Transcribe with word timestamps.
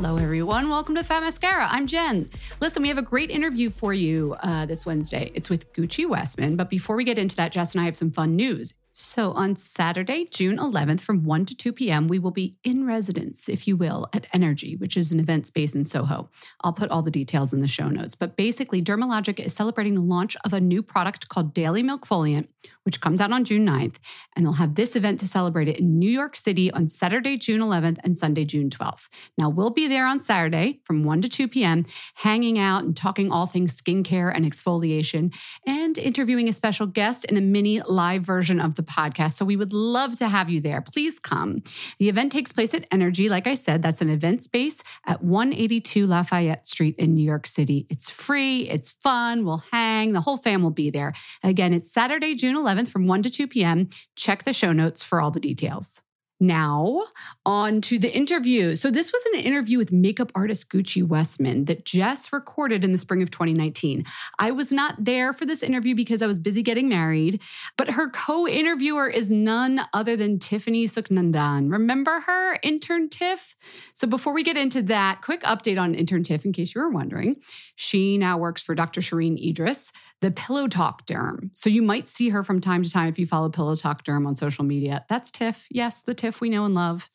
Hello, 0.00 0.16
everyone. 0.16 0.68
Welcome 0.68 0.94
to 0.94 1.02
Fat 1.02 1.24
Mascara. 1.24 1.66
I'm 1.68 1.88
Jen. 1.88 2.30
Listen, 2.60 2.82
we 2.82 2.88
have 2.88 2.98
a 2.98 3.02
great 3.02 3.32
interview 3.32 3.68
for 3.68 3.92
you 3.92 4.36
uh, 4.44 4.64
this 4.64 4.86
Wednesday. 4.86 5.32
It's 5.34 5.50
with 5.50 5.72
Gucci 5.72 6.08
Westman. 6.08 6.54
But 6.54 6.70
before 6.70 6.94
we 6.94 7.02
get 7.02 7.18
into 7.18 7.34
that, 7.34 7.50
Jess 7.50 7.74
and 7.74 7.82
I 7.82 7.84
have 7.86 7.96
some 7.96 8.12
fun 8.12 8.36
news. 8.36 8.74
So, 9.00 9.30
on 9.30 9.54
Saturday, 9.54 10.24
June 10.24 10.56
11th, 10.56 11.02
from 11.02 11.22
1 11.22 11.46
to 11.46 11.54
2 11.54 11.72
p.m., 11.72 12.08
we 12.08 12.18
will 12.18 12.32
be 12.32 12.56
in 12.64 12.84
residence, 12.84 13.48
if 13.48 13.68
you 13.68 13.76
will, 13.76 14.08
at 14.12 14.26
Energy, 14.32 14.74
which 14.74 14.96
is 14.96 15.12
an 15.12 15.20
event 15.20 15.46
space 15.46 15.76
in 15.76 15.84
Soho. 15.84 16.28
I'll 16.62 16.72
put 16.72 16.90
all 16.90 17.02
the 17.02 17.10
details 17.12 17.52
in 17.52 17.60
the 17.60 17.68
show 17.68 17.88
notes. 17.90 18.16
But 18.16 18.36
basically, 18.36 18.82
Dermalogica 18.82 19.46
is 19.46 19.54
celebrating 19.54 19.94
the 19.94 20.00
launch 20.00 20.36
of 20.44 20.52
a 20.52 20.60
new 20.60 20.82
product 20.82 21.28
called 21.28 21.54
Daily 21.54 21.80
Milkfoliant, 21.80 22.48
which 22.82 23.00
comes 23.00 23.20
out 23.20 23.30
on 23.30 23.44
June 23.44 23.64
9th. 23.64 23.98
And 24.34 24.44
they'll 24.44 24.54
have 24.54 24.74
this 24.74 24.96
event 24.96 25.20
to 25.20 25.28
celebrate 25.28 25.68
it 25.68 25.78
in 25.78 26.00
New 26.00 26.10
York 26.10 26.34
City 26.34 26.68
on 26.72 26.88
Saturday, 26.88 27.36
June 27.36 27.60
11th 27.60 27.98
and 28.02 28.18
Sunday, 28.18 28.44
June 28.44 28.68
12th. 28.68 29.08
Now, 29.36 29.48
we'll 29.48 29.70
be 29.70 29.86
there 29.86 30.06
on 30.06 30.22
Saturday 30.22 30.80
from 30.82 31.04
1 31.04 31.22
to 31.22 31.28
2 31.28 31.46
p.m., 31.46 31.86
hanging 32.16 32.58
out 32.58 32.82
and 32.82 32.96
talking 32.96 33.30
all 33.30 33.46
things 33.46 33.80
skincare 33.80 34.32
and 34.34 34.44
exfoliation, 34.44 35.32
and 35.64 35.96
interviewing 35.98 36.48
a 36.48 36.52
special 36.52 36.88
guest 36.88 37.24
in 37.26 37.36
a 37.36 37.40
mini 37.40 37.80
live 37.82 38.22
version 38.22 38.58
of 38.58 38.74
the 38.74 38.87
podcast. 38.88 39.32
So 39.32 39.44
we 39.44 39.56
would 39.56 39.72
love 39.72 40.16
to 40.18 40.28
have 40.28 40.50
you 40.50 40.60
there. 40.60 40.80
Please 40.80 41.18
come. 41.18 41.62
The 41.98 42.08
event 42.08 42.32
takes 42.32 42.52
place 42.52 42.74
at 42.74 42.86
Energy. 42.90 43.28
Like 43.28 43.46
I 43.46 43.54
said, 43.54 43.82
that's 43.82 44.00
an 44.00 44.10
event 44.10 44.42
space 44.42 44.82
at 45.06 45.22
182 45.22 46.06
Lafayette 46.06 46.66
Street 46.66 46.96
in 46.98 47.14
New 47.14 47.24
York 47.24 47.46
City. 47.46 47.86
It's 47.90 48.10
free, 48.10 48.68
it's 48.68 48.90
fun, 48.90 49.44
we'll 49.44 49.64
hang, 49.70 50.12
the 50.12 50.20
whole 50.20 50.36
fam 50.36 50.62
will 50.62 50.70
be 50.70 50.90
there. 50.90 51.12
Again, 51.42 51.72
it's 51.72 51.90
Saturday, 51.90 52.34
June 52.34 52.56
11th 52.56 52.88
from 52.88 53.06
1 53.06 53.22
to 53.22 53.30
2 53.30 53.46
p.m. 53.48 53.88
Check 54.16 54.44
the 54.44 54.52
show 54.52 54.72
notes 54.72 55.02
for 55.02 55.20
all 55.20 55.30
the 55.30 55.40
details. 55.40 56.02
Now, 56.40 57.02
on 57.44 57.80
to 57.82 57.98
the 57.98 58.14
interview. 58.14 58.76
So, 58.76 58.92
this 58.92 59.12
was 59.12 59.26
an 59.26 59.40
interview 59.40 59.76
with 59.76 59.90
makeup 59.90 60.30
artist 60.36 60.70
Gucci 60.70 61.04
Westman 61.04 61.64
that 61.64 61.84
Jess 61.84 62.32
recorded 62.32 62.84
in 62.84 62.92
the 62.92 62.98
spring 62.98 63.22
of 63.22 63.30
2019. 63.32 64.04
I 64.38 64.52
was 64.52 64.70
not 64.70 65.04
there 65.04 65.32
for 65.32 65.46
this 65.46 65.64
interview 65.64 65.96
because 65.96 66.22
I 66.22 66.28
was 66.28 66.38
busy 66.38 66.62
getting 66.62 66.88
married, 66.88 67.42
but 67.76 67.90
her 67.90 68.08
co 68.08 68.46
interviewer 68.46 69.08
is 69.08 69.32
none 69.32 69.80
other 69.92 70.14
than 70.14 70.38
Tiffany 70.38 70.86
Suknandan. 70.86 71.72
Remember 71.72 72.20
her, 72.20 72.58
intern 72.62 73.08
Tiff? 73.08 73.56
So, 73.92 74.06
before 74.06 74.32
we 74.32 74.44
get 74.44 74.56
into 74.56 74.80
that, 74.82 75.22
quick 75.22 75.42
update 75.42 75.80
on 75.80 75.96
intern 75.96 76.22
Tiff 76.22 76.44
in 76.44 76.52
case 76.52 76.72
you 76.72 76.80
were 76.80 76.90
wondering. 76.90 77.36
She 77.74 78.16
now 78.16 78.38
works 78.38 78.62
for 78.62 78.76
Dr. 78.76 79.00
Shereene 79.00 79.44
Idriss, 79.44 79.90
the 80.20 80.30
Pillow 80.30 80.68
Talk 80.68 81.04
Derm. 81.04 81.50
So, 81.54 81.68
you 81.68 81.82
might 81.82 82.06
see 82.06 82.28
her 82.28 82.44
from 82.44 82.60
time 82.60 82.84
to 82.84 82.90
time 82.90 83.08
if 83.08 83.18
you 83.18 83.26
follow 83.26 83.48
Pillow 83.48 83.74
Talk 83.74 84.04
Derm 84.04 84.24
on 84.24 84.36
social 84.36 84.64
media. 84.64 85.04
That's 85.08 85.32
Tiff. 85.32 85.66
Yes, 85.72 86.02
the 86.02 86.14
Tiff 86.14 86.27
we 86.40 86.50
know 86.50 86.64
and 86.64 86.74
love. 86.74 87.10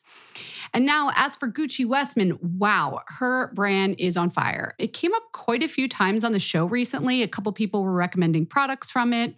And 0.72 0.84
now, 0.84 1.12
as 1.14 1.36
for 1.36 1.48
Gucci 1.48 1.86
Westman, 1.86 2.36
wow, 2.42 3.00
her 3.06 3.52
brand 3.54 3.94
is 3.98 4.16
on 4.16 4.30
fire. 4.30 4.74
It 4.78 4.92
came 4.92 5.14
up 5.14 5.22
quite 5.32 5.62
a 5.62 5.68
few 5.68 5.88
times 5.88 6.24
on 6.24 6.32
the 6.32 6.40
show 6.40 6.64
recently. 6.64 7.22
A 7.22 7.28
couple 7.28 7.52
people 7.52 7.84
were 7.84 7.92
recommending 7.92 8.44
products 8.44 8.90
from 8.90 9.12
it. 9.12 9.36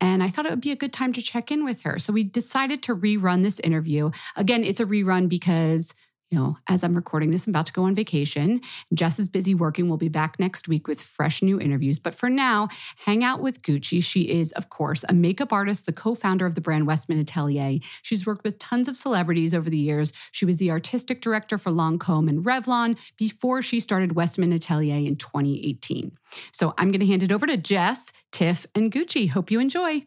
And 0.00 0.22
I 0.22 0.28
thought 0.28 0.46
it 0.46 0.50
would 0.50 0.60
be 0.60 0.72
a 0.72 0.76
good 0.76 0.92
time 0.92 1.12
to 1.12 1.22
check 1.22 1.52
in 1.52 1.64
with 1.64 1.82
her. 1.82 2.00
So 2.00 2.12
we 2.12 2.24
decided 2.24 2.82
to 2.84 2.96
rerun 2.96 3.44
this 3.44 3.60
interview. 3.60 4.10
Again, 4.34 4.64
it's 4.64 4.80
a 4.80 4.86
rerun 4.86 5.28
because 5.28 5.94
know, 6.32 6.56
as 6.66 6.82
I'm 6.82 6.94
recording 6.94 7.30
this, 7.30 7.46
I'm 7.46 7.52
about 7.52 7.66
to 7.66 7.72
go 7.72 7.84
on 7.84 7.94
vacation. 7.94 8.60
Jess 8.94 9.18
is 9.18 9.28
busy 9.28 9.54
working. 9.54 9.88
We'll 9.88 9.98
be 9.98 10.08
back 10.08 10.38
next 10.38 10.68
week 10.68 10.88
with 10.88 11.00
fresh 11.00 11.42
new 11.42 11.60
interviews. 11.60 11.98
But 11.98 12.14
for 12.14 12.28
now, 12.28 12.68
hang 12.96 13.22
out 13.24 13.40
with 13.40 13.62
Gucci. 13.62 14.02
She 14.02 14.22
is, 14.22 14.52
of 14.52 14.68
course, 14.68 15.04
a 15.08 15.14
makeup 15.14 15.52
artist, 15.52 15.86
the 15.86 15.92
co 15.92 16.14
founder 16.14 16.46
of 16.46 16.54
the 16.54 16.60
brand 16.60 16.86
Westman 16.86 17.18
Atelier. 17.18 17.78
She's 18.02 18.26
worked 18.26 18.44
with 18.44 18.58
tons 18.58 18.88
of 18.88 18.96
celebrities 18.96 19.54
over 19.54 19.70
the 19.70 19.78
years. 19.78 20.12
She 20.32 20.44
was 20.44 20.58
the 20.58 20.70
artistic 20.70 21.20
director 21.20 21.58
for 21.58 21.70
Lancome 21.70 22.28
and 22.28 22.44
Revlon 22.44 22.98
before 23.16 23.62
she 23.62 23.80
started 23.80 24.14
Westman 24.16 24.52
Atelier 24.52 25.06
in 25.06 25.16
2018. 25.16 26.12
So 26.52 26.74
I'm 26.78 26.90
going 26.90 27.00
to 27.00 27.06
hand 27.06 27.22
it 27.22 27.32
over 27.32 27.46
to 27.46 27.56
Jess, 27.56 28.12
Tiff, 28.30 28.66
and 28.74 28.92
Gucci. 28.92 29.30
Hope 29.30 29.50
you 29.50 29.60
enjoy. 29.60 30.06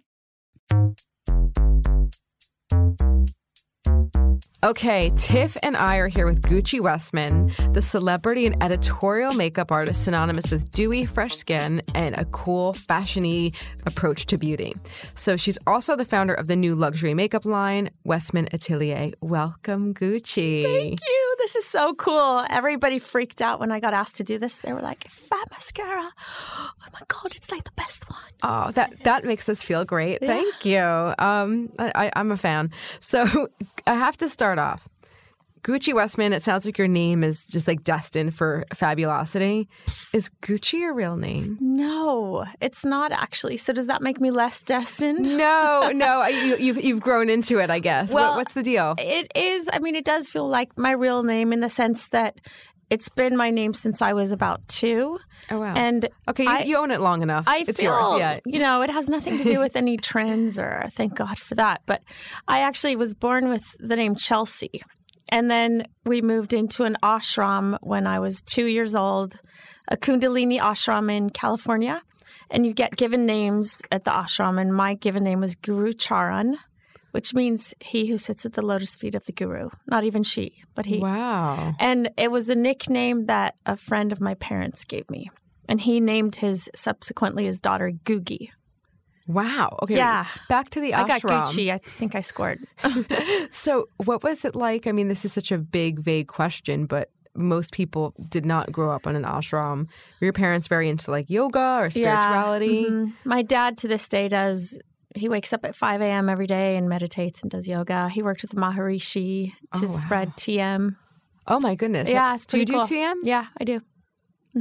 Okay, 4.63 5.11
Tiff 5.15 5.55
and 5.61 5.77
I 5.77 5.97
are 5.97 6.07
here 6.07 6.25
with 6.25 6.41
Gucci 6.41 6.81
Westman, 6.81 7.53
the 7.73 7.81
celebrity 7.81 8.47
and 8.47 8.61
editorial 8.63 9.33
makeup 9.33 9.71
artist 9.71 10.03
synonymous 10.03 10.51
with 10.51 10.71
dewy, 10.71 11.05
fresh 11.05 11.35
skin 11.35 11.81
and 11.93 12.15
a 12.17 12.25
cool, 12.25 12.73
fashiony 12.73 13.53
approach 13.85 14.25
to 14.27 14.37
beauty. 14.37 14.73
So 15.13 15.37
she's 15.37 15.59
also 15.67 15.95
the 15.95 16.05
founder 16.05 16.33
of 16.33 16.47
the 16.47 16.55
new 16.55 16.73
luxury 16.73 17.13
makeup 17.13 17.45
line, 17.45 17.91
Westman 18.03 18.47
Atelier. 18.53 19.11
Welcome, 19.21 19.93
Gucci. 19.93 20.63
Thank 20.63 20.99
you. 21.01 21.24
This 21.37 21.55
is 21.55 21.65
so 21.65 21.93
cool. 21.93 22.45
Everybody 22.49 22.99
freaked 22.99 23.41
out 23.41 23.59
when 23.59 23.71
I 23.71 23.79
got 23.79 23.93
asked 23.93 24.15
to 24.17 24.23
do 24.23 24.37
this. 24.39 24.59
They 24.59 24.73
were 24.73 24.81
like, 24.81 25.07
"Fat 25.09 25.47
mascara! 25.51 26.09
Oh 26.57 26.69
my 26.93 27.01
god, 27.07 27.35
it's 27.35 27.51
like 27.51 27.63
the 27.63 27.71
best 27.75 28.09
one." 28.09 28.19
Oh, 28.43 28.71
that 28.71 29.03
that 29.03 29.25
makes 29.25 29.49
us 29.49 29.61
feel 29.61 29.85
great. 29.85 30.19
Yeah. 30.21 30.27
Thank 30.27 30.65
you. 30.65 30.79
Um, 31.19 31.71
I, 31.77 32.11
I'm 32.15 32.31
a 32.31 32.37
fan. 32.37 32.71
So 32.99 33.49
I 33.87 33.95
have 33.95 34.17
to 34.17 34.29
start 34.29 34.59
off. 34.59 34.87
Gucci 35.65 35.93
Westman. 35.95 36.31
It 36.31 36.43
sounds 36.43 36.63
like 36.65 36.77
your 36.77 36.87
name 36.87 37.23
is 37.23 37.47
just 37.47 37.67
like 37.67 37.83
destined 37.83 38.35
for 38.35 38.65
fabulosity. 38.73 39.67
Is 40.13 40.29
Gucci 40.43 40.73
your 40.79 40.93
real 40.93 41.17
name? 41.17 41.57
No, 41.59 42.45
it's 42.61 42.85
not 42.85 43.11
actually. 43.11 43.57
So 43.57 43.73
does 43.73 43.87
that 43.87 44.01
make 44.01 44.21
me 44.21 44.29
less 44.31 44.61
destined? 44.61 45.25
No, 45.45 45.91
no. 45.93 46.25
You, 46.27 46.57
you've 46.57 46.83
you've 46.83 47.01
grown 47.01 47.29
into 47.29 47.57
it, 47.59 47.69
I 47.69 47.79
guess. 47.79 48.11
What- 48.13 48.21
Well, 48.21 48.35
what's 48.37 48.53
the 48.53 48.63
deal? 48.63 48.95
It 48.97 49.31
is. 49.35 49.69
I 49.73 49.79
mean, 49.79 49.95
it 49.95 50.05
does 50.05 50.29
feel 50.29 50.47
like 50.47 50.77
my 50.77 50.91
real 50.91 51.23
name 51.23 51.51
in 51.51 51.59
the 51.61 51.69
sense 51.69 52.07
that 52.09 52.39
it's 52.91 53.09
been 53.09 53.35
my 53.35 53.49
name 53.49 53.73
since 53.73 54.01
I 54.03 54.13
was 54.13 54.31
about 54.31 54.65
two. 54.67 55.17
Oh 55.49 55.59
wow. 55.59 55.73
And 55.75 56.07
okay, 56.29 56.43
you, 56.43 56.49
I- 56.49 56.61
you 56.63 56.77
own 56.77 56.91
it 56.91 57.01
long 57.01 57.21
enough. 57.23 57.45
I 57.47 57.65
it's 57.67 57.81
feel, 57.81 57.91
yours. 58.11 58.19
Yeah. 58.19 58.39
you 58.45 58.59
know, 58.59 58.81
it 58.83 58.89
has 58.91 59.09
nothing 59.09 59.39
to 59.39 59.43
do 59.43 59.59
with 59.59 59.75
any 59.75 59.97
trends 59.97 60.59
or 60.59 60.87
thank 60.93 61.15
God 61.15 61.37
for 61.39 61.55
that. 61.55 61.81
But 61.87 62.01
I 62.47 62.59
actually 62.59 62.95
was 62.95 63.13
born 63.15 63.49
with 63.49 63.63
the 63.79 63.95
name 63.95 64.15
Chelsea. 64.15 64.83
And 65.29 65.49
then 65.49 65.87
we 66.05 66.21
moved 66.21 66.53
into 66.53 66.83
an 66.83 66.97
ashram 67.03 67.77
when 67.81 68.05
I 68.07 68.19
was 68.19 68.41
two 68.41 68.65
years 68.65 68.95
old, 68.95 69.41
a 69.87 69.97
Kundalini 69.97 70.59
ashram 70.59 71.11
in 71.11 71.29
California. 71.29 72.01
And 72.51 72.65
you 72.65 72.73
get 72.73 72.95
given 72.95 73.25
names 73.25 73.81
at 73.91 74.03
the 74.03 74.11
ashram. 74.11 74.61
And 74.61 74.73
my 74.73 74.93
given 74.93 75.23
name 75.23 75.41
was 75.41 75.55
Guru 75.55 75.93
Charan, 75.93 76.57
which 77.11 77.33
means 77.33 77.73
he 77.79 78.07
who 78.07 78.17
sits 78.17 78.45
at 78.45 78.53
the 78.53 78.61
lotus 78.61 78.95
feet 78.95 79.15
of 79.15 79.25
the 79.25 79.31
guru. 79.31 79.69
Not 79.87 80.03
even 80.03 80.21
she, 80.21 80.61
but 80.75 80.85
he. 80.85 80.99
Wow. 80.99 81.73
And 81.79 82.11
it 82.17 82.29
was 82.29 82.49
a 82.49 82.55
nickname 82.55 83.25
that 83.25 83.55
a 83.65 83.75
friend 83.75 84.11
of 84.11 84.21
my 84.21 84.35
parents 84.35 84.83
gave 84.83 85.09
me. 85.09 85.31
And 85.67 85.81
he 85.81 85.99
named 85.99 86.35
his 86.35 86.69
subsequently 86.75 87.45
his 87.45 87.59
daughter 87.59 87.91
Googie. 88.03 88.49
Wow. 89.27 89.79
Okay. 89.83 89.95
Yeah. 89.97 90.25
Back 90.49 90.69
to 90.71 90.79
the 90.79 90.91
ashram. 90.91 91.03
I 91.03 91.07
got 91.07 91.21
Gucci. 91.21 91.71
I 91.71 91.77
think 91.79 92.15
I 92.15 92.21
scored. 92.21 92.59
So, 93.51 93.87
what 93.97 94.23
was 94.23 94.45
it 94.45 94.55
like? 94.55 94.85
I 94.87 94.91
mean, 94.91 95.07
this 95.07 95.25
is 95.25 95.33
such 95.33 95.51
a 95.51 95.57
big, 95.57 95.99
vague 95.99 96.27
question, 96.27 96.85
but 96.85 97.09
most 97.35 97.73
people 97.73 98.13
did 98.29 98.45
not 98.45 98.71
grow 98.71 98.91
up 98.91 99.07
on 99.07 99.15
an 99.15 99.23
ashram. 99.23 99.87
Were 100.21 100.25
your 100.25 100.33
parents 100.33 100.67
very 100.67 100.89
into 100.89 101.11
like 101.11 101.29
yoga 101.29 101.77
or 101.81 101.89
spirituality? 101.89 102.67
Yeah. 102.67 102.89
Mhm. 102.89 103.13
My 103.25 103.41
dad 103.41 103.77
to 103.79 103.87
this 103.87 104.07
day 104.07 104.27
does. 104.27 104.79
He 105.15 105.29
wakes 105.29 105.53
up 105.53 105.63
at 105.63 105.75
5 105.77 106.01
a.m. 106.01 106.27
every 106.27 106.45
day 106.47 106.75
and 106.75 106.89
meditates 106.89 107.41
and 107.41 107.49
does 107.49 107.67
yoga. 107.69 108.09
He 108.09 108.21
worked 108.21 108.41
with 108.41 108.51
Maharishi 108.53 109.53
to 109.75 109.85
Oh, 109.85 109.87
wow. 109.87 109.87
spread 109.87 110.35
TM. 110.35 110.97
Oh 111.47 111.59
my 111.61 111.75
goodness! 111.75 112.09
Yeah, 112.09 112.35
do 112.47 112.57
you 112.59 112.65
do 112.65 112.73
cool. 112.73 112.81
TM? 112.83 113.13
Yeah, 113.23 113.45
I 113.59 113.63
do. 113.63 113.79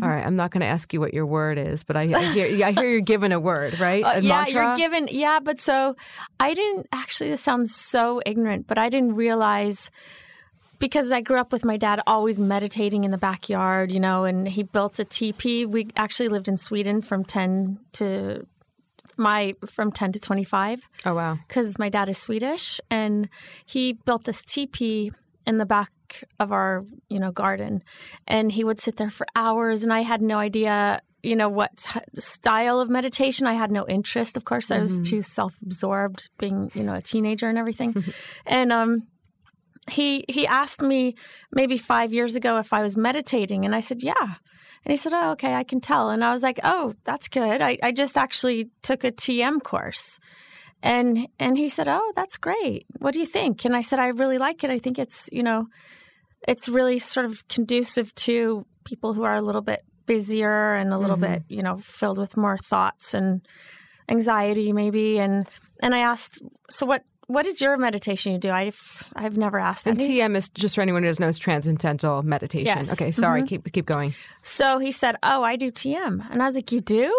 All 0.02 0.08
right, 0.08 0.26
I'm 0.26 0.35
not 0.35 0.50
going 0.50 0.62
to 0.62 0.67
ask 0.67 0.93
you 0.93 1.00
what 1.00 1.14
your 1.14 1.26
word 1.26 1.56
is, 1.56 1.85
but 1.85 1.96
I, 1.96 2.02
I 2.02 2.32
hear 2.32 2.67
I 2.67 2.73
hear 2.73 2.88
you're 2.88 3.00
given 3.00 3.31
a 3.31 3.38
word, 3.38 3.79
right? 3.81 4.02
Uh, 4.02 4.19
yeah, 4.20 4.38
mantra. 4.38 4.52
you're 4.52 4.76
given. 4.76 5.08
Yeah, 5.11 5.38
but 5.41 5.61
so 5.61 5.94
I 6.41 6.55
didn't 6.55 6.88
actually. 6.93 7.31
This 7.31 7.41
sounds 7.41 7.75
so 7.75 8.20
ignorant, 8.26 8.67
but 8.67 8.76
I 8.76 8.88
didn't 8.88 9.14
realize 9.14 9.91
because 10.81 11.12
I 11.12 11.20
grew 11.20 11.38
up 11.38 11.52
with 11.52 11.64
my 11.64 11.76
dad 11.76 12.00
always 12.06 12.41
meditating 12.41 13.05
in 13.05 13.12
the 13.12 13.19
backyard, 13.19 13.93
you 13.93 14.00
know, 14.00 14.25
and 14.25 14.49
he 14.49 14.64
built 14.64 14.99
a 14.99 15.05
teepee. 15.05 15.64
We 15.64 15.88
actually 15.96 16.29
lived 16.29 16.49
in 16.49 16.58
Sweden 16.58 17.00
from 17.00 17.25
ten 17.25 17.79
to 17.93 18.46
my 19.17 19.55
from 19.64 19.93
ten 19.93 20.11
to 20.11 20.19
25. 20.19 20.81
Oh 21.05 21.14
wow! 21.14 21.38
because 21.46 21.79
my 21.79 21.88
dad 21.88 22.08
is 22.08 22.19
Swedish, 22.19 22.81
and 22.91 23.29
he 23.64 23.93
built 23.93 24.25
this 24.25 24.44
teepee 24.44 25.12
in 25.46 25.58
the 25.58 25.67
back 25.67 25.91
of 26.39 26.53
our 26.53 26.85
you 27.09 27.19
know 27.19 27.33
garden, 27.33 27.83
and 28.27 28.53
he 28.53 28.65
would 28.65 28.81
sit 28.81 28.97
there 28.97 29.11
for 29.11 29.27
hours, 29.35 29.83
and 29.83 29.93
I 29.93 30.01
had 30.01 30.23
no 30.23 30.39
idea 30.39 31.01
you 31.23 31.37
know 31.37 31.49
what 31.49 31.77
t- 31.79 32.21
style 32.21 32.81
of 32.81 32.91
meditation. 32.91 33.47
I 33.47 33.55
had 33.55 33.71
no 33.71 33.87
interest. 33.89 34.37
Of 34.37 34.45
course, 34.45 34.71
I 34.71 34.79
was 34.79 35.01
too 35.01 35.23
self 35.23 35.57
absorbed, 35.63 36.31
being 36.39 36.71
you 36.75 36.83
know 36.83 36.95
a 36.95 37.03
teenager 37.03 37.49
and 37.49 37.59
everything, 37.59 38.05
and 38.47 38.73
um. 38.73 39.07
He 39.91 40.25
he 40.31 40.47
asked 40.47 40.81
me 40.81 41.15
maybe 41.53 41.77
five 41.77 42.11
years 42.11 42.37
ago 42.37 42.57
if 42.57 42.73
I 42.73 42.83
was 42.83 42.97
meditating, 42.97 43.67
and 43.67 43.75
I 43.75 43.81
said 43.81 44.03
yeah. 44.03 44.15
And 44.85 44.91
he 44.91 44.97
said, 44.97 45.13
"Oh, 45.15 45.33
okay, 45.33 45.55
I 45.55 45.63
can 45.63 45.83
tell." 45.83 46.09
And 46.09 46.25
I 46.25 46.33
was 46.33 46.43
like, 46.43 46.59
"Oh, 46.65 46.95
that's 47.05 47.29
good. 47.29 47.61
I, 47.61 47.79
I 47.83 47.93
just 47.93 48.17
actually 48.17 48.71
took 48.81 49.05
a 49.05 49.13
TM 49.13 49.63
course." 49.63 50.19
And 50.83 51.29
and 51.39 51.57
he 51.57 51.71
said, 51.71 51.89
"Oh, 51.89 52.13
that's 52.15 52.37
great. 52.37 52.87
What 52.99 53.15
do 53.15 53.21
you 53.21 53.27
think?" 53.27 53.65
And 53.65 53.75
I 53.75 53.81
said, 53.81 53.99
"I 53.99 54.09
really 54.09 54.39
like 54.39 54.63
it. 54.65 54.71
I 54.71 54.79
think 54.79 54.99
it's, 54.99 55.31
you 55.33 55.43
know, 55.43 55.67
it's 56.46 56.69
really 56.69 56.99
sort 56.99 57.26
of 57.26 57.46
conducive 57.49 58.14
to 58.17 58.67
people 58.85 59.14
who 59.14 59.25
are 59.25 59.35
a 59.35 59.43
little 59.43 59.62
bit 59.62 59.85
busier 60.06 60.75
and 60.75 60.93
a 60.93 60.99
little 60.99 61.17
bit, 61.17 61.43
you 61.49 61.62
know, 61.62 61.79
filled 61.79 62.19
with 62.19 62.37
more 62.37 62.58
thoughts 62.58 63.14
and 63.14 63.41
anxiety 64.08 64.73
maybe." 64.73 65.19
And 65.19 65.46
and 65.81 65.94
I 65.94 65.99
asked, 66.00 66.41
"So 66.70 66.87
what 66.87 67.02
what 67.26 67.46
is 67.46 67.61
your 67.62 67.79
meditation 67.79 68.32
you 68.32 68.38
do?" 68.38 68.50
I've 68.50 69.11
I've 69.17 69.38
never 69.38 69.58
asked 69.58 69.85
that. 69.85 69.91
And 69.93 70.00
TM 70.00 70.37
is 70.37 70.49
just 70.50 70.75
for 70.75 70.82
anyone 70.82 71.02
who 71.02 71.08
doesn't 71.08 71.23
know, 71.23 71.29
is 71.29 71.38
transcendental 71.38 72.23
meditation. 72.23 72.67
Yes. 72.67 72.93
Okay, 72.93 73.11
sorry. 73.12 73.43
Mhm. 73.43 73.49
Keep 73.49 73.73
keep 73.73 73.87
going. 73.87 74.14
So 74.43 74.79
he 74.79 74.91
said, 74.93 75.17
"Oh, 75.23 75.43
I 75.43 75.56
do 75.56 75.70
TM," 75.70 76.31
and 76.31 76.43
I 76.43 76.46
was 76.46 76.55
like, 76.55 76.70
"You 76.70 76.81
do?" 76.82 77.15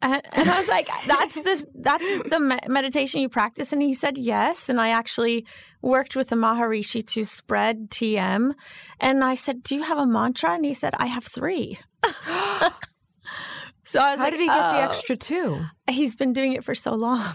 And, 0.00 0.22
and 0.32 0.48
I 0.48 0.58
was 0.58 0.68
like, 0.68 0.88
"That's 1.06 1.34
the 1.34 1.66
that's 1.74 2.08
the 2.30 2.38
me- 2.38 2.58
meditation 2.68 3.20
you 3.20 3.28
practice." 3.28 3.72
And 3.72 3.82
he 3.82 3.94
said, 3.94 4.16
"Yes." 4.16 4.68
And 4.68 4.80
I 4.80 4.90
actually 4.90 5.44
worked 5.82 6.14
with 6.14 6.28
the 6.28 6.36
Maharishi 6.36 7.04
to 7.08 7.24
spread 7.24 7.90
TM. 7.90 8.54
And 9.00 9.24
I 9.24 9.34
said, 9.34 9.62
"Do 9.62 9.74
you 9.74 9.82
have 9.82 9.98
a 9.98 10.06
mantra?" 10.06 10.54
And 10.54 10.64
he 10.64 10.72
said, 10.72 10.94
"I 10.98 11.06
have 11.06 11.24
three. 11.24 11.80
so 12.04 12.10
I 12.30 12.70
was 12.70 12.74
like, 13.84 14.18
How 14.18 14.24
like, 14.24 14.30
did 14.32 14.40
he 14.40 14.46
get 14.46 14.54
the 14.54 14.78
"Oh." 14.78 14.90
extra 14.90 15.16
two? 15.16 15.64
He's 15.90 16.14
been 16.14 16.32
doing 16.32 16.52
it 16.52 16.62
for 16.62 16.76
so 16.76 16.94
long. 16.94 17.34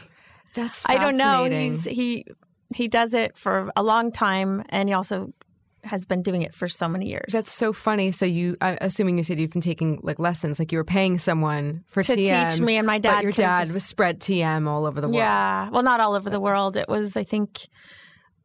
That's 0.56 0.84
I 0.86 0.98
don't 0.98 1.18
know. 1.18 1.46
He's 1.46 1.84
he 1.84 2.26
he 2.74 2.88
does 2.88 3.14
it 3.14 3.38
for 3.38 3.72
a 3.76 3.84
long 3.84 4.12
time, 4.12 4.64
and 4.70 4.88
he 4.88 4.94
also 4.94 5.34
has 5.84 6.06
been 6.06 6.22
doing 6.22 6.42
it 6.42 6.54
for 6.56 6.68
so 6.68 6.88
many 6.88 7.10
years. 7.10 7.32
That's 7.34 7.52
so 7.52 7.74
funny. 7.74 8.12
So 8.12 8.26
you, 8.26 8.56
I'm 8.62 8.78
assuming 8.82 9.18
you 9.18 9.24
said 9.24 9.40
you've 9.40 9.52
been 9.52 9.62
taking 9.62 10.00
like 10.02 10.18
lessons, 10.20 10.60
like 10.60 10.72
you 10.72 10.78
were 10.78 10.84
paying 10.84 11.18
someone 11.20 11.84
for 11.88 12.04
To 12.04 12.16
TM, 12.16 12.52
teach 12.52 12.62
me, 12.62 12.78
and 12.78 12.88
my 12.88 13.00
dad 13.00 13.16
But 13.16 13.24
your 13.24 13.32
dad 13.34 13.60
just- 13.66 13.74
was 13.74 13.84
spread 13.84 14.20
TM 14.20 14.68
all 14.68 14.86
over 14.86 15.02
the 15.02 15.08
world. 15.08 15.18
Yeah. 15.18 15.70
Well, 15.70 15.84
not 15.84 16.00
all 16.00 16.16
over 16.16 16.30
the 16.30 16.40
world. 16.40 16.78
It 16.78 16.88
was, 16.88 17.18
I 17.18 17.24
think, 17.24 17.68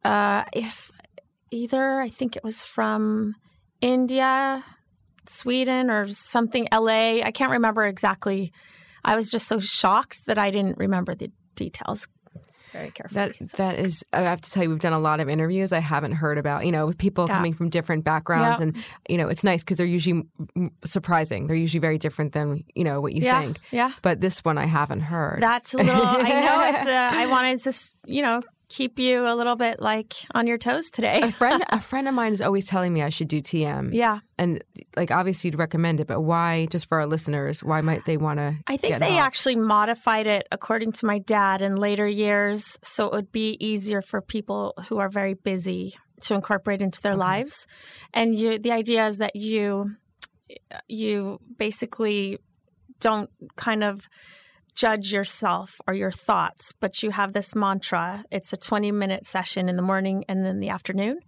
uh, 0.03 0.43
if 0.53 0.91
either, 1.51 1.99
I 2.01 2.09
think 2.09 2.35
it 2.35 2.43
was 2.43 2.61
from 2.63 3.35
India, 3.81 4.63
Sweden, 5.27 5.89
or 5.89 6.07
something, 6.07 6.67
LA. 6.71 7.21
I 7.23 7.31
can't 7.31 7.51
remember 7.51 7.85
exactly. 7.85 8.51
I 9.03 9.15
was 9.15 9.31
just 9.31 9.47
so 9.47 9.59
shocked 9.59 10.25
that 10.25 10.37
I 10.37 10.51
didn't 10.51 10.77
remember 10.77 11.15
the 11.15 11.31
details 11.55 12.07
very 12.71 12.91
careful. 12.91 13.15
That 13.15 13.35
that 13.57 13.79
is, 13.79 14.03
I 14.13 14.21
have 14.21 14.41
to 14.41 14.51
tell 14.51 14.63
you, 14.63 14.69
we've 14.69 14.79
done 14.79 14.93
a 14.93 14.99
lot 14.99 15.19
of 15.19 15.29
interviews. 15.29 15.73
I 15.73 15.79
haven't 15.79 16.13
heard 16.13 16.37
about, 16.37 16.65
you 16.65 16.71
know, 16.71 16.85
with 16.85 16.97
people 16.97 17.25
Yeah. 17.27 17.35
coming 17.35 17.53
from 17.53 17.69
different 17.69 18.03
backgrounds, 18.03 18.59
Yeah. 18.59 18.67
and 18.67 18.77
you 19.07 19.17
know, 19.17 19.27
it's 19.27 19.43
nice 19.43 19.63
because 19.63 19.77
they're 19.77 19.85
usually 19.85 20.23
surprising. 20.85 21.47
They're 21.47 21.55
usually 21.55 21.79
very 21.79 21.97
different 21.97 22.33
than 22.33 22.63
you 22.75 22.83
know 22.83 23.01
what 23.01 23.13
you 23.13 23.23
yeah. 23.23 23.41
think. 23.41 23.59
Yeah. 23.71 23.91
But 24.01 24.21
this 24.21 24.39
one 24.45 24.57
I 24.57 24.65
haven't 24.65 25.01
heard. 25.01 25.41
That's 25.41 25.73
a 25.73 25.77
little, 25.77 26.01
I 26.05 26.29
know 26.29 26.61
it's, 26.75 26.85
uh, 26.85 27.09
I 27.13 27.25
wanted 27.35 27.59
to, 27.59 27.73
you 28.05 28.21
know, 28.21 28.41
keep 28.69 28.99
you 28.99 29.27
a 29.27 29.33
little 29.35 29.55
bit 29.55 29.81
like 29.81 30.13
on 30.35 30.45
your 30.47 30.57
toes 30.57 30.89
today. 30.91 31.19
a 31.21 31.31
friend, 31.31 31.65
a 31.69 31.79
friend 31.79 32.07
of 32.07 32.13
mine 32.13 32.31
is 32.31 32.41
always 32.41 32.67
telling 32.67 32.93
me 32.93 33.01
I 33.01 33.09
should 33.09 33.27
do 33.27 33.41
TM. 33.41 33.93
yeah. 33.93 34.19
and 34.37 34.63
like 34.95 35.09
obviously 35.11 35.47
you'd 35.49 35.57
recommend 35.59 35.99
it, 35.99 36.07
but 36.07 36.21
why? 36.21 36.67
Just 36.69 36.87
for 36.87 36.99
our 36.99 37.07
listeners, 37.07 37.63
why 37.63 37.81
might 37.81 38.05
they 38.05 38.15
want 38.17 38.37
to? 38.39 38.55
I 38.67 38.77
think 38.77 38.99
they 38.99 39.17
actually 39.17 39.55
modified 39.55 40.27
it 40.27 40.47
according 40.51 40.91
to 40.93 41.05
my 41.05 41.19
dad 41.19 41.61
in 41.61 41.75
later 41.75 42.07
years, 42.07 42.77
so 42.83 43.07
it 43.07 43.11
would 43.13 43.31
be 43.31 43.57
easier 43.59 44.01
for 44.01 44.21
people 44.21 44.73
who 44.87 44.99
are 44.99 45.09
very 45.09 45.33
busy, 45.33 45.95
to 46.21 46.35
incorporate 46.35 46.81
into 46.81 47.01
their 47.01 47.13
Okay. 47.13 47.19
lives. 47.19 47.65
And 48.13 48.35
you, 48.35 48.59
the 48.59 48.71
idea 48.71 49.07
is 49.07 49.17
that 49.19 49.35
you 49.35 49.95
you 50.87 51.39
basically 51.57 52.39
don't 52.99 53.29
kind 53.55 53.83
of 53.83 54.07
judge 54.79 55.11
yourself 55.11 55.81
or 55.87 55.93
your 55.93 56.11
thoughts, 56.11 56.73
but 56.79 57.03
you 57.03 57.11
have 57.11 57.33
this 57.33 57.53
mantra. 57.53 58.23
It's 58.31 58.53
a 58.53 58.57
20 58.57 58.91
minute 58.91 59.25
session 59.25 59.67
in 59.67 59.75
the 59.75 59.81
morning 59.81 60.23
and 60.29 60.45
then 60.45 60.59
the 60.59 60.69
afternoon. 60.69 61.19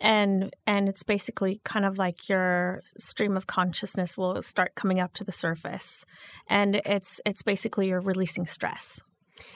And 0.00 0.54
and 0.66 0.88
it's 0.88 1.02
basically 1.02 1.60
kind 1.64 1.84
of 1.84 1.98
like 1.98 2.28
your 2.28 2.82
stream 2.98 3.36
of 3.36 3.46
consciousness 3.46 4.16
will 4.18 4.42
start 4.42 4.74
coming 4.74 5.00
up 5.00 5.12
to 5.14 5.24
the 5.24 5.32
surface. 5.32 6.04
And 6.48 6.76
it's 6.84 7.20
it's 7.26 7.42
basically 7.42 7.88
you're 7.88 8.00
releasing 8.00 8.46
stress. 8.46 9.00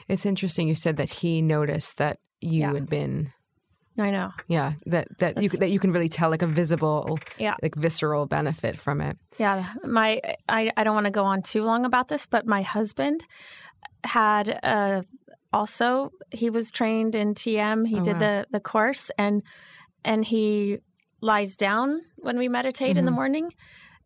It's 0.07 0.25
interesting. 0.25 0.67
You 0.67 0.75
said 0.75 0.97
that 0.97 1.09
he 1.21 1.41
noticed 1.41 1.97
that 1.97 2.17
you 2.39 2.61
Yeah. 2.61 2.73
had 2.73 2.89
been, 2.89 3.33
I 3.99 4.09
know. 4.09 4.31
yeah, 4.47 4.73
that 4.85 5.07
that 5.19 5.41
you 5.41 5.49
that 5.49 5.69
you 5.69 5.79
can 5.79 5.91
really 5.91 6.09
tell 6.09 6.29
like 6.29 6.41
a 6.41 6.47
visible, 6.47 7.19
Yeah. 7.37 7.55
like 7.61 7.75
visceral 7.75 8.25
benefit 8.25 8.77
from 8.77 9.01
it. 9.01 9.17
Yeah, 9.37 9.65
my 9.83 10.21
I, 10.47 10.71
I 10.77 10.83
don't 10.83 10.95
want 10.95 11.05
to 11.07 11.11
go 11.11 11.25
on 11.25 11.41
too 11.41 11.63
long 11.63 11.85
about 11.85 12.07
this, 12.07 12.25
but 12.25 12.45
my 12.47 12.61
husband 12.61 13.25
had 14.03 14.59
uh, 14.63 15.01
also 15.53 16.11
he 16.31 16.49
was 16.49 16.71
trained 16.71 17.15
in 17.15 17.35
TM. 17.35 17.87
He 17.87 17.99
Oh, 17.99 18.03
did 18.03 18.13
wow. 18.13 18.19
the 18.19 18.45
the 18.51 18.59
course 18.59 19.11
and 19.17 19.43
and 20.03 20.25
he 20.25 20.79
lies 21.21 21.55
down 21.55 22.01
when 22.17 22.37
we 22.37 22.47
meditate 22.47 22.97
in 22.97 23.05
the 23.05 23.11
Mhm. 23.11 23.15
morning. 23.15 23.53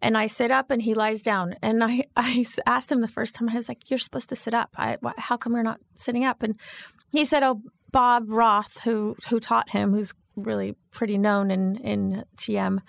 And 0.01 0.17
I 0.17 0.27
sit 0.27 0.51
up 0.51 0.71
and 0.71 0.81
he 0.81 0.93
lies 0.93 1.21
down. 1.21 1.55
And 1.61 1.81
I, 1.83 2.03
I 2.17 2.45
asked 2.65 2.91
him 2.91 2.99
the 2.99 3.07
first 3.07 3.33
time, 3.35 3.47
I 3.49 3.55
was 3.55 3.69
like, 3.69 3.89
You're 3.89 3.97
supposed 3.97 4.27
to 4.29 4.35
sit 4.35 4.53
up. 4.53 4.69
I, 4.75 4.97
wh- 5.03 5.17
how 5.17 5.37
come 5.37 5.53
you're 5.53 5.63
not 5.63 5.79
sitting 5.95 6.25
up? 6.25 6.43
And 6.43 6.59
he 7.13 7.23
said, 7.23 7.43
Oh, 7.43 7.61
Bob 7.95 8.25
Roth, 8.27 8.79
who, 8.83 9.15
who 9.29 9.39
taught 9.39 9.69
him, 9.69 9.93
who's 9.93 10.13
really 10.35 10.75
pretty 10.91 11.17
known 11.17 11.49
in, 11.49 11.77
in 11.77 12.25
TM, 12.37 12.79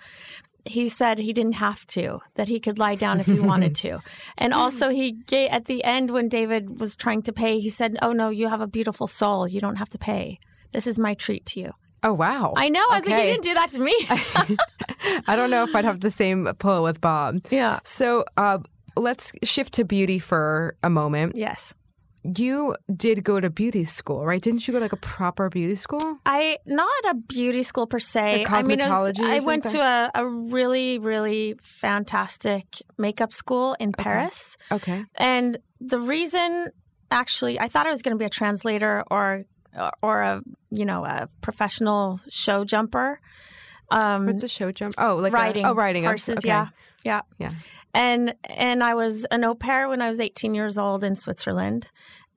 he 0.65 0.89
said 0.89 1.17
he 1.17 1.31
didn't 1.31 1.53
have 1.53 1.87
to, 1.87 2.19
that 2.35 2.49
he 2.49 2.59
could 2.59 2.77
lie 2.77 2.95
down 2.95 3.21
if 3.21 3.25
he 3.25 3.39
wanted 3.39 3.73
to. 3.75 3.99
And 4.37 4.53
also, 4.53 4.89
he 4.89 5.13
gave, 5.13 5.49
at 5.49 5.63
the 5.63 5.81
end, 5.85 6.11
when 6.11 6.27
David 6.27 6.77
was 6.81 6.97
trying 6.97 7.21
to 7.21 7.31
pay, 7.31 7.57
he 7.57 7.69
said, 7.69 7.95
Oh, 8.01 8.11
no, 8.11 8.29
you 8.29 8.49
have 8.49 8.59
a 8.59 8.67
beautiful 8.67 9.07
soul. 9.07 9.47
You 9.47 9.61
don't 9.61 9.77
have 9.77 9.89
to 9.91 9.97
pay. 9.97 10.39
This 10.73 10.87
is 10.87 10.99
my 10.99 11.13
treat 11.13 11.45
to 11.47 11.61
you. 11.61 11.71
Oh 12.03 12.13
wow! 12.13 12.53
I 12.55 12.69
know. 12.69 12.85
I 12.91 12.99
was 12.99 13.07
like, 13.09 13.21
he 13.21 13.31
didn't 13.31 13.43
do 13.43 13.53
that 13.55 13.69
to 13.71 13.79
me. 13.81 13.95
I 15.27 15.35
don't 15.35 15.49
know 15.49 15.63
if 15.63 15.75
I'd 15.75 15.83
have 15.83 16.01
the 16.01 16.11
same 16.11 16.47
pull 16.59 16.83
with 16.83 17.01
Bob. 17.01 17.39
yeah. 17.49 17.79
So 17.85 18.23
uh, 18.37 18.59
let's 18.95 19.31
shift 19.43 19.73
to 19.75 19.83
beauty 19.83 20.19
for 20.19 20.75
a 20.83 20.89
moment. 20.91 21.35
Yes. 21.35 21.73
You 22.23 22.75
did 22.93 23.23
go 23.23 23.39
to 23.39 23.49
beauty 23.49 23.83
school, 23.85 24.25
right? 24.25 24.41
Didn't 24.41 24.67
you 24.67 24.73
go 24.73 24.79
to 24.79 24.85
like 24.85 24.91
a 24.93 24.97
proper 24.97 25.49
beauty 25.49 25.75
school? 25.75 26.19
I 26.25 26.57
not 26.65 26.89
a 27.09 27.13
beauty 27.13 27.63
school 27.63 27.87
per 27.87 27.99
se. 27.99 28.39
Like 28.39 28.51
I 28.51 28.61
mean, 28.63 28.79
was- 28.79 28.85
cosmetology 29.17 29.23
I 29.23 29.39
went 29.45 29.63
to 29.65 29.79
a, 29.79 30.11
a 30.13 30.27
really, 30.27 30.99
really 30.99 31.55
fantastic 31.61 32.65
makeup 32.97 33.31
school 33.33 33.75
in 33.79 33.91
Paris, 33.93 34.57
Okay. 34.71 35.05
and 35.15 35.57
the 35.79 35.99
reason, 35.99 36.69
actually, 37.11 37.59
I 37.59 37.67
thought 37.69 37.87
I 37.87 37.91
was 37.91 38.01
going 38.01 38.15
to 38.15 38.19
be 38.19 38.25
a 38.25 38.29
translator 38.29 39.03
or 39.09 39.43
or 40.01 40.21
a 40.23 40.41
you 40.71 40.85
know 40.85 41.05
a 41.05 41.29
professional 41.41 42.19
show 42.29 42.65
jumper. 42.65 43.19
Um, 43.89 44.25
What's 44.25 44.43
a 44.43 44.47
show 44.49 44.71
jump? 44.71 44.95
Oh, 44.97 45.15
like 45.15 45.31
riding 45.31 45.63
A, 45.65 45.71
oh, 45.71 45.75
riding 45.75 46.03
horses. 46.03 46.39
okay. 46.39 46.47
Yeah, 46.49 46.67
yeah, 47.03 47.21
Yeah. 47.37 47.51
And 47.93 48.35
and 48.43 48.83
I 48.83 48.95
was 48.95 49.25
an 49.25 49.43
au 49.43 49.55
pair 49.55 49.89
when 49.89 50.01
I 50.01 50.09
was 50.09 50.19
18 50.19 50.53
years 50.53 50.77
old 50.77 51.03
in 51.03 51.15
Switzerland, 51.15 51.87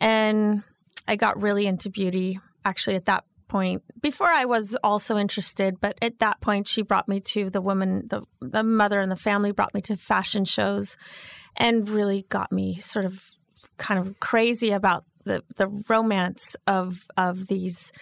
and 0.01 0.63
I 1.07 1.17
got 1.17 1.41
really 1.41 1.67
into 1.67 1.91
beauty. 1.91 2.39
Actually, 2.65 2.97
at 2.97 3.07
that 3.07 3.25
point, 3.49 3.83
before 4.01 4.29
I 4.29 4.45
was 4.45 4.77
also 4.83 5.19
interested, 5.19 5.81
but 5.81 5.99
at 6.01 6.21
that 6.21 6.41
point, 6.41 6.69
she 6.69 6.83
brought 6.83 7.09
me 7.09 7.21
to 7.21 7.51
the 7.51 7.61
woman, 7.61 8.07
the 8.09 8.23
the 8.41 8.63
mother 8.63 9.01
and 9.01 9.11
the 9.11 9.17
family 9.17 9.53
brought 9.53 9.75
me 9.75 9.83
to 9.83 9.97
fashion 9.97 10.45
shows, 10.45 10.97
and 11.57 11.89
really 11.89 12.27
got 12.29 12.53
me 12.53 12.79
sort 12.79 13.05
of 13.05 13.31
kind 13.77 13.99
of 13.99 14.19
crazy 14.21 14.71
about 14.71 15.05
the 15.25 15.43
the 15.57 15.67
romance 15.89 16.57
of 16.67 17.07
of 17.17 17.49
these 17.49 17.93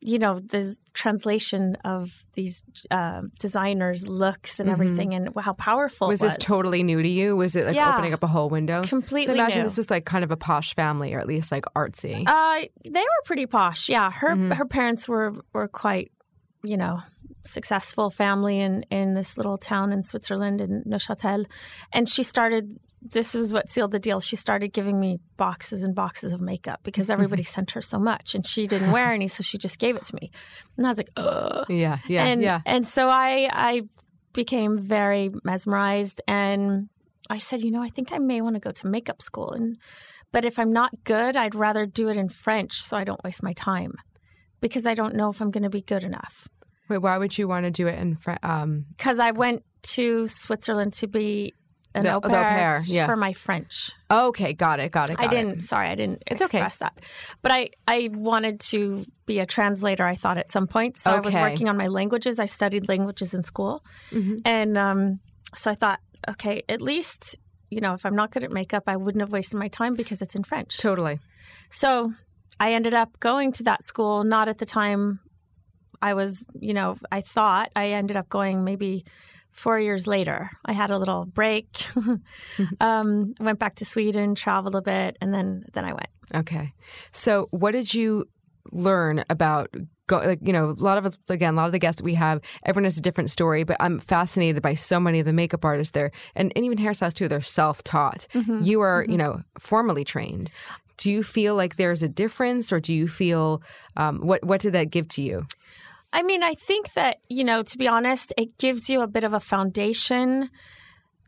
you 0.00 0.18
know 0.18 0.40
this 0.40 0.76
translation 0.92 1.76
of 1.84 2.24
these 2.34 2.62
uh, 2.90 3.22
designers 3.40 4.08
looks 4.08 4.60
and 4.60 4.68
everything 4.68 5.14
and 5.14 5.30
how 5.40 5.52
powerful 5.54 6.08
Was 6.08 6.22
it 6.22 6.26
was 6.26 6.36
this 6.36 6.44
totally 6.44 6.82
new 6.82 7.02
to 7.02 7.08
you? 7.08 7.36
Was 7.36 7.56
it 7.56 7.66
like 7.66 7.74
Yeah. 7.74 7.92
opening 7.92 8.12
up 8.14 8.22
a 8.22 8.26
whole 8.26 8.48
window? 8.50 8.82
Completely 8.84 9.26
So 9.26 9.32
imagine 9.34 9.60
new. 9.62 9.64
this 9.68 9.78
is 9.78 9.90
like 9.90 10.04
kind 10.04 10.24
of 10.24 10.30
a 10.30 10.36
posh 10.36 10.74
family, 10.74 11.14
or 11.14 11.18
at 11.20 11.26
least 11.26 11.50
like 11.50 11.64
artsy. 11.76 12.24
Uh, 12.26 12.66
they 12.84 13.00
were 13.00 13.22
pretty 13.24 13.46
posh. 13.46 13.88
Yeah, 13.88 14.10
her 14.10 14.34
Mhm. 14.36 14.54
her 14.54 14.64
parents 14.66 15.08
were 15.08 15.34
were 15.52 15.68
quite, 15.68 16.12
you 16.62 16.76
know, 16.76 17.00
successful 17.44 18.10
family 18.10 18.58
in 18.60 18.82
in 18.90 19.14
this 19.14 19.36
little 19.36 19.58
town 19.58 19.92
in 19.92 20.02
Switzerland 20.02 20.60
in 20.60 20.82
Neuchâtel, 20.84 21.46
and 21.92 22.08
she 22.08 22.22
started. 22.22 22.78
This 23.10 23.34
was 23.34 23.52
what 23.52 23.70
sealed 23.70 23.92
the 23.92 23.98
deal. 23.98 24.20
She 24.20 24.36
started 24.36 24.72
giving 24.72 24.98
me 25.00 25.18
boxes 25.36 25.82
and 25.82 25.94
boxes 25.94 26.32
of 26.32 26.40
makeup 26.40 26.80
because 26.82 27.10
everybody 27.10 27.42
sent 27.42 27.72
her 27.72 27.82
so 27.82 27.98
much, 27.98 28.34
and 28.34 28.46
she 28.46 28.66
didn't 28.66 28.92
wear 28.92 29.12
any, 29.12 29.28
so 29.28 29.42
she 29.42 29.58
just 29.58 29.78
gave 29.78 29.96
it 29.96 30.04
to 30.04 30.14
me. 30.14 30.30
And 30.76 30.86
I 30.86 30.90
was 30.90 30.98
like, 30.98 31.10
ugh. 31.16 31.66
yeah, 31.68 31.98
yeah, 32.06 32.24
and, 32.24 32.42
yeah. 32.42 32.60
And 32.66 32.86
so 32.86 33.08
I 33.08 33.48
I 33.52 33.82
became 34.32 34.78
very 34.78 35.30
mesmerized 35.44 36.20
and 36.28 36.88
I 37.30 37.38
said, 37.38 37.62
you 37.62 37.70
know, 37.70 37.82
I 37.82 37.88
think 37.88 38.12
I 38.12 38.18
may 38.18 38.40
want 38.42 38.54
to 38.54 38.60
go 38.60 38.70
to 38.70 38.86
makeup 38.86 39.22
school 39.22 39.50
and 39.52 39.78
but 40.32 40.44
if 40.44 40.58
I'm 40.58 40.72
not 40.72 40.92
good, 41.04 41.36
I'd 41.36 41.54
rather 41.54 41.86
do 41.86 42.08
it 42.08 42.16
in 42.16 42.28
French 42.28 42.82
so 42.82 42.96
I 42.96 43.04
don't 43.04 43.22
waste 43.24 43.42
my 43.42 43.54
time. 43.54 43.94
Because 44.60 44.86
I 44.86 44.94
don't 44.94 45.14
know 45.14 45.30
if 45.30 45.40
I'm 45.40 45.50
going 45.50 45.62
to 45.62 45.70
be 45.70 45.82
good 45.82 46.04
enough. 46.04 46.48
Wait, 46.88 46.98
why 46.98 47.16
would 47.18 47.36
you 47.36 47.48
want 47.48 47.64
to 47.64 47.70
do 47.70 47.86
it 47.86 47.98
in 47.98 48.16
French? 48.16 48.40
Um, 48.42 48.84
Because 48.90 49.18
I 49.18 49.30
went 49.30 49.62
to 49.94 50.26
Switzerland 50.28 50.92
to 50.94 51.06
be 51.06 51.54
an 51.96 52.04
The- 52.04 52.14
au 52.14 52.20
the 52.20 52.28
pair, 52.28 52.44
au 52.44 52.48
pair, 52.48 52.78
yeah. 52.86 53.06
for 53.06 53.16
my 53.16 53.32
French. 53.32 53.90
okay, 54.10 54.52
got 54.52 54.78
it, 54.80 54.92
got 54.92 55.10
it. 55.10 55.16
I 55.18 55.24
got 55.24 55.32
it. 55.32 55.36
didn't. 55.36 55.60
Sorry, 55.62 55.88
I 55.88 55.94
didn't 55.94 56.22
It's 56.26 56.40
okay. 56.42 56.58
express 56.58 56.76
that. 56.78 56.98
But 57.42 57.52
I, 57.52 57.70
I 57.88 58.10
wanted 58.12 58.60
to 58.72 59.04
be 59.26 59.38
a 59.40 59.46
translator. 59.46 60.04
I 60.04 60.14
thought 60.14 60.38
at 60.38 60.52
some 60.52 60.66
point, 60.66 60.96
so 60.96 61.10
I 61.12 61.20
was 61.20 61.34
working 61.34 61.68
on 61.68 61.76
my 61.76 61.88
languages. 61.88 62.38
I 62.38 62.46
studied 62.46 62.88
languages 62.88 63.34
in 63.34 63.42
school, 63.42 63.82
Mhm. 64.12 64.42
and 64.44 64.78
um, 64.78 65.20
so 65.54 65.70
I 65.70 65.74
thought, 65.74 66.00
okay, 66.28 66.62
at 66.68 66.80
least 66.80 67.36
you 67.68 67.80
know, 67.80 67.94
if 67.94 68.06
I'm 68.06 68.14
not 68.14 68.30
good 68.30 68.44
at 68.44 68.52
makeup, 68.52 68.84
I 68.86 68.96
wouldn't 68.96 69.20
have 69.20 69.32
wasted 69.32 69.58
my 69.58 69.66
time 69.66 69.94
because 69.96 70.22
it's 70.22 70.36
in 70.36 70.44
French. 70.44 70.78
Totally. 70.78 71.18
So 71.68 72.12
I 72.60 72.74
ended 72.74 72.94
up 72.94 73.18
going 73.18 73.50
to 73.54 73.64
that 73.64 73.82
school. 73.82 74.22
Not 74.22 74.46
at 74.48 74.58
the 74.58 74.64
time 74.66 75.18
I 76.00 76.14
was, 76.14 76.46
you 76.60 76.74
know, 76.74 76.96
I 77.10 77.22
thought 77.22 77.70
I 77.74 77.88
ended 77.88 78.16
up 78.16 78.28
going 78.28 78.62
maybe 78.64 79.04
four 79.56 79.80
years 79.80 80.06
later. 80.06 80.50
I 80.64 80.72
had 80.74 80.90
a 80.90 80.98
little 80.98 81.24
break, 81.24 81.86
um, 82.80 83.34
went 83.40 83.58
back 83.58 83.76
to 83.76 83.84
Sweden, 83.84 84.34
traveled 84.34 84.76
a 84.76 84.82
bit, 84.82 85.16
and 85.20 85.32
then 85.32 85.64
then 85.72 85.84
I 85.84 85.92
went. 85.92 86.08
Okay. 86.34 86.74
So, 87.12 87.48
what 87.50 87.72
did 87.72 87.92
you 87.94 88.28
learn 88.72 89.24
about 89.30 89.72
go 90.08 90.18
like 90.18 90.40
you 90.42 90.52
know 90.52 90.70
a 90.70 90.82
lot 90.82 90.98
of 90.98 91.16
again 91.28 91.54
a 91.54 91.56
lot 91.56 91.66
of 91.66 91.72
the 91.72 91.78
guests 91.78 92.00
that 92.00 92.04
we 92.04 92.14
have 92.14 92.40
everyone 92.64 92.82
has 92.82 92.98
a 92.98 93.00
different 93.00 93.30
story 93.30 93.62
but 93.62 93.76
i'm 93.78 94.00
fascinated 94.00 94.60
by 94.60 94.74
so 94.74 94.98
many 94.98 95.20
of 95.20 95.24
the 95.24 95.32
makeup 95.32 95.64
artists 95.64 95.92
there 95.92 96.10
and, 96.34 96.52
and 96.56 96.64
even 96.64 96.76
hairstylists 96.76 97.14
too 97.14 97.28
they're 97.28 97.40
self-taught 97.40 98.26
you 98.60 98.80
are 98.80 99.06
you 99.08 99.16
know 99.16 99.40
formally 99.56 100.02
trained 100.02 100.50
do 100.96 101.12
you 101.12 101.22
feel 101.22 101.54
like 101.54 101.76
there's 101.76 102.02
a 102.02 102.08
difference 102.08 102.72
or 102.72 102.80
do 102.80 102.92
you 102.92 103.06
feel 103.06 103.62
um, 103.96 104.18
what 104.18 104.42
what 104.44 104.60
did 104.60 104.72
that 104.72 104.90
give 104.90 105.06
to 105.06 105.22
you 105.22 105.46
I 106.16 106.22
mean, 106.22 106.42
I 106.42 106.54
think 106.54 106.94
that, 106.94 107.18
you 107.28 107.44
know, 107.44 107.62
to 107.62 107.76
be 107.76 107.86
honest, 107.86 108.32
it 108.38 108.56
gives 108.56 108.88
you 108.88 109.02
a 109.02 109.06
bit 109.06 109.22
of 109.22 109.34
a 109.34 109.38
foundation 109.38 110.48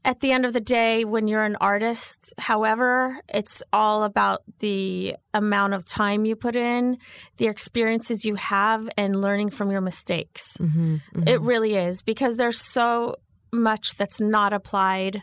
at 0.03 0.21
the 0.21 0.33
end 0.33 0.47
of 0.47 0.55
the 0.55 0.63
day 0.63 1.05
when 1.05 1.29
you're 1.29 1.45
an 1.45 1.57
artist. 1.61 2.33
However, 2.39 3.21
it's 3.29 3.63
all 3.71 4.03
about 4.03 4.41
the 4.61 5.17
amount 5.35 5.75
of 5.75 5.85
time 5.85 6.25
you 6.25 6.35
put 6.35 6.57
in, 6.57 6.97
the 7.37 7.49
experiences 7.49 8.25
you 8.25 8.37
have, 8.37 8.89
and 8.97 9.21
learning 9.21 9.51
from 9.51 9.71
your 9.71 9.83
mistakes. 9.83 10.57
mm-hmm. 10.57 10.97
It 11.27 11.43
really 11.43 11.75
is 11.75 12.01
because 12.01 12.39
there's 12.39 12.59
so 12.59 13.17
much 13.53 13.95
that's 13.99 14.23
not 14.23 14.55
applied 14.55 15.21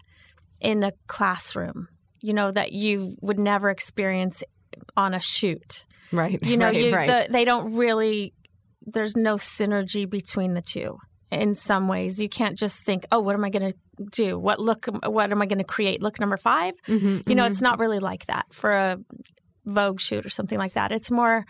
in 0.62 0.84
a 0.84 0.92
classroom, 1.08 1.88
you 2.22 2.34
know, 2.34 2.52
that 2.52 2.72
you 2.72 3.18
would 3.20 3.40
never 3.40 3.72
experience 3.72 4.44
on 4.96 5.16
a 5.16 5.20
shoot 5.20 5.88
right 6.12 6.44
you 6.44 6.58
know 6.58 6.66
right, 6.68 6.76
you 6.76 6.94
right. 6.94 7.28
the, 7.28 7.32
they 7.32 7.46
don't 7.46 7.74
really 7.74 8.34
there's 8.86 9.16
no 9.16 9.36
synergy 9.36 10.10
between 10.10 10.54
the 10.54 10.62
two 10.62 10.98
in 11.32 11.56
some 11.56 11.88
ways. 11.88 12.22
You 12.22 12.30
can't 12.30 12.58
just 12.58 12.86
think 12.86 13.06
oh 13.12 13.20
what 13.20 13.34
am 13.36 13.44
i 13.44 13.50
going 13.50 13.74
to 13.74 13.78
do? 14.12 14.38
What 14.38 14.60
look 14.60 14.86
what 15.06 15.32
am 15.32 15.42
i 15.42 15.46
going 15.46 15.58
to 15.60 15.64
create? 15.64 16.02
Look 16.02 16.20
number 16.20 16.38
5 16.38 16.74
Mhm, 16.88 17.28
you 17.28 17.36
know 17.36 17.44
mhm. 17.44 17.50
it's 17.50 17.62
not 17.62 17.80
really 17.80 18.00
like 18.00 18.26
that 18.28 18.46
for 18.52 18.72
a 18.72 18.98
vogue 19.66 20.00
shoot 20.00 20.26
or 20.26 20.30
something 20.30 20.60
like 20.60 20.74
that. 20.74 20.92
It's 20.92 21.10
more 21.10 21.46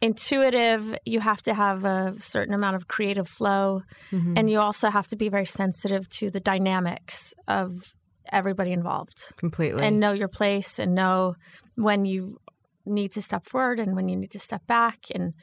intuitive. 0.00 0.96
You 1.04 1.20
have 1.20 1.42
to 1.42 1.54
have 1.54 1.84
a 1.84 2.14
certain 2.18 2.54
amount 2.54 2.76
of 2.76 2.88
creative 2.88 3.28
flow 3.28 3.82
Mhm. 4.10 4.38
and 4.38 4.50
you 4.50 4.58
also 4.60 4.90
have 4.90 5.08
to 5.08 5.16
be 5.16 5.28
very 5.28 5.46
sensitive 5.46 6.08
to 6.10 6.30
the 6.30 6.40
dynamics 6.40 7.34
of 7.46 7.94
everybody 8.32 8.72
involved. 8.72 9.32
Completely. 9.36 9.84
And 9.84 10.00
know 10.00 10.12
your 10.12 10.28
place 10.28 10.78
and 10.78 10.94
know 10.94 11.34
when 11.74 12.04
you 12.06 12.38
need 12.84 13.12
to 13.12 13.22
step 13.22 13.44
forward 13.46 13.78
and 13.78 13.94
when 13.96 14.08
you 14.08 14.16
need 14.16 14.30
to 14.32 14.38
step 14.38 14.66
back 14.66 14.98
and 15.14 15.34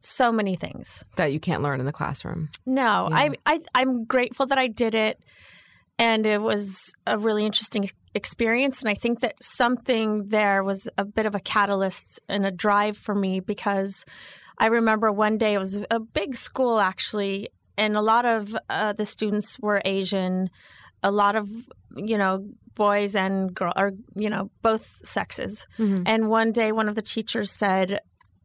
so 0.00 0.32
many 0.32 0.56
things. 0.56 1.04
that 1.16 1.32
you 1.32 1.40
can't 1.40 1.62
learn 1.62 1.80
in 1.80 1.86
the 1.86 1.92
classroom. 1.92 2.48
No, 2.66 3.08
Yeah. 3.10 3.16
I, 3.16 3.30
I 3.46 3.60
I'm 3.74 4.04
grateful 4.04 4.46
that 4.46 4.58
I 4.58 4.68
did 4.68 4.94
it, 4.94 5.18
and 5.98 6.26
it 6.26 6.40
was 6.40 6.92
a 7.06 7.18
really 7.18 7.44
interesting 7.44 7.88
experience. 8.14 8.80
And 8.82 8.88
I 8.90 8.94
think 8.94 9.20
that 9.20 9.34
something 9.42 10.28
there 10.28 10.62
was 10.62 10.88
a 10.98 11.04
bit 11.04 11.26
of 11.26 11.34
a 11.34 11.40
catalyst 11.40 12.20
and 12.28 12.44
a 12.46 12.50
drive 12.50 12.96
for 12.96 13.14
me 13.14 13.40
because 13.40 14.04
I 14.58 14.66
remember 14.66 15.10
one 15.10 15.38
day 15.38 15.54
it 15.54 15.58
was 15.58 15.82
a 15.90 15.98
big 16.00 16.34
school 16.36 16.78
actually, 16.80 17.48
and 17.76 17.96
a 17.96 18.02
lot 18.02 18.24
of 18.26 18.54
uh, 18.68 18.92
the 18.92 19.04
students 19.04 19.58
were 19.60 19.80
Asian, 19.84 20.50
a 21.02 21.10
lot 21.10 21.36
of 21.36 21.48
you 21.96 22.16
know 22.18 22.44
boys 22.74 23.14
and 23.16 23.52
girl 23.54 23.72
or 23.76 23.92
you 24.14 24.30
know 24.30 24.50
both 24.62 24.86
sexes. 25.04 25.66
Mhm. 25.78 26.02
And 26.06 26.28
one 26.28 26.52
day, 26.52 26.72
one 26.72 26.88
of 26.88 26.94
the 26.94 27.02
teachers 27.02 27.50
said, 27.50 28.00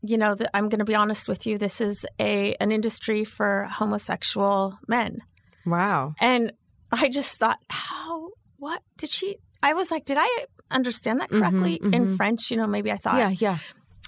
"You 0.09 0.17
know, 0.17 0.35
that 0.35 0.49
I'm 0.53 0.69
going 0.69 0.79
to 0.79 0.85
be 0.85 0.95
honest 0.95 1.27
with 1.27 1.45
you. 1.45 1.57
This 1.57 1.81
is 1.81 2.05
a 2.19 2.55
an 2.55 2.71
industry 2.71 3.23
for 3.23 3.67
homosexual 3.69 4.77
men." 4.87 5.19
Wow. 5.65 6.13
And 6.19 6.53
I 6.91 7.09
just 7.09 7.37
thought, 7.37 7.59
"How? 7.69 8.29
What 8.57 8.81
did 8.97 9.11
she?" 9.11 9.37
I 9.61 9.73
was 9.73 9.91
like, 9.91 10.05
"Did 10.05 10.17
I 10.19 10.45
understand 10.71 11.19
that 11.21 11.29
correctly 11.29 11.79
mhm. 11.81 11.93
in 11.93 12.15
French?" 12.15 12.51
You 12.51 12.57
know, 12.57 12.67
maybe 12.67 12.91
I 12.91 12.97
thought. 12.97 13.17
Yeah, 13.17 13.29
yeah. 13.29 13.57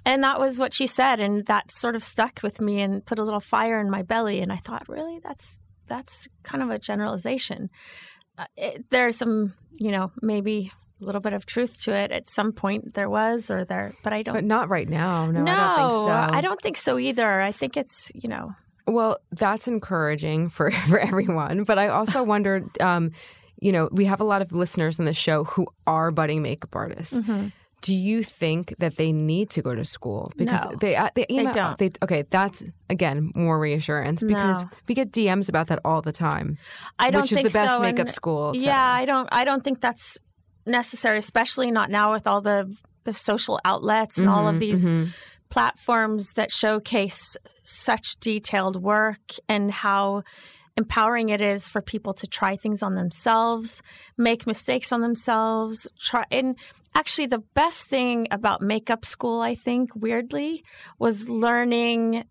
And 0.06 0.24
that 0.24 0.39
was 0.39 0.60
what 0.60 0.74
she 0.74 0.88
said, 0.88 1.20
and 1.20 1.46
that 1.48 1.72
sort 1.72 1.96
of 1.96 2.03
stuck 2.03 2.39
with 2.41 2.62
me 2.62 2.82
and 2.82 3.06
put 3.06 3.20
a 3.20 3.24
little 3.24 3.41
fire 3.41 3.79
in 3.79 3.89
my 3.89 4.01
belly. 4.01 4.41
And 4.41 4.51
I 4.51 4.56
thought, 4.56 4.88
really, 4.88 5.20
that's 5.20 5.60
that's 5.88 6.27
kind 6.44 6.63
of 6.63 6.70
a 6.70 6.79
generalization. 6.79 7.70
Uh, 8.38 8.46
it, 8.56 8.86
there's 8.89 9.18
some, 9.18 9.53
you 9.77 9.91
know, 9.91 10.12
maybe 10.22 10.72
a 11.01 11.06
little 11.06 11.22
bit 11.22 11.34
of 11.34 11.46
truth 11.46 11.82
to 11.84 11.91
it. 11.96 12.12
At 12.12 12.29
some 12.29 12.51
point, 12.51 12.94
there 12.94 13.10
was, 13.10 13.50
or 13.50 13.65
there, 13.65 13.94
but 14.03 14.13
I 14.13 14.22
don't. 14.24 14.36
But 14.36 14.44
not 14.44 14.70
right 14.70 14.88
now. 14.89 15.27
No, 15.32 15.41
no, 15.41 15.51
I 15.51 15.77
don't 15.77 15.94
think 15.94 16.06
so. 16.06 16.10
I 16.38 16.41
don't 16.41 16.62
think 16.62 16.77
so 16.77 17.00
either. 17.00 17.41
I 17.41 17.51
think 17.51 17.77
it's, 17.77 18.12
you 18.15 18.29
know, 18.29 18.53
Well, 18.88 19.18
that's 19.32 19.68
encouraging 19.68 20.50
for, 20.50 20.72
for 20.89 21.00
everyone. 21.00 21.63
But 21.63 21.79
I 21.79 21.88
also 21.89 22.24
wondered, 22.34 22.70
um, 22.82 23.12
you 23.62 23.72
know, 23.72 23.89
we 23.91 24.06
have 24.06 24.22
a 24.22 24.24
lot 24.25 24.41
of 24.41 24.51
listeners 24.51 25.00
on 25.00 25.06
the 25.06 25.13
show 25.13 25.44
who 25.44 25.68
are 25.88 26.12
budding 26.12 26.41
makeup 26.41 26.75
artists. 26.75 27.20
Mm-hmm. 27.20 27.48
Do 27.82 27.96
you 27.96 28.24
think 28.24 28.75
that 28.79 28.98
they 28.98 29.13
need 29.13 29.51
to 29.51 29.62
go 29.62 29.74
to 29.74 29.86
school 29.86 30.34
because 30.36 30.65
No. 30.65 30.75
they 30.82 30.98
uh, 30.98 31.10
they, 31.15 31.25
email, 31.29 31.53
don't. 31.53 31.77
They, 31.77 31.91
okay, 32.03 32.25
that's 32.29 32.62
again 32.89 33.32
more 33.36 33.58
reassurance 33.58 34.22
because 34.22 34.63
No. 34.65 34.70
we 34.89 34.96
get 34.96 35.13
DMs 35.13 35.48
about 35.48 35.68
that 35.68 35.79
all 35.86 36.01
the 36.01 36.12
time. 36.12 36.58
I 37.00 37.10
don't 37.10 37.22
which 37.22 37.32
is 37.32 37.38
think 37.38 37.48
the 37.48 37.53
best 37.58 37.77
so. 37.77 37.82
makeup 37.82 38.08
and- 38.08 38.13
school. 38.13 38.51
Yeah. 38.53 38.77
I 38.77 39.06
don't. 39.06 39.29
I 39.32 39.46
don't 39.46 39.63
think 39.63 39.79
that's 39.79 40.18
necessary, 40.66 41.18
especially 41.18 41.72
not 41.72 41.89
now 41.89 42.12
with 42.12 42.28
all 42.28 42.42
the 42.42 42.75
the 43.06 43.13
social 43.13 43.60
outlets 43.66 44.18
and 44.18 44.30
all 44.30 44.48
of 44.48 44.58
Mhm, 44.58 44.60
these 44.60 44.89
mhm. 44.89 45.10
platforms 45.50 46.34
that 46.34 46.51
showcase 46.51 47.38
such 47.63 48.18
detailed 48.20 48.82
work 48.84 49.22
and 49.48 49.72
how 49.72 50.24
empowering 50.78 51.30
it 51.30 51.42
is 51.42 51.68
for 51.68 51.82
people 51.82 52.13
to 52.13 52.28
try 52.28 52.56
things 52.56 52.84
on 52.84 52.96
themselves, 52.96 53.82
make 54.18 54.46
mistakes 54.46 54.92
on 54.92 55.01
themselves, 55.01 55.88
try 56.00 56.24
and 56.30 56.56
actually 56.94 57.25
the 57.28 57.44
best 57.56 57.86
thing 57.86 58.28
about 58.32 58.62
makeup 58.62 59.06
school 59.06 59.42
I 59.42 59.56
think 59.56 59.96
weirdly 59.96 60.63
was 61.00 61.30
learning 61.30 62.25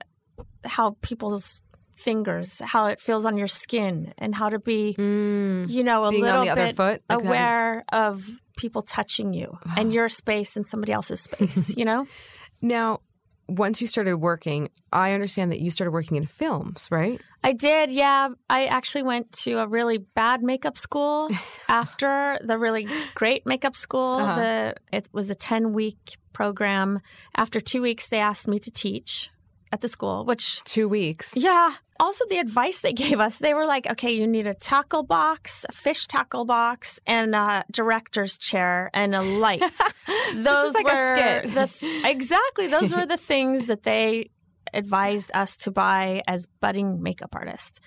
how 0.64 0.96
people's 1.02 1.62
fingers, 1.98 2.60
how 2.64 2.86
it 2.86 3.00
feels 3.00 3.26
on 3.26 3.36
your 3.36 3.46
skin 3.48 4.14
and 4.18 4.34
how 4.34 4.48
to 4.48 4.58
be 4.58 4.94
Mm. 4.98 5.68
you 5.68 5.82
know 5.84 6.04
a 6.04 6.10
little 6.10 6.44
bit? 6.54 6.78
Okay. 6.78 6.98
aware 7.10 7.84
of 7.92 8.24
people 8.56 8.82
touching 8.82 9.32
you 9.32 9.58
and 9.76 9.92
your 9.96 10.08
space 10.08 10.56
and 10.56 10.66
somebody 10.66 10.92
else's 10.92 11.20
space, 11.22 11.76
you 11.76 11.84
know? 11.84 12.06
Now, 12.60 13.02
once 13.48 13.80
you 13.80 13.86
started 13.86 14.16
working, 14.16 14.68
I 14.92 15.12
understand 15.12 15.52
that 15.52 15.60
you 15.60 15.70
started 15.70 15.92
working 15.92 16.16
in 16.16 16.26
films, 16.26 16.88
right? 16.90 17.20
I 17.44 17.52
did, 17.52 17.92
yeah. 17.92 18.30
I 18.50 18.66
actually 18.66 19.04
went 19.04 19.30
to 19.44 19.60
a 19.60 19.66
really 19.68 19.98
bad 19.98 20.42
makeup 20.42 20.76
school 20.76 21.30
after 21.68 22.38
the 22.44 22.58
really 22.58 22.88
great 23.14 23.46
makeup 23.46 23.76
school. 23.76 24.16
Uh-huh. 24.16 24.40
The 24.40 24.74
it 24.92 25.08
was 25.12 25.30
a 25.30 25.34
10 25.36 25.72
week 25.72 26.18
program. 26.32 27.00
After 27.36 27.60
2 27.60 27.80
weeks 27.80 28.08
they 28.08 28.18
asked 28.18 28.48
me 28.48 28.58
to 28.58 28.70
teach 28.70 29.30
at 29.72 29.80
the 29.80 29.88
school, 29.88 30.24
which 30.24 30.62
Two 30.64 30.88
weeks. 30.88 31.32
yeah, 31.36 31.72
also 32.00 32.24
the 32.28 32.38
advice 32.38 32.80
they 32.80 32.92
gave 32.92 33.20
us, 33.20 33.38
they 33.38 33.54
were 33.54 33.66
like, 33.66 33.86
okay, 33.90 34.10
you 34.12 34.26
need 34.26 34.46
a 34.46 34.54
tackle 34.54 35.02
box, 35.02 35.64
a 35.68 35.72
fish 35.72 36.06
tackle 36.06 36.44
box, 36.44 37.00
and 37.06 37.34
a 37.34 37.64
director's 37.70 38.38
chair 38.38 38.90
and 38.94 39.14
a 39.14 39.22
light. 39.22 39.62
Those 40.34 40.74
like 40.74 40.86
a 40.86 40.88
were 40.88 41.16
skit. 41.16 41.54
the 41.54 41.66
th- 41.66 42.04
exactly 42.06 42.66
those 42.66 42.94
were 42.94 43.06
the 43.06 43.16
things 43.30 43.66
that 43.66 43.82
they 43.82 44.30
advised 44.74 45.30
us 45.34 45.56
to 45.58 45.70
buy 45.70 46.22
as 46.26 46.46
budding 46.60 47.02
makeup 47.02 47.34
artists. 47.34 47.80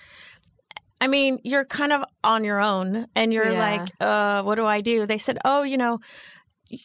I 1.00 1.08
mean, 1.08 1.40
you're 1.44 1.66
kind 1.66 1.94
of 1.94 2.04
on 2.24 2.44
your 2.44 2.60
own 2.60 3.08
and 3.16 3.34
you're 3.34 3.52
Yeah. 3.54 3.60
like, 3.82 3.92
uh, 4.00 4.44
what 4.44 4.56
do 4.56 4.66
I 4.66 4.82
do? 4.82 5.06
They 5.08 5.18
said, 5.18 5.40
oh, 5.44 5.64
you 5.64 5.78
know, 5.78 6.00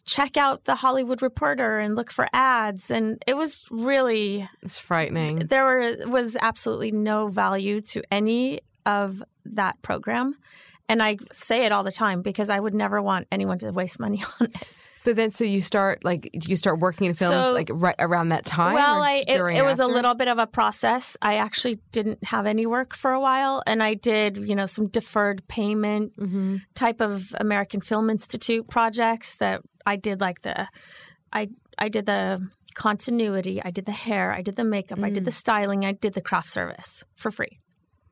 check 0.04 0.36
out 0.36 0.64
the 0.64 0.74
Hollywood 0.74 1.22
Reporter 1.22 1.78
and 1.78 1.94
look 1.94 2.10
for 2.10 2.28
ads. 2.32 2.90
And 2.90 3.22
it 3.26 3.34
was 3.36 3.64
really 3.70 4.48
It's 4.62 4.78
frightening. 4.78 5.38
there 5.46 5.64
were, 5.64 5.96
was 6.08 6.36
absolutely 6.40 6.92
no 6.92 7.28
value 7.28 7.80
to 7.82 8.02
any 8.10 8.60
of 8.84 9.22
that 9.44 9.80
program. 9.82 10.34
And 10.88 11.02
I 11.02 11.16
say 11.32 11.64
it 11.66 11.72
all 11.72 11.82
the 11.82 11.92
time 11.92 12.22
because 12.22 12.48
I 12.50 12.60
would 12.60 12.74
never 12.74 13.02
want 13.02 13.26
anyone 13.32 13.58
to 13.58 13.70
waste 13.72 13.98
money 13.98 14.22
on 14.40 14.46
it. 14.48 14.56
But 15.04 15.14
then, 15.14 15.30
so 15.30 15.44
you 15.44 15.62
start 15.62 16.04
like 16.04 16.28
you 16.48 16.56
start 16.56 16.80
working 16.80 17.06
in 17.06 17.14
films 17.14 17.46
So- 17.46 17.52
like 17.52 17.70
right 17.72 17.94
around 17.96 18.30
that 18.30 18.44
time. 18.44 18.74
well, 18.74 19.00
I, 19.00 19.24
it, 19.28 19.36
it 19.40 19.64
was 19.64 19.78
a 19.78 19.86
little 19.86 20.14
bit 20.14 20.26
of 20.26 20.38
a 20.38 20.48
process. 20.48 21.16
I 21.22 21.36
actually 21.36 21.78
didn't 21.92 22.24
have 22.24 22.44
any 22.44 22.66
work 22.66 22.92
for 22.92 23.12
a 23.12 23.20
while, 23.20 23.62
and 23.68 23.84
I 23.84 23.94
did, 23.94 24.36
you 24.36 24.56
know, 24.56 24.66
some 24.66 24.88
deferred 24.88 25.46
payment 25.46 26.16
Mm-hmm. 26.16 26.56
type 26.74 27.00
of 27.00 27.32
American 27.38 27.80
Film 27.80 28.10
Institute 28.10 28.68
projects 28.68 29.36
that 29.36 29.62
I 29.86 29.96
did, 29.96 30.20
like 30.20 30.42
the, 30.42 30.68
I 31.32 31.48
I 31.78 31.88
did 31.88 32.06
the 32.06 32.48
continuity, 32.74 33.62
I 33.62 33.70
did 33.70 33.86
the 33.86 33.92
hair, 33.92 34.32
I 34.32 34.42
did 34.42 34.56
the 34.56 34.64
makeup, 34.64 34.98
I 35.02 35.10
did 35.10 35.22
Mm. 35.22 35.26
the 35.26 35.32
styling, 35.32 35.84
I 35.86 35.92
did 35.92 36.14
the 36.14 36.20
craft 36.20 36.48
service 36.48 37.04
for 37.14 37.30
free. 37.30 37.60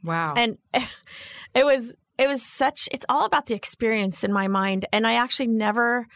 Wow. 0.03 0.35
and 0.37 0.59
it 1.55 1.65
was 1.65 1.97
it 2.19 2.29
was 2.29 2.43
such 2.43 2.89
it's 2.93 3.07
all 3.09 3.25
about 3.25 3.47
the 3.47 3.55
experience 3.55 4.23
in 4.23 4.33
my 4.33 4.49
mind 4.49 4.85
and 4.93 5.07
i 5.07 5.15
actually 5.15 5.47
never 5.49 6.07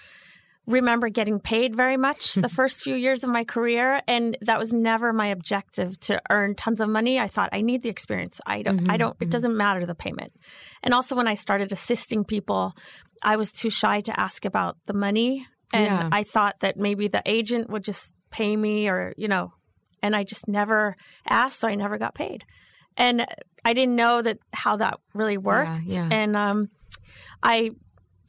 remember 0.68 1.08
getting 1.08 1.40
paid 1.40 1.74
very 1.74 1.96
much 1.96 2.34
the 2.46 2.48
first 2.48 2.82
few 2.82 2.94
years 2.94 3.24
of 3.24 3.30
my 3.30 3.42
career 3.42 4.00
and 4.06 4.36
that 4.42 4.58
was 4.58 4.72
never 4.72 5.12
my 5.12 5.28
objective 5.28 5.98
to 6.00 6.20
earn 6.30 6.54
tons 6.54 6.80
of 6.80 6.88
money 6.88 7.18
i 7.18 7.26
thought 7.26 7.48
i 7.52 7.60
need 7.60 7.82
the 7.82 7.88
experience 7.88 8.40
i 8.46 8.62
don't 8.62 8.90
i 8.90 8.96
don't 8.96 9.16
it 9.20 9.30
doesn't 9.30 9.56
matter 9.56 9.84
the 9.86 9.94
payment 9.94 10.32
and 10.82 10.92
also 10.94 11.16
when 11.16 11.26
i 11.26 11.34
started 11.34 11.72
assisting 11.72 12.22
people 12.24 12.72
i 13.24 13.34
was 13.36 13.50
too 13.50 13.70
shy 13.70 14.00
to 14.00 14.20
ask 14.20 14.44
about 14.44 14.76
the 14.86 14.94
money 14.94 15.46
and 15.72 15.84
Yeah. 15.86 16.08
i 16.12 16.22
thought 16.22 16.56
that 16.60 16.76
maybe 16.76 17.08
the 17.08 17.22
agent 17.24 17.70
would 17.70 17.82
just 17.82 18.12
pay 18.30 18.54
me 18.56 18.88
or 18.88 19.14
you 19.16 19.26
know 19.28 19.52
and 20.02 20.14
i 20.14 20.22
just 20.22 20.46
never 20.48 20.94
asked 21.26 21.58
so 21.60 21.66
i 21.68 21.74
never 21.74 21.96
got 21.98 22.14
paid 22.14 22.44
and 22.96 23.26
I 23.64 23.74
didn't 23.74 23.96
know 23.96 24.22
that 24.22 24.38
how 24.52 24.76
that 24.78 24.98
really 25.14 25.36
worked. 25.38 25.82
yeah. 25.84 26.08
And 26.10 26.34
um, 26.36 26.68
I 27.42 27.70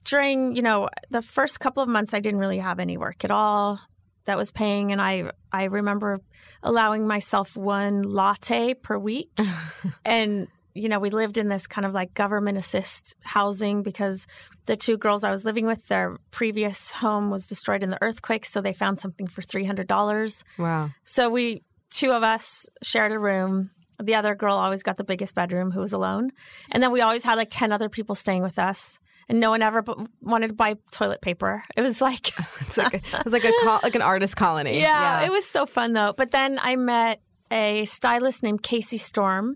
during 0.05 0.55
you 0.55 0.61
know 0.61 0.89
the 1.09 1.21
first 1.21 1.59
couple 1.59 1.83
of 1.83 1.89
months, 1.89 2.13
I 2.13 2.19
didn't 2.19 2.39
really 2.39 2.59
have 2.59 2.79
any 2.79 2.97
work 2.97 3.23
at 3.23 3.31
all 3.31 3.79
that 4.25 4.37
was 4.37 4.51
paying, 4.51 4.91
and 4.91 5.01
I 5.01 5.31
I 5.51 5.65
remember 5.65 6.19
allowing 6.63 7.07
myself 7.07 7.55
one 7.55 8.03
latte 8.03 8.73
per 8.73 8.97
week, 8.97 9.29
and 10.05 10.47
you 10.73 10.89
know 10.89 10.99
we 10.99 11.09
lived 11.09 11.37
in 11.37 11.49
this 11.49 11.67
kind 11.67 11.85
of 11.85 11.93
like 11.93 12.13
government 12.13 12.57
assist 12.57 13.15
housing 13.23 13.81
because 13.83 14.27
the 14.65 14.75
two 14.77 14.97
girls 14.97 15.23
I 15.23 15.31
was 15.31 15.45
living 15.45 15.65
with, 15.65 15.87
their 15.87 16.17
previous 16.29 16.91
home 16.91 17.31
was 17.31 17.47
destroyed 17.47 17.83
in 17.83 17.89
the 17.89 17.97
earthquake, 18.01 18.45
so 18.45 18.61
they 18.61 18.73
found 18.73 18.99
something 18.99 19.27
for 19.27 19.41
three 19.41 19.65
hundred 19.65 19.87
dollars. 19.87 20.43
wow. 20.57 20.89
So 21.03 21.29
we 21.29 21.61
two 21.91 22.11
of 22.11 22.23
us 22.23 22.67
shared 22.83 23.11
a 23.11 23.19
room. 23.19 23.71
The 24.01 24.15
other 24.15 24.33
girl 24.35 24.55
always 24.55 24.83
got 24.83 24.95
the 24.95 25.03
biggest 25.03 25.35
bedroom, 25.35 25.71
who 25.71 25.81
was 25.81 25.91
alone, 25.91 26.29
and 26.71 26.81
then 26.81 26.91
we 26.91 27.01
always 27.01 27.23
had 27.23 27.35
like 27.35 27.49
ten 27.49 27.71
other 27.71 27.89
people 27.89 28.15
staying 28.15 28.43
with 28.43 28.59
us, 28.59 28.99
and 29.29 29.39
no 29.39 29.51
one 29.51 29.61
ever 29.61 29.81
b- 29.83 29.93
wanted 30.21 30.47
to 30.49 30.53
buy 30.53 30.75
toilet 30.91 31.21
paper. 31.21 31.63
It 31.77 31.81
was 31.81 32.01
like, 32.01 32.31
It's 32.61 32.77
like 32.77 32.95
a, 32.95 32.97
it's 33.21 33.31
like 33.31 33.45
a 33.45 33.53
col- 33.63 33.79
like 33.83 33.95
an 33.95 34.01
artist 34.01 34.35
colony. 34.35 34.79
yeah, 34.81 35.21
it 35.23 35.31
was 35.31 35.45
so 35.45 35.65
fun 35.65 35.93
though. 35.93 36.13
But 36.17 36.31
then 36.31 36.59
I 36.61 36.75
met 36.75 37.21
a 37.51 37.85
stylist 37.85 38.43
named 38.43 38.61
Casey 38.63 38.97
Storm, 38.97 39.55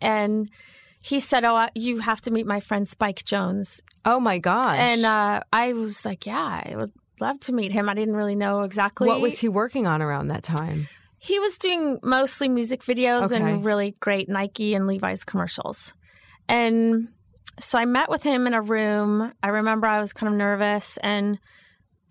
and 0.00 0.48
he 1.02 1.18
said, 1.20 1.44
"Oh, 1.44 1.68
you 1.74 1.98
have 2.00 2.20
to 2.22 2.30
meet 2.30 2.46
my 2.46 2.60
friend 2.60 2.88
Spike 2.88 3.22
Jonze." 3.24 3.80
Oh 4.04 4.20
my 4.20 4.38
gosh. 4.38 4.78
And 4.78 5.04
uh, 5.04 5.40
I 5.52 5.72
was 5.72 6.04
like, 6.04 6.26
"Yeah, 6.26 6.62
I 6.64 6.74
would 6.76 6.92
love 7.20 7.40
to 7.40 7.52
meet 7.52 7.72
him." 7.72 7.88
I 7.88 7.94
didn't 7.94 8.14
really 8.16 8.34
know 8.36 8.62
exactly 8.62 9.08
what 9.08 9.20
was 9.20 9.38
he 9.38 9.48
working 9.48 9.86
on 9.86 10.02
around 10.02 10.28
that 10.28 10.42
time? 10.42 10.88
He 11.18 11.38
was 11.38 11.56
doing 11.58 12.00
mostly 12.02 12.48
music 12.48 12.82
videos 12.82 13.26
Okay. 13.32 13.36
and 13.36 13.64
really 13.64 13.94
great 14.00 14.28
Nike 14.28 14.74
and 14.74 14.88
Levi's 14.88 15.22
commercials. 15.24 15.94
And 16.48 17.08
so 17.60 17.78
I 17.78 17.84
met 17.84 18.08
with 18.10 18.22
him 18.22 18.46
in 18.46 18.54
a 18.54 18.62
room. 18.62 19.32
I 19.42 19.48
remember 19.48 19.86
I 19.86 20.00
was 20.00 20.12
kind 20.12 20.32
of 20.32 20.38
nervous 20.38 20.96
and 20.98 21.38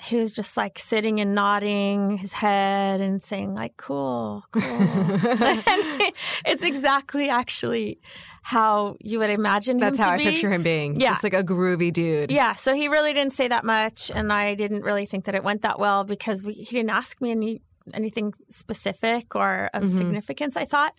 he 0.04 0.16
was 0.18 0.34
just 0.34 0.58
like 0.58 0.80
sitting 0.80 1.20
and 1.20 1.36
nodding 1.36 2.18
his 2.18 2.34
head 2.34 3.02
and 3.02 3.22
saying 3.22 3.54
like 3.54 3.78
cool 3.78 4.44
cool 4.52 4.62
it's 6.46 6.64
exactly 6.64 7.30
actually 7.30 8.00
how 8.42 8.96
you 9.00 9.20
would 9.20 9.30
imagine 9.30 9.78
That's 9.78 10.00
him 10.00 10.04
how 10.04 10.12
I 10.12 10.18
be. 10.18 10.24
picture 10.24 10.52
him 10.52 10.64
being. 10.64 11.00
Yeah. 11.00 11.12
Just 11.12 11.24
like 11.24 11.36
a 11.36 11.44
groovy 11.44 11.94
dude. 11.94 12.32
yeah 12.32 12.54
so 12.54 12.74
he 12.74 12.88
really 12.88 13.14
didn't 13.14 13.34
say 13.34 13.48
that 13.48 13.64
much 13.64 14.10
and 14.14 14.34
i 14.34 14.56
didn't 14.56 14.82
really 14.84 15.06
think 15.06 15.26
that 15.26 15.36
it 15.36 15.44
went 15.44 15.62
that 15.62 15.78
well 15.78 16.04
because 16.04 16.44
we, 16.44 16.54
he 16.54 16.66
didn't 16.66 16.90
ask 16.90 17.22
me 17.22 17.30
any 17.32 17.62
anything 17.94 18.34
specific 18.50 19.36
or 19.36 19.70
of 19.74 19.84
Mhm. 19.84 19.98
significance 19.98 20.58
i 20.58 20.66
thought 20.66 20.94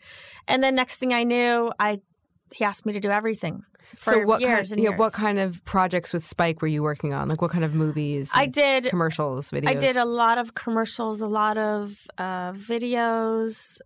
and 0.47 0.63
then 0.63 0.77
next 0.77 0.97
thing 0.99 1.13
i 1.13 1.25
knew 1.25 1.73
i 1.81 1.99
he 2.53 2.65
asked 2.65 2.87
me 2.87 2.93
to 2.93 3.01
do 3.01 3.11
everything 3.11 3.65
so 3.99 4.21
what 4.21 4.41
years 4.41 4.71
kind 4.71 4.73
and 4.73 4.81
yeah, 4.83 4.91
years. 4.91 4.99
what 4.99 5.13
kind 5.13 5.39
of 5.39 5.65
projects 5.65 6.13
with 6.13 6.27
Spike 6.27 6.63
were 6.63 6.69
you 6.69 6.83
working 6.83 7.15
on? 7.15 7.29
Like 7.29 7.43
what 7.43 7.51
kind 7.51 7.65
of 7.65 7.75
movies? 7.75 8.31
i 8.35 8.47
did 8.47 8.87
commercials, 8.87 9.51
videos. 9.51 9.69
I 9.69 9.75
did 9.75 9.97
a 9.97 10.05
lot 10.05 10.39
of 10.39 10.55
commercials, 10.55 11.21
a 11.21 11.29
lot 11.29 11.59
of 11.59 11.97
uh, 12.19 12.53
videos. 12.53 13.81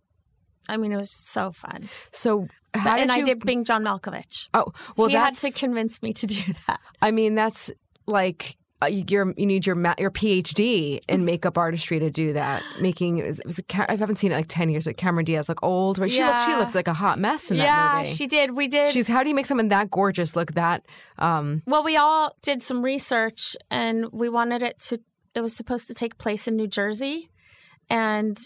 I 0.69 0.77
mean, 0.77 0.91
it 0.91 0.97
was 0.97 1.11
so 1.11 1.51
fun. 1.51 1.89
So 2.11 2.47
how 2.73 2.97
and 2.97 3.09
did 3.09 3.15
I 3.15 3.17
you 3.17 3.25
did 3.25 3.45
Being 3.45 3.63
John 3.63 3.83
Malkovich. 3.83 4.49
Oh, 4.53 4.73
well 4.95 5.07
he 5.07 5.15
had 5.15 5.33
to 5.35 5.51
convince 5.51 6.01
me 6.01 6.13
to 6.13 6.27
do 6.27 6.41
that. 6.67 6.79
I 7.01 7.11
mean 7.11 7.35
that's 7.35 7.71
like 8.05 8.57
uh, 8.81 8.85
you're, 8.85 9.33
you 9.37 9.45
need 9.45 9.65
your 9.65 9.75
ma- 9.75 9.95
your 9.97 10.11
PhD 10.11 10.99
in 11.07 11.25
makeup 11.25 11.57
artistry 11.57 11.99
to 11.99 12.11
do 12.11 12.33
that. 12.33 12.61
Making 12.79 13.17
it 13.17 13.25
was, 13.25 13.39
it 13.39 13.45
was 13.45 13.59
a, 13.59 13.91
I 13.91 13.95
haven't 13.95 14.17
seen 14.17 14.31
it 14.31 14.35
like 14.35 14.47
ten 14.47 14.69
years. 14.69 14.85
Like 14.85 14.97
Cameron 14.97 15.25
Diaz, 15.25 15.49
like 15.49 15.63
old, 15.63 15.97
right? 15.97 16.09
She 16.09 16.23
looked 16.23 16.45
she 16.45 16.55
looked 16.55 16.75
like 16.75 16.87
a 16.87 16.93
hot 16.93 17.17
mess 17.17 17.49
in 17.49 17.57
that 17.57 17.63
yeah, 17.63 18.03
she 18.03 18.27
did. 18.27 18.55
We 18.55 18.67
did. 18.67 18.93
She's 18.93 19.07
how 19.07 19.23
do 19.23 19.29
you 19.29 19.35
make 19.35 19.47
someone 19.47 19.69
that 19.69 19.89
gorgeous 19.89 20.35
look 20.35 20.53
that? 20.53 20.85
Um, 21.17 21.63
well, 21.65 21.83
we 21.83 21.97
all 21.97 22.35
did 22.43 22.61
some 22.61 22.83
research, 22.83 23.55
and 23.71 24.11
we 24.11 24.29
wanted 24.29 24.61
it 24.61 24.79
to. 24.87 24.99
It 25.33 25.41
was 25.41 25.55
supposed 25.55 25.87
to 25.87 25.93
take 25.93 26.17
place 26.17 26.47
in 26.47 26.55
New 26.55 26.67
Jersey, 26.67 27.31
and 27.89 28.37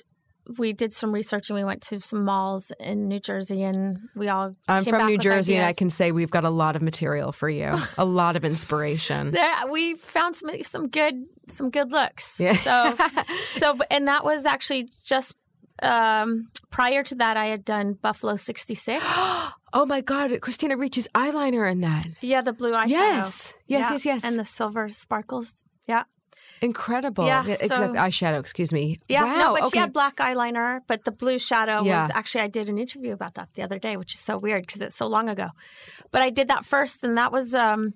we 0.58 0.74
did 0.74 0.94
some 0.94 1.12
research, 1.12 1.50
and 1.50 1.58
we 1.58 1.64
went 1.64 1.82
to 1.84 2.00
some 2.02 2.24
malls 2.24 2.72
in 2.80 3.08
New 3.08 3.20
Jersey, 3.20 3.64
and 3.64 3.98
we 4.16 4.28
all. 4.30 4.56
I'm 4.68 4.86
from 4.86 5.06
New 5.08 5.18
Jersey, 5.18 5.56
and 5.56 5.66
I 5.66 5.74
can 5.74 5.90
say 5.90 6.12
we've 6.12 6.32
got 6.32 6.44
a 6.44 6.50
lot 6.50 6.76
of 6.76 6.82
material 6.82 7.32
for 7.32 7.50
you, 7.50 7.76
a 7.98 8.06
lot 8.06 8.36
of 8.36 8.44
inspiration. 8.46 9.34
Yeah, 9.42 9.66
we 9.66 9.96
found 9.96 10.36
some 10.36 10.50
some 10.64 10.88
good 10.90 11.26
some 11.48 11.70
good 11.70 11.92
looks. 11.92 12.40
Yeah. 12.40 12.54
So 12.56 12.96
so 13.52 13.78
and 13.90 14.08
that 14.08 14.24
was 14.24 14.46
actually 14.46 14.90
just 15.04 15.36
um, 15.82 16.50
prior 16.70 17.04
to 17.04 17.16
that 17.16 17.38
I 17.38 17.48
had 17.48 17.66
done 17.66 17.94
Buffalo 17.94 18.36
66. 18.36 19.04
oh 19.08 19.86
my 19.88 20.02
God, 20.02 20.40
Christina 20.42 20.78
Ricci's 20.78 21.08
eyeliner 21.16 21.70
in 21.72 21.82
that. 21.82 22.06
yeah, 22.22 22.42
the 22.42 22.54
blue 22.54 22.72
eyeshadow. 22.74 22.90
Yes, 22.90 23.54
yes, 23.68 23.86
Yeah. 23.88 23.92
yes, 23.94 24.06
yes. 24.06 24.24
And 24.24 24.38
the 24.38 24.46
silver 24.46 24.90
sparkles. 24.90 25.56
Yeah. 25.88 26.04
Incredible. 26.62 27.26
Yeah, 27.26 27.44
so- 27.56 27.94
eyeshadow, 27.94 28.40
excuse 28.40 28.72
me. 28.72 29.00
Yeah, 29.10 29.24
wow, 29.24 29.38
no, 29.38 29.54
but 29.54 29.62
okay. 29.64 29.70
she 29.72 29.78
had 29.80 29.92
black 29.94 30.18
eyeliner, 30.18 30.82
but 30.88 31.06
the 31.06 31.12
blue 31.12 31.40
shadow 31.40 31.84
Yeah. 31.84 32.04
was 32.04 32.12
actually 32.14 32.42
I 32.42 32.48
did 32.48 32.70
an 32.70 32.78
interview 32.78 33.14
about 33.14 33.34
that 33.34 33.50
the 33.56 33.64
other 33.64 33.80
day, 33.80 33.98
which 33.98 34.14
is 34.14 34.20
so 34.20 34.38
weird 34.38 34.66
because 34.68 34.82
it's 34.82 34.96
so 34.96 35.08
long 35.08 35.28
ago. 35.28 35.48
But 36.12 36.22
I 36.22 36.30
did 36.30 36.48
that 36.50 36.64
first 36.64 37.04
and 37.04 37.18
that 37.18 37.32
was 37.32 37.56
um, 37.56 37.94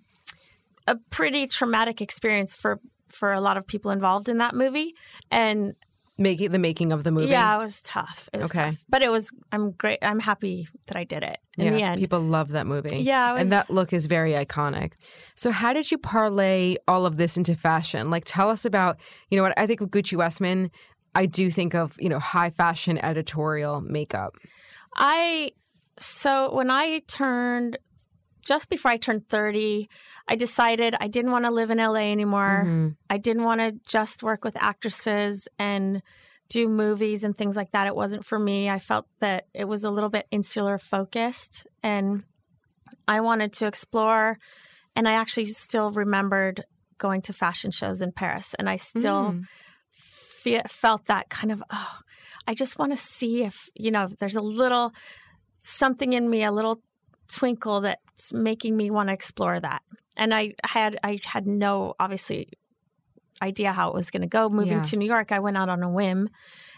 a 0.88 0.96
pretty 1.12 1.46
traumatic 1.48 2.02
experience 2.02 2.56
for 2.56 2.80
for 3.08 3.32
a 3.32 3.40
lot 3.40 3.56
of 3.56 3.66
people 3.68 3.92
involved 3.92 4.28
in 4.28 4.40
that 4.40 4.56
movie. 4.56 4.94
And 5.32 5.76
making 6.18 6.52
the 6.52 6.60
making 6.60 6.92
of 6.94 7.04
the 7.04 7.12
movie. 7.12 7.28
Yeah, 7.28 7.56
it 7.56 7.60
was 7.60 7.82
tough. 7.82 8.30
It 8.34 8.40
was 8.40 8.52
Okay. 8.52 8.72
tough. 8.72 8.78
But 8.90 9.02
it 9.02 9.12
was 9.12 9.30
I'm 9.52 9.72
great 9.72 10.00
I'm 10.02 10.20
happy 10.20 10.68
that 10.88 10.96
I 10.98 11.04
did 11.04 11.24
it 11.24 11.40
in 11.58 11.66
yeah, 11.66 11.72
the 11.72 11.84
end. 11.84 12.00
people 12.00 12.22
love 12.22 12.50
that 12.52 12.66
movie. 12.68 12.98
Yeah, 12.98 13.34
was- 13.34 13.42
and 13.42 13.52
that 13.52 13.70
look 13.70 13.92
is 13.94 14.06
very 14.06 14.32
iconic. 14.34 14.94
So, 15.36 15.52
how 15.52 15.74
did 15.74 15.92
you 15.92 15.98
parlay 15.98 16.76
all 16.88 17.06
of 17.06 17.18
this 17.18 17.36
into 17.38 17.56
fashion? 17.56 18.10
Like, 18.10 18.24
tell 18.26 18.50
us 18.50 18.66
about 18.66 18.98
you 19.30 19.38
know 19.38 19.44
what 19.44 19.54
I 19.58 19.68
think 19.68 19.82
of 19.82 19.90
Gucci 19.90 20.18
Westman. 20.18 20.72
I 21.14 21.26
do 21.26 21.50
think 21.52 21.76
of 21.76 21.96
you 22.00 22.10
know 22.10 22.20
high 22.20 22.50
fashion 22.50 22.98
editorial 22.98 23.82
makeup. 23.82 24.36
I 24.96 25.52
so 26.00 26.54
when 26.54 26.70
I 26.70 27.00
turned 27.08 27.78
just 28.46 28.70
before 28.70 28.92
I 28.92 28.98
turned 28.98 29.28
30, 29.28 29.90
I 30.28 30.36
decided 30.36 30.96
I 31.00 31.08
didn't 31.08 31.32
want 31.32 31.46
to 31.46 31.52
live 31.52 31.72
in 31.72 31.80
LA 31.80 32.12
anymore. 32.12 32.64
Mhm. 32.66 32.96
I 33.10 33.18
didn't 33.18 33.44
want 33.44 33.60
to 33.62 33.72
just 33.88 34.24
work 34.24 34.44
with 34.46 34.56
actresses 34.58 35.48
and 35.60 36.02
do 36.50 36.68
movies 36.70 37.24
and 37.24 37.36
things 37.36 37.56
like 37.56 37.72
that. 37.72 37.88
It 37.88 37.96
wasn't 37.96 38.24
for 38.26 38.38
me. 38.38 38.70
I 38.70 38.78
felt 38.80 39.08
that 39.20 39.48
it 39.54 39.66
was 39.66 39.84
a 39.84 39.90
little 39.90 40.10
bit 40.12 40.28
insular 40.32 40.78
focused 40.78 41.66
and 41.82 42.24
I 43.08 43.20
wanted 43.22 43.52
to 43.54 43.66
explore. 43.68 44.38
And 44.96 45.08
I 45.08 45.14
actually 45.14 45.46
still 45.46 45.92
remembered 45.92 46.64
going 47.00 47.22
to 47.24 47.34
fashion 47.34 47.72
shows 47.72 48.02
in 48.02 48.12
Paris 48.12 48.54
and 48.60 48.70
I 48.70 48.78
still 48.78 49.32
Mm. 49.34 49.48
fe- 49.90 50.62
felt 50.70 51.08
that 51.08 51.30
kind 51.30 51.52
of, 51.52 51.64
oh, 51.72 52.00
I 52.48 52.54
just 52.54 52.78
want 52.78 52.92
to 52.92 52.98
see 52.98 53.44
if, 53.44 53.68
you 53.74 53.90
know, 53.90 54.04
if 54.04 54.18
there's 54.20 54.36
a 54.36 54.42
little 54.42 54.94
something 55.62 56.14
in 56.14 56.30
me, 56.30 56.44
a 56.44 56.52
little 56.52 56.80
twinkle 57.28 57.82
that's 57.82 58.34
making 58.34 58.76
me 58.78 58.90
want 58.92 59.10
to 59.10 59.14
explore 59.14 59.60
that. 59.60 59.82
And 60.18 60.34
I 60.34 60.54
had 60.64 60.98
I 61.04 61.20
had 61.26 61.46
no 61.48 61.94
obviously 62.00 62.50
idea 63.42 63.74
how 63.74 63.90
it 63.90 63.94
was 63.94 64.12
going 64.12 64.22
to 64.22 64.28
go. 64.28 64.50
Moving 64.50 64.78
Yeah. 64.78 64.84
to 64.84 64.96
New 64.98 65.06
York, 65.08 65.32
I 65.32 65.40
went 65.40 65.58
out 65.58 65.68
on 65.68 65.84
a 65.84 65.90
whim, 65.90 66.30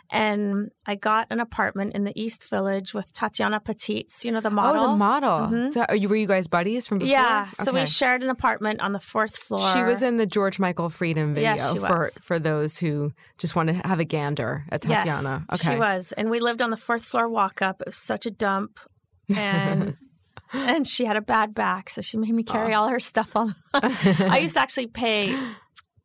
and 0.10 0.72
I 0.88 0.96
got 0.96 1.28
an 1.30 1.40
apartment 1.40 1.94
in 1.94 2.04
the 2.04 2.20
East 2.20 2.50
Village 2.50 2.96
with 2.96 3.14
Tatjana 3.14 3.62
Patitz, 3.64 4.26
you 4.26 4.32
know 4.32 4.40
the 4.42 4.50
model. 4.50 4.84
Oh, 4.84 4.88
the 4.92 4.96
model. 4.98 5.40
Mhm. 5.50 5.74
So, 5.74 5.84
are 5.88 5.96
you 5.96 6.10
were 6.10 6.16
you 6.16 6.26
guys 6.26 6.48
buddies 6.48 6.88
from 6.88 6.98
before? 6.98 7.12
Yeah, 7.12 7.52
so 7.52 7.72
we 7.72 7.86
shared 7.86 8.24
an 8.24 8.30
apartment 8.32 8.80
on 8.82 8.94
the 8.94 9.00
fourth 9.00 9.38
floor. 9.38 9.72
She 9.74 9.84
was 9.84 10.02
in 10.02 10.18
the 10.18 10.26
George 10.26 10.58
Michael 10.60 10.90
Freedom 10.90 11.36
video 11.36 11.74
she 11.74 11.78
for 11.80 12.00
was. 12.00 12.18
for 12.24 12.40
those 12.40 12.80
who 12.80 13.12
just 13.38 13.56
want 13.56 13.68
to 13.70 13.76
have 13.86 14.00
a 14.00 14.06
gander 14.06 14.66
at 14.72 14.84
Yes, 14.86 15.04
Tatiana. 15.04 15.46
okay. 15.54 15.74
she 15.74 15.80
was, 15.80 16.12
and 16.14 16.32
we 16.32 16.40
lived 16.40 16.64
on 16.64 16.72
the 16.72 16.78
fourth 16.78 17.06
floor 17.06 17.30
walk 17.30 17.62
up. 17.62 17.82
It 17.82 17.88
was 17.88 17.98
such 17.98 18.26
a 18.26 18.32
dump, 18.32 18.80
and 19.30 19.96
and 20.54 20.86
she 20.88 21.06
had 21.06 21.18
a 21.18 21.22
bad 21.22 21.54
back, 21.54 21.90
so 21.90 22.02
she 22.02 22.18
made 22.18 22.34
me 22.34 22.44
carry 22.44 22.74
all 22.74 22.90
her 22.90 23.00
stuff 23.00 23.36
on. 23.36 23.56
I 23.74 24.40
used 24.40 24.56
to 24.56 24.62
actually 24.62 24.88
pay 24.88 25.38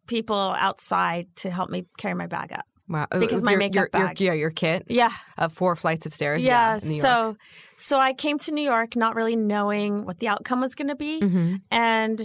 people 0.07 0.37
outside 0.37 1.27
to 1.37 1.51
help 1.51 1.71
me 1.71 1.87
carry 1.99 2.15
my 2.15 2.27
bag 2.27 2.53
up. 2.53 2.65
Wow. 2.89 3.07
because 3.19 3.43
my 3.43 3.57
makeup 3.57 3.75
your, 3.75 3.89
your- 4.01 4.07
bag. 4.09 4.21
yeah, 4.21 4.33
your 4.35 4.51
kit 4.51 4.85
Yeah, 4.89 5.13
of 5.39 5.53
four 5.53 5.77
flights 5.77 6.05
of 6.05 6.13
stairs. 6.13 6.45
yeah. 6.45 6.73
Yeah, 6.77 6.79
in 6.83 6.89
New 6.89 6.95
York. 6.97 7.07
so 7.07 7.37
so 7.77 7.99
I 7.99 8.13
came 8.13 8.39
to 8.41 8.53
New 8.53 8.61
York 8.65 8.97
not 8.97 9.15
really 9.15 9.37
knowing 9.37 10.05
what 10.05 10.19
the 10.19 10.29
outcome 10.29 10.61
was 10.61 10.75
going 10.75 10.89
to 10.89 10.97
be, 10.97 11.21
Mhm. 11.21 11.61
and 11.71 12.21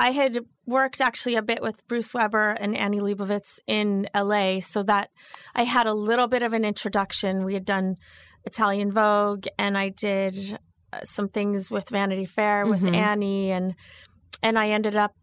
I 0.00 0.10
had 0.10 0.40
worked 0.66 1.00
actually 1.00 1.36
a 1.36 1.42
bit 1.42 1.62
with 1.62 1.86
Bruce 1.86 2.12
Weber 2.14 2.50
and 2.58 2.76
Annie 2.76 2.98
Leibovitz 3.00 3.58
in 3.68 4.08
LA, 4.14 4.58
so 4.60 4.82
that 4.84 5.10
I 5.54 5.62
had 5.64 5.86
a 5.86 5.94
little 5.94 6.26
bit 6.26 6.42
of 6.42 6.52
an 6.52 6.64
introduction. 6.64 7.44
We 7.44 7.54
had 7.54 7.64
done 7.64 7.96
Italian 8.44 8.90
Vogue, 8.90 9.46
and 9.58 9.78
I 9.78 9.90
did 9.90 10.54
uh, 10.54 10.56
some 11.04 11.28
things 11.28 11.70
with 11.70 11.88
Vanity 11.88 12.24
Fair 12.26 12.66
with 12.66 12.82
Mhm. 12.82 12.94
Annie, 12.96 13.50
and 13.52 13.74
and 14.42 14.58
I 14.58 14.70
ended 14.70 14.96
up 14.96 15.14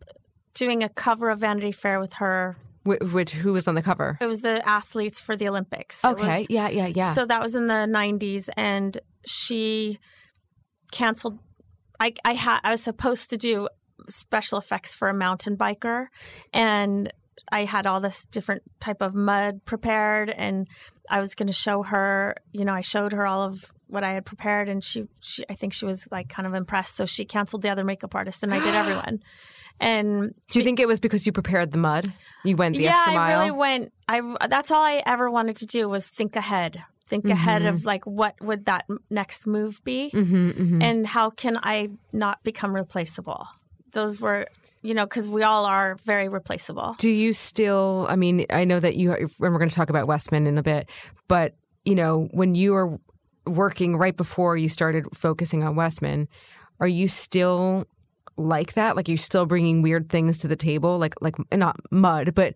doing 0.53 0.83
a 0.83 0.89
cover 0.89 1.29
of 1.29 1.39
Vanity 1.39 1.71
Fair 1.71 1.99
with 1.99 2.13
her. 2.13 2.57
Wh- 2.85 3.13
which 3.13 3.31
who 3.31 3.53
was 3.53 3.67
on 3.67 3.75
the 3.75 3.81
cover? 3.81 4.17
It 4.21 4.25
was 4.27 4.41
the 4.41 4.67
athletes 4.67 5.19
for 5.21 5.35
the 5.35 5.47
Olympics. 5.47 6.03
Okay. 6.03 6.39
was- 6.39 6.49
yeah, 6.49 6.69
yeah, 6.69 6.87
yeah. 6.87 7.13
so 7.13 7.25
that 7.25 7.41
was 7.41 7.53
in 7.55 7.67
the 7.67 7.85
90s, 7.87 8.49
and 8.55 8.97
she 9.25 9.99
canceled. 10.91 11.39
I 11.99 12.13
I 12.23 12.33
had 12.33 12.59
I 12.63 12.71
was 12.71 12.81
supposed 12.81 13.29
to 13.31 13.37
do 13.37 13.67
special 14.09 14.57
effects 14.57 14.95
for 14.95 15.09
a 15.09 15.13
mountain 15.13 15.57
biker, 15.57 16.07
and 16.53 17.11
I 17.51 17.65
had 17.65 17.85
all 17.85 17.99
this 17.99 18.25
different 18.25 18.63
type 18.79 19.01
of 19.01 19.13
mud 19.13 19.65
prepared, 19.65 20.29
and 20.29 20.67
I 21.09 21.19
was 21.19 21.35
going 21.35 21.47
to 21.47 21.53
show 21.53 21.83
her. 21.83 22.35
You 22.53 22.63
know, 22.65 22.73
I 22.73 22.81
showed 22.81 23.11
her 23.11 23.25
all 23.27 23.43
of 23.43 23.71
what 23.89 24.03
I 24.03 24.13
had 24.13 24.25
prepared, 24.25 24.69
and 24.69 24.83
she, 24.83 25.07
she 25.19 25.43
I 25.49 25.55
think 25.55 25.73
she 25.73 25.85
was 25.85 26.07
like 26.11 26.29
kind 26.29 26.47
of 26.47 26.53
impressed. 26.53 26.95
So 26.95 27.05
she 27.05 27.25
canceled 27.25 27.61
the 27.63 27.69
other 27.69 27.83
makeup 27.83 28.15
artist, 28.15 28.43
and 28.43 28.53
I 28.53 28.59
did 28.59 28.75
everyone. 28.83 29.19
And 29.79 30.33
Do 30.51 30.59
you 30.59 30.65
think 30.65 30.79
it 30.79 30.87
was 30.87 30.99
because 30.99 31.25
you 31.25 31.31
prepared 31.31 31.71
the 31.71 31.77
mud? 31.77 32.11
You 32.43 32.55
went 32.55 32.75
the 32.75 32.83
yeah, 32.83 32.91
extra 32.91 33.13
mile. 33.13 33.29
Yeah, 33.29 33.37
I 33.37 33.39
really 33.47 33.51
went. 33.51 33.93
I 34.07 34.47
that's 34.47 34.71
all 34.71 34.83
I 34.83 35.01
ever 35.05 35.29
wanted 35.31 35.55
to 35.57 35.65
do 35.65 35.87
was 35.89 36.09
think 36.09 36.35
ahead, 36.35 36.83
think 37.07 37.29
ahead 37.29 37.61
Mm-hmm. 37.61 37.75
of 37.75 37.85
like 37.85 38.05
what 38.05 38.35
would 38.41 38.65
that 38.65 38.85
next 39.09 39.47
move 39.47 39.81
be, 39.83 40.09
hmm 40.09 40.49
hmm 40.51 40.81
and 40.81 41.07
how 41.07 41.29
can 41.29 41.57
I 41.61 41.89
not 42.13 42.43
become 42.43 42.75
replaceable. 42.75 43.47
Those 43.93 44.21
were, 44.21 44.45
you 44.83 44.93
know, 44.93 45.05
because 45.05 45.27
we 45.29 45.41
all 45.43 45.65
are 45.65 45.97
very 46.05 46.29
replaceable. 46.29 46.95
Do 46.99 47.09
you 47.09 47.33
still? 47.33 48.05
I 48.09 48.15
mean, 48.17 48.45
I 48.49 48.65
know 48.65 48.79
that 48.79 48.95
you. 48.97 49.13
And 49.13 49.31
we're 49.39 49.57
going 49.57 49.69
to 49.69 49.75
talk 49.75 49.89
about 49.89 50.07
Westman 50.07 50.45
in 50.45 50.57
a 50.57 50.63
bit, 50.63 50.89
but 51.27 51.55
you 51.85 51.95
know, 51.95 52.27
when 52.31 52.53
you 52.53 52.73
were 52.73 52.99
working 53.49 53.97
right 53.97 54.15
before 54.15 54.57
you 54.57 54.69
started 54.69 55.05
focusing 55.13 55.63
on 55.63 55.75
Westman, 55.75 56.27
are 56.79 56.87
you 56.87 57.07
still 57.07 57.85
like 58.37 58.73
that? 58.73 58.95
Like 58.95 59.07
you're 59.07 59.17
still 59.17 59.45
bringing 59.45 59.81
weird 59.81 60.09
things 60.09 60.37
to 60.39 60.47
the 60.47 60.55
table, 60.55 60.97
like 60.97 61.15
like 61.21 61.35
not 61.51 61.77
mud, 61.91 62.33
but 62.35 62.53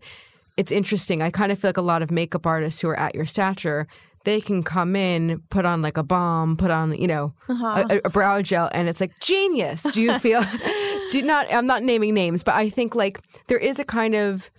it's 0.56 0.72
interesting. 0.72 1.20
I 1.20 1.30
kind 1.30 1.50
of 1.52 1.58
feel 1.58 1.68
like 1.68 1.76
a 1.76 1.82
lot 1.82 2.02
of 2.02 2.10
makeup 2.10 2.46
artists 2.46 2.80
who 2.80 2.88
are 2.88 2.98
at 2.98 3.14
your 3.14 3.26
stature, 3.26 3.86
they 4.24 4.40
can 4.40 4.62
come 4.62 4.94
in, 4.96 5.42
put 5.50 5.66
on 5.66 5.82
like 5.82 5.96
a 5.98 6.02
bomb, 6.02 6.56
put 6.56 6.70
on 6.70 6.96
you 6.96 7.06
know 7.06 7.34
Uh-huh. 7.48 7.84
a, 7.90 8.00
a 8.04 8.10
brow 8.10 8.40
gel, 8.40 8.70
and 8.72 8.88
it's 8.88 9.00
like 9.00 9.18
genius. 9.20 9.82
Do 9.82 10.00
you 10.00 10.18
feel? 10.18 10.42
do 11.10 11.22
not? 11.22 11.52
I'm 11.52 11.66
not 11.66 11.82
naming 11.82 12.14
names, 12.14 12.42
but 12.42 12.54
I 12.54 12.70
think 12.70 12.94
like 12.94 13.20
there 13.48 13.58
is 13.58 13.78
a 13.78 13.84
kind 13.84 14.14
of 14.14 14.50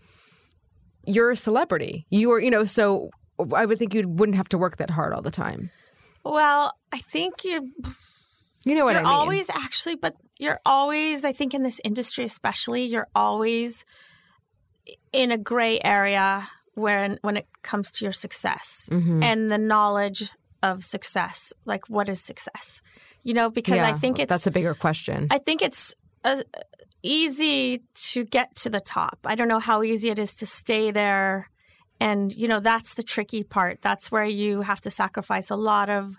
you're 1.07 1.31
a 1.31 1.35
celebrity. 1.35 2.05
You 2.09 2.31
are, 2.31 2.39
you 2.39 2.51
know, 2.51 2.65
so 2.65 3.09
I 3.53 3.65
would 3.65 3.77
think 3.79 3.93
you 3.93 4.07
wouldn't 4.07 4.35
have 4.37 4.49
to 4.49 4.57
work 4.57 4.77
that 4.77 4.89
hard 4.89 5.13
all 5.13 5.21
the 5.21 5.31
time. 5.31 5.69
Well, 6.25 6.73
I 6.91 6.97
think 6.97 7.43
you 7.45 7.71
You 8.65 8.73
know 8.75 8.83
what 8.85 8.93
you're 8.93 9.01
I 9.01 9.03
mean? 9.03 9.13
always 9.13 9.49
actually, 9.49 9.95
but 9.95 10.15
you're 10.39 10.59
always, 10.65 11.23
I 11.23 11.31
think, 11.33 11.53
in 11.53 11.61
this 11.63 11.79
industry 11.83 12.25
especially, 12.25 12.83
you're 12.85 13.07
always 13.15 13.85
in 15.13 15.31
a 15.31 15.37
gray 15.37 15.79
area 15.83 16.49
when 16.73 17.19
when 17.21 17.37
it 17.37 17.47
comes 17.61 17.91
to 17.91 18.05
your 18.05 18.11
success 18.11 18.89
Mhm. 18.91 19.23
and 19.23 19.51
the 19.51 19.57
knowledge 19.57 20.31
of 20.63 20.83
success. 20.83 21.53
Like, 21.65 21.87
what 21.89 22.09
is 22.09 22.21
success? 22.23 22.81
You 23.23 23.33
know, 23.33 23.49
because 23.49 23.79
I 23.79 23.93
think 23.93 24.19
it's 24.19 24.29
that's 24.29 24.47
a 24.47 24.51
bigger 24.51 24.73
question. 24.75 25.27
I 25.29 25.37
think 25.37 25.61
it's 25.61 25.93
uh 26.23 26.41
easy 27.03 27.83
to 28.11 28.25
get 28.25 28.55
to 28.55 28.69
the 28.69 28.79
top. 28.79 29.19
I 29.25 29.35
don't 29.35 29.47
know 29.47 29.59
how 29.59 29.83
easy 29.83 30.09
it 30.09 30.17
is 30.19 30.33
to 30.35 30.45
stay 30.45 30.89
there. 30.91 31.49
And, 31.99 32.33
you 32.33 32.47
know, 32.47 32.59
that's 32.59 32.95
the 32.95 33.03
tricky 33.03 33.43
part. 33.43 33.79
That's 33.81 34.11
where 34.11 34.25
you 34.25 34.61
have 34.61 34.81
to 34.81 34.91
sacrifice 34.91 35.49
a 35.49 35.55
lot 35.55 35.89
of 35.89 36.17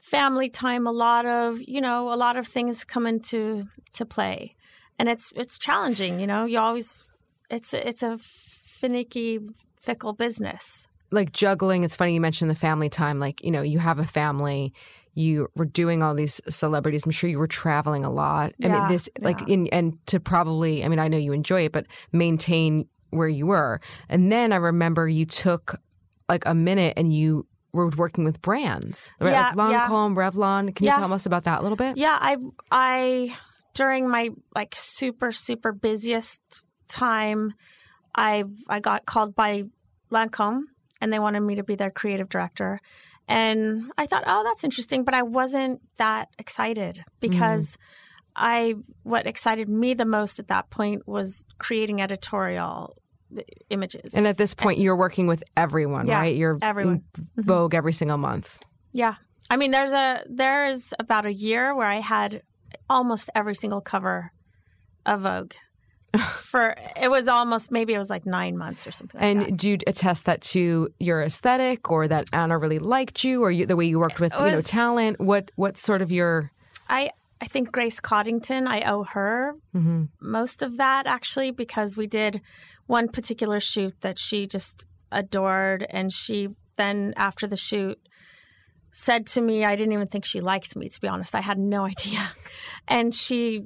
family 0.00 0.48
time, 0.48 0.86
a 0.86 0.92
lot 0.92 1.26
of, 1.26 1.60
you 1.60 1.80
know, 1.80 2.12
a 2.12 2.16
lot 2.16 2.36
of 2.36 2.46
things 2.46 2.84
come 2.84 3.06
into 3.06 3.64
to 3.92 4.06
play. 4.06 4.54
And 4.98 5.08
it's 5.08 5.32
it's 5.36 5.58
challenging, 5.58 6.20
you 6.20 6.26
know. 6.26 6.44
You 6.44 6.58
always 6.58 7.06
it's 7.50 7.74
it's 7.74 8.02
a 8.02 8.18
finicky, 8.18 9.40
fickle 9.80 10.12
business. 10.12 10.88
like 11.12 11.32
juggling. 11.32 11.84
It's 11.84 11.94
funny 11.94 12.14
you 12.14 12.20
mentioned 12.20 12.50
the 12.50 12.56
family 12.56 12.88
time. 12.88 13.20
Like, 13.20 13.44
you 13.44 13.50
know, 13.50 13.62
you 13.62 13.78
have 13.78 13.98
a 13.98 14.04
family. 14.04 14.72
You 15.14 15.48
were 15.54 15.66
doing 15.66 16.02
all 16.02 16.14
these 16.14 16.40
celebrities. 16.48 17.04
I'm 17.04 17.12
sure 17.12 17.28
you 17.28 17.38
were 17.38 17.46
traveling 17.46 18.04
a 18.04 18.10
lot. 18.10 18.54
I 18.64 18.68
mean, 18.68 18.88
this 18.88 19.10
like 19.20 19.40
yeah. 19.40 19.54
in 19.54 19.66
and 19.68 20.06
to 20.06 20.18
probably. 20.18 20.84
I 20.84 20.88
mean, 20.88 20.98
I 20.98 21.08
know 21.08 21.18
you 21.18 21.32
enjoy 21.32 21.66
it, 21.66 21.72
but 21.72 21.86
maintain 22.12 22.88
where 23.12 23.28
you 23.28 23.46
were. 23.46 23.80
And 24.08 24.32
then 24.32 24.52
I 24.52 24.56
remember 24.56 25.08
you 25.08 25.26
took 25.26 25.80
like 26.28 26.44
a 26.46 26.54
minute 26.54 26.94
and 26.96 27.14
you 27.14 27.46
were 27.72 27.88
working 27.90 28.24
with 28.24 28.42
brands, 28.42 29.10
right? 29.20 29.32
Yeah, 29.32 29.52
like 29.54 29.70
yeah. 29.70 29.88
Lancome, 29.88 30.14
Revlon. 30.14 30.74
Can 30.74 30.84
you 30.84 30.92
Yeah. 30.92 30.98
tell 30.98 31.12
us 31.12 31.26
about 31.26 31.44
that 31.44 31.60
a 31.60 31.62
little 31.62 31.76
bit? 31.76 31.96
Yeah, 31.96 32.18
I 32.20 32.36
I 32.70 33.36
during 33.74 34.08
my 34.08 34.30
like 34.54 34.74
super 34.76 35.32
super 35.32 35.72
busiest 35.72 36.40
time, 36.88 37.54
I 38.14 38.44
I 38.68 38.80
got 38.80 39.06
called 39.06 39.34
by 39.34 39.64
Lancome 40.10 40.62
and 41.00 41.12
they 41.12 41.18
wanted 41.18 41.40
me 41.40 41.54
to 41.56 41.62
be 41.62 41.74
their 41.74 41.90
creative 41.90 42.28
director. 42.28 42.80
And 43.28 43.90
I 43.96 44.06
thought, 44.06 44.24
"Oh, 44.26 44.42
that's 44.44 44.64
interesting," 44.64 45.04
but 45.04 45.14
I 45.14 45.22
wasn't 45.22 45.80
that 45.96 46.28
excited 46.38 47.04
because 47.20 47.76
mm-hmm. 47.76 47.82
I 48.36 48.74
what 49.02 49.26
excited 49.26 49.68
me 49.68 49.94
the 49.94 50.04
most 50.04 50.38
at 50.38 50.48
that 50.48 50.70
point 50.70 51.06
was 51.06 51.44
creating 51.58 52.02
editorial 52.02 52.96
images. 53.70 54.14
And 54.14 54.26
at 54.26 54.36
this 54.38 54.54
point, 54.54 54.78
you're 54.78 54.96
working 54.96 55.26
with 55.26 55.42
everyone, 55.56 56.06
Yeah, 56.06 56.18
right? 56.18 56.36
You're 56.36 56.58
everyone. 56.62 57.02
Mm-hmm. 57.18 57.42
Vogue 57.42 57.74
every 57.74 57.92
single 57.92 58.18
month. 58.18 58.60
Yeah. 58.92 59.14
I 59.50 59.56
mean 59.56 59.70
there's 59.70 59.92
a 59.92 60.22
there's 60.28 60.94
about 60.98 61.26
a 61.26 61.32
year 61.32 61.74
where 61.74 61.86
I 61.88 62.00
had 62.00 62.42
almost 62.88 63.28
every 63.34 63.54
single 63.54 63.80
cover 63.80 64.32
of 65.04 65.20
Vogue. 65.22 65.52
For 66.18 66.76
it 67.00 67.10
was 67.10 67.26
almost 67.26 67.70
maybe 67.72 67.94
it 67.94 67.98
was 67.98 68.10
like 68.10 68.26
9 68.26 68.56
months 68.58 68.86
or 68.86 68.90
something 68.92 69.18
like 69.20 69.28
And 69.30 69.40
that. 69.46 69.56
do 69.56 69.70
you 69.70 69.78
attest 69.86 70.26
that 70.26 70.42
to 70.52 70.88
your 71.00 71.22
aesthetic, 71.22 71.90
or 71.90 72.06
that 72.08 72.28
Anna 72.34 72.58
really 72.58 72.78
liked 72.78 73.24
you, 73.24 73.42
or 73.42 73.50
you, 73.50 73.64
the 73.64 73.76
way 73.76 73.86
you 73.86 73.98
worked 73.98 74.20
with 74.20 74.32
It 74.34 74.38
you 74.40 74.50
know 74.50 74.60
talent? 74.60 75.20
What 75.20 75.50
what 75.56 75.78
sort 75.78 76.02
of 76.02 76.12
your 76.12 76.50
I 76.88 77.10
I 77.40 77.46
think 77.46 77.72
Grace 77.72 77.98
Coddington, 77.98 78.66
I 78.68 78.82
owe 78.82 79.02
her 79.04 79.54
Mhm. 79.74 80.08
most 80.20 80.62
of 80.62 80.76
that 80.76 81.06
actually 81.06 81.50
because 81.50 81.96
we 81.96 82.06
did 82.06 82.40
one 82.92 83.08
particular 83.08 83.58
shoot 83.58 83.94
that 84.02 84.18
she 84.18 84.46
just 84.46 84.84
adored 85.10 85.86
and 85.88 86.12
she 86.12 86.48
then 86.76 87.14
after 87.16 87.46
the 87.46 87.56
shoot 87.56 87.98
said 88.90 89.26
to 89.26 89.40
me 89.40 89.64
I 89.64 89.76
didn't 89.76 89.94
even 89.94 90.08
think 90.08 90.26
she 90.26 90.42
liked 90.42 90.76
me 90.76 90.90
to 90.90 91.00
be 91.00 91.08
honest. 91.08 91.34
I 91.34 91.40
had 91.40 91.58
no 91.58 91.86
idea. 91.94 92.22
And 92.86 93.14
she 93.14 93.64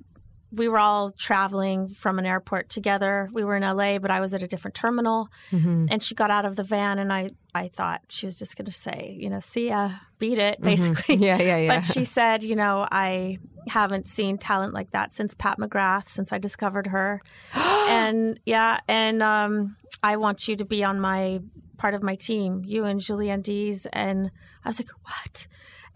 we 0.52 0.68
were 0.68 0.78
all 0.78 1.10
traveling 1.10 1.88
from 1.88 2.18
an 2.18 2.26
airport 2.26 2.68
together. 2.68 3.28
We 3.32 3.42
were 3.44 3.56
in 3.56 3.62
LA, 3.62 3.98
but 3.98 4.10
I 4.10 4.20
was 4.20 4.32
at 4.32 4.42
a 4.42 4.46
different 4.46 4.74
terminal 4.74 5.28
Mhm. 5.50 5.88
and 5.90 6.02
she 6.02 6.14
got 6.14 6.30
out 6.30 6.44
of 6.44 6.56
the 6.56 6.62
van 6.62 6.98
and 6.98 7.12
I 7.12 7.30
I 7.54 7.68
thought 7.68 8.02
she 8.08 8.26
was 8.26 8.38
just 8.38 8.56
going 8.56 8.66
to 8.66 8.72
say, 8.72 9.16
you 9.18 9.30
know, 9.30 9.40
see 9.40 9.68
ya, 9.68 9.90
beat 10.18 10.38
it 10.38 10.60
basically. 10.60 11.16
yeah 11.16 11.38
yeah 11.42 11.56
yeah? 11.56 11.74
But 11.76 11.84
she 11.86 12.04
said, 12.04 12.42
you 12.42 12.54
know, 12.54 12.86
I 12.90 13.38
haven't 13.66 14.06
seen 14.06 14.36
talent 14.38 14.72
like 14.74 14.90
that 14.92 15.12
since 15.14 15.34
Pat 15.34 15.58
McGrath, 15.58 16.08
since 16.08 16.32
I 16.32 16.38
discovered 16.38 16.86
her. 16.88 17.20
and 17.54 18.38
yeah, 18.46 18.80
and 18.88 19.22
um, 19.22 19.76
I 20.02 20.16
want 20.16 20.48
you 20.48 20.56
to 20.56 20.64
be 20.64 20.84
on 20.84 21.00
my 21.00 21.40
part 21.78 21.94
of 21.94 22.02
my 22.02 22.14
team, 22.14 22.62
you 22.64 22.84
and 22.84 23.00
Julianne 23.00 23.42
Dees. 23.42 23.86
And 23.92 24.30
I 24.64 24.68
was 24.68 24.78
like, 24.78 24.90
what? 25.02 25.46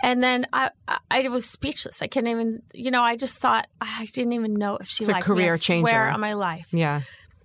And 0.03 0.23
then 0.23 0.47
I, 0.53 0.71
I, 1.11 1.29
was 1.29 1.45
speechless. 1.49 2.01
I 2.01 2.07
couldn't 2.07 2.31
even, 2.31 2.63
you 2.73 2.91
know, 2.91 3.03
I 3.03 3.17
just 3.17 3.39
thought 3.39 3.67
I 3.81 4.07
didn't 4.13 4.33
even 4.33 4.55
know 4.55 4.77
if 4.79 4.89
she 4.89 5.05
It's 5.05 5.09
a 5.09 5.13
liked 5.13 5.29
me. 5.29 5.35
career 5.35 5.55
I 5.55 5.57
changer. 5.59 5.89
swear 5.89 6.09
on 6.11 6.21
my 6.21 6.33
life. 6.33 6.69
yeah. 6.73 7.03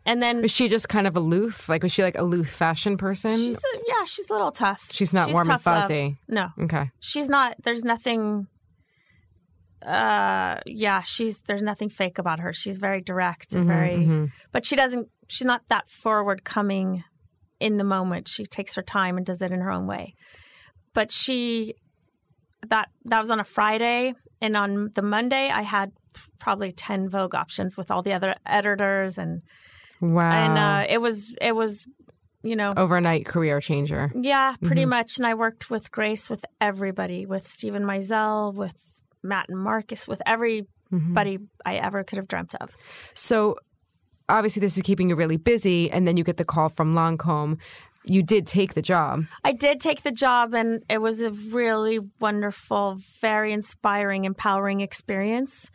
And 0.08 0.22
then 0.22 0.44
Was 0.44 0.52
she 0.52 0.70
just 0.70 0.88
kind 0.88 1.08
of 1.08 1.18
aloof? 1.18 1.68
Like 1.68 1.82
was 1.84 1.92
she 1.92 2.04
like 2.04 2.16
aloof 2.18 2.48
fashion 2.50 2.96
person? 2.96 3.32
she's 3.32 3.58
a, 3.58 3.78
yeah, 3.88 4.06
she's 4.06 4.30
a 4.30 4.34
little 4.34 4.52
tough. 4.52 4.88
She's 4.92 5.12
not 5.14 5.32
warm 5.32 5.50
and 5.50 5.60
tough 5.60 5.66
love. 5.66 5.82
fuzzy. 5.84 6.18
No, 6.30 6.50
Okay. 6.62 6.92
she's 7.00 7.28
not 7.28 7.56
there's 7.64 7.84
nothing 7.84 8.46
uh 9.86 10.58
yeah 10.66 11.02
she's 11.04 11.42
there's 11.48 11.62
nothing 11.62 11.90
fake 11.90 12.18
about 12.18 12.40
her 12.40 12.54
she's 12.54 12.78
very 12.78 13.02
direct 13.02 13.54
and 13.54 13.66
Mhm, 13.66 13.68
very 13.68 13.96
mhm. 13.98 14.32
but 14.52 14.66
she 14.66 14.76
doesn't 14.76 15.10
she's 15.28 15.46
not 15.46 15.62
that 15.70 15.90
forward 15.90 16.44
coming 16.44 17.04
in 17.60 17.78
the 17.78 17.84
moment 17.84 18.28
she 18.28 18.46
takes 18.46 18.76
her 18.76 18.82
time 18.82 19.18
and 19.18 19.26
does 19.26 19.42
it 19.42 19.52
in 19.52 19.62
her 19.62 19.72
own 19.72 19.86
way 19.86 20.16
but 20.94 21.12
she 21.12 21.76
that 22.70 22.90
that 23.06 23.20
was 23.20 23.32
on 23.32 23.40
a 23.40 23.44
friday 23.44 24.14
and 24.42 24.56
on 24.58 24.92
the 24.96 25.02
monday 25.02 25.50
i 25.50 25.62
had 25.62 25.92
probably 26.40 26.72
10 26.72 27.10
vogue 27.10 27.36
options 27.36 27.76
with 27.78 27.92
all 27.92 28.02
the 28.02 28.14
other 28.14 28.36
editors 28.46 29.18
and 29.18 29.42
Wow. 30.02 30.32
and 30.32 30.58
uh 30.58 30.86
it 30.94 31.00
was 31.00 31.34
it 31.42 31.56
was 31.56 31.86
you 32.44 32.56
know 32.56 32.74
Overnight 32.78 33.26
career 33.26 33.60
changer. 33.60 34.12
yeah, 34.14 34.56
pretty 34.62 34.84
Mhm. 34.86 34.90
much. 34.90 35.18
And 35.18 35.26
I 35.26 35.34
worked 35.34 35.72
with 35.72 35.90
Grace, 35.92 36.30
with 36.30 36.46
everybody, 36.62 37.26
with 37.26 37.48
Steven 37.48 37.84
Meisel, 37.84 38.54
with 38.54 38.76
Mert 39.24 39.50
and 39.50 39.58
Marcus, 39.58 40.08
with 40.08 40.22
everybody 40.28 40.68
Mhm. 41.40 41.48
I 41.66 41.76
ever 41.78 42.04
could 42.04 42.18
have 42.18 42.28
dreamt 42.28 42.54
of. 42.62 42.76
So 43.16 43.56
obviously 44.30 44.60
this 44.60 44.76
is 44.78 44.84
keeping 44.84 45.10
you 45.10 45.16
really 45.16 45.38
busy, 45.38 45.90
and 45.90 46.08
then 46.08 46.18
you 46.18 46.24
get 46.24 46.38
the 46.38 46.46
call 46.46 46.70
from 46.70 46.94
Lancome. 46.94 47.58
You 48.08 48.24
did 48.24 48.48
take 48.48 48.74
the 48.74 48.82
job. 48.82 49.26
I 49.44 49.52
did 49.54 49.80
take 49.82 50.04
the 50.04 50.12
job, 50.12 50.54
and 50.54 50.84
it 50.90 51.00
was 51.00 51.22
a 51.22 51.32
really 51.32 52.00
wonderful, 52.20 52.98
very 53.22 53.54
inspiring, 53.54 54.26
empowering 54.26 54.82
experience. 54.82 55.72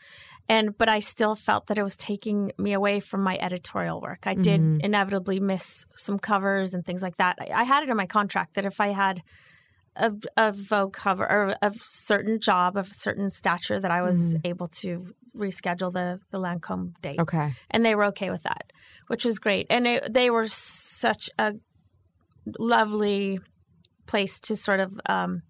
And 0.48 0.76
but 0.76 0.88
I 0.88 0.98
still 0.98 1.36
felt 1.36 1.68
that 1.68 1.78
it 1.78 1.84
was 1.84 1.96
taking 1.96 2.50
me 2.58 2.72
away 2.72 2.98
from 3.00 3.22
my 3.22 3.38
editorial 3.38 4.00
work. 4.00 4.26
I 4.26 4.34
did 4.34 4.60
Mhm. 4.60 4.80
inevitably 4.80 5.38
miss 5.38 5.86
some 5.96 6.18
covers 6.18 6.74
and 6.74 6.84
things 6.84 7.02
like 7.02 7.16
that. 7.18 7.36
I, 7.40 7.60
I 7.60 7.62
had 7.64 7.84
it 7.84 7.88
in 7.88 7.96
my 7.96 8.06
contract 8.06 8.54
that 8.54 8.64
if 8.64 8.80
I 8.80 8.88
had 8.88 9.22
a, 9.96 10.12
a 10.36 10.52
Vogue 10.52 10.92
cover 10.92 11.24
or 11.30 11.56
a 11.62 11.72
certain 11.74 12.40
job 12.40 12.76
of 12.76 12.90
a 12.90 12.94
certain 12.94 13.30
stature, 13.30 13.78
that 13.80 13.90
I 13.90 14.02
was 14.02 14.36
able 14.44 14.68
to 14.82 15.14
reschedule 15.36 15.92
the 15.92 16.20
the 16.30 16.38
Lancome 16.38 16.94
date 17.00 17.20
Okay. 17.20 17.54
and 17.70 17.84
they 17.84 17.94
were 17.94 18.06
okay 18.06 18.30
with 18.30 18.42
that, 18.42 18.72
which 19.08 19.24
was 19.24 19.38
great. 19.38 19.66
And 19.70 19.86
it, 19.86 20.12
they 20.12 20.30
were 20.30 20.46
such 20.48 21.30
a 21.38 21.54
lovely 22.58 23.40
place 24.06 24.40
to 24.40 24.56
sort 24.56 24.80
of 24.80 25.00
um, 25.06 25.42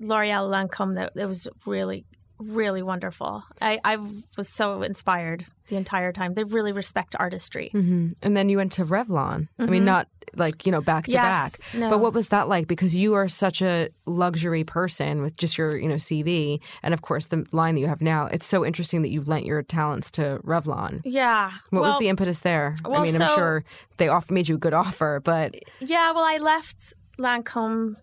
L'Oreal 0.00 0.50
Lancome 0.50 0.96
that 0.96 1.12
it 1.16 1.26
was 1.26 1.48
really, 1.66 2.04
really 2.42 2.82
wonderful. 2.82 3.42
I, 3.60 3.80
I 3.84 3.96
was 4.36 4.48
so 4.48 4.82
inspired 4.82 5.46
the 5.68 5.76
entire 5.76 6.12
time. 6.12 6.34
They 6.34 6.44
really 6.44 6.72
respect 6.72 7.14
artistry. 7.18 7.70
hmm 7.72 8.10
And 8.22 8.36
then 8.36 8.48
you 8.48 8.56
went 8.58 8.72
to 8.72 8.84
Revlon. 8.84 9.48
I 9.58 9.66
mean, 9.66 9.82
Mhm. 9.82 9.86
not 9.86 10.08
like, 10.34 10.66
you 10.66 10.72
know, 10.72 10.80
back 10.80 11.04
to 11.06 11.12
Yes, 11.12 11.56
back. 11.56 11.74
no. 11.74 11.90
But 11.90 12.00
what 12.00 12.12
was 12.14 12.28
that 12.28 12.48
like? 12.48 12.66
Because 12.66 12.94
you 12.94 13.14
are 13.14 13.28
such 13.28 13.62
a 13.62 13.88
luxury 14.06 14.64
person 14.64 15.22
with 15.22 15.36
just 15.36 15.56
your, 15.58 15.76
you 15.76 15.88
know, 15.88 15.96
CV 15.98 16.60
and 16.82 16.92
of 16.94 17.02
course 17.02 17.26
the 17.26 17.46
line 17.52 17.74
that 17.74 17.80
you 17.80 17.86
have 17.86 18.00
now. 18.00 18.26
It's 18.26 18.46
so 18.46 18.64
interesting 18.64 19.02
that 19.02 19.08
you've 19.10 19.28
lent 19.28 19.46
your 19.46 19.62
talents 19.62 20.10
to 20.12 20.40
Revlon. 20.44 21.00
Yeah. 21.04 21.52
What 21.70 21.82
was 21.82 21.96
the 21.98 22.08
impetus 22.08 22.40
there? 22.40 22.74
I 22.84 22.88
well, 22.88 23.02
mean, 23.02 23.20
I'm 23.20 23.28
sure 23.34 23.64
they 23.98 24.08
off- 24.08 24.30
made 24.30 24.48
you 24.48 24.56
a 24.56 24.58
good 24.58 24.74
offer, 24.74 25.20
but 25.24 25.54
Yeah, 25.80 26.12
well, 26.12 26.24
I 26.24 26.38
left 26.38 26.94
Lancome. 27.18 27.96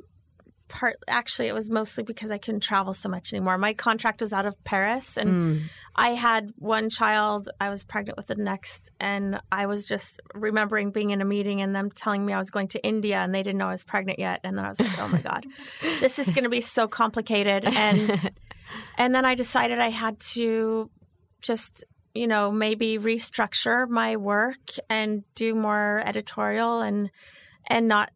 Part 0.70 0.98
actually, 1.08 1.48
it 1.50 1.54
was 1.54 1.70
mostly 1.70 2.04
because 2.04 2.32
I 2.32 2.38
couldn't 2.38 2.62
travel 2.62 2.94
so 2.94 3.10
much 3.10 3.34
anymore. 3.34 3.58
My 3.58 3.74
contract 3.74 4.22
was 4.22 4.32
out 4.32 4.46
of 4.46 4.64
Paris, 4.64 5.18
and 5.18 5.30
Mm. 5.30 5.62
I 5.96 6.12
had 6.12 6.54
one 6.56 6.90
child. 6.90 7.50
I 7.60 7.70
was 7.70 7.84
pregnant 7.84 8.18
with 8.18 8.28
the 8.28 8.36
next, 8.36 8.92
and 9.00 9.42
I 9.52 9.66
was 9.66 9.86
just 9.86 10.22
remembering 10.34 10.92
being 10.92 11.10
in 11.10 11.22
a 11.22 11.26
meeting 11.26 11.62
and 11.62 11.76
them 11.76 11.92
telling 11.92 12.26
me 12.26 12.34
I 12.34 12.38
was 12.38 12.52
going 12.52 12.70
to 12.70 12.86
India, 12.86 13.18
and 13.18 13.34
they 13.36 13.44
didn't 13.44 13.58
know 13.58 13.68
I 13.68 13.72
was 13.72 13.84
pregnant 13.84 14.20
yet. 14.20 14.40
And 14.44 14.58
then 14.58 14.64
I 14.64 14.70
was 14.70 14.80
like, 14.80 14.98
"Oh 15.00 15.08
my 15.08 15.22
god, 15.22 15.46
this 16.00 16.20
is 16.20 16.30
going 16.32 16.44
to 16.46 16.50
be 16.50 16.62
so 16.62 16.88
complicated." 16.88 17.66
And 17.66 18.32
and 18.98 19.14
then 19.14 19.26
I 19.26 19.36
decided 19.36 19.80
I 19.80 19.90
had 19.90 20.20
to 20.36 20.90
just 21.42 21.84
you 22.14 22.28
know, 22.28 22.52
maybe 22.52 22.98
restructure 22.98 23.88
my 23.88 24.18
work 24.18 24.74
and 24.90 25.24
do 25.36 25.54
more 25.54 26.02
editorial 26.06 26.82
and 26.82 27.12
and 27.68 27.88
not 27.88 28.12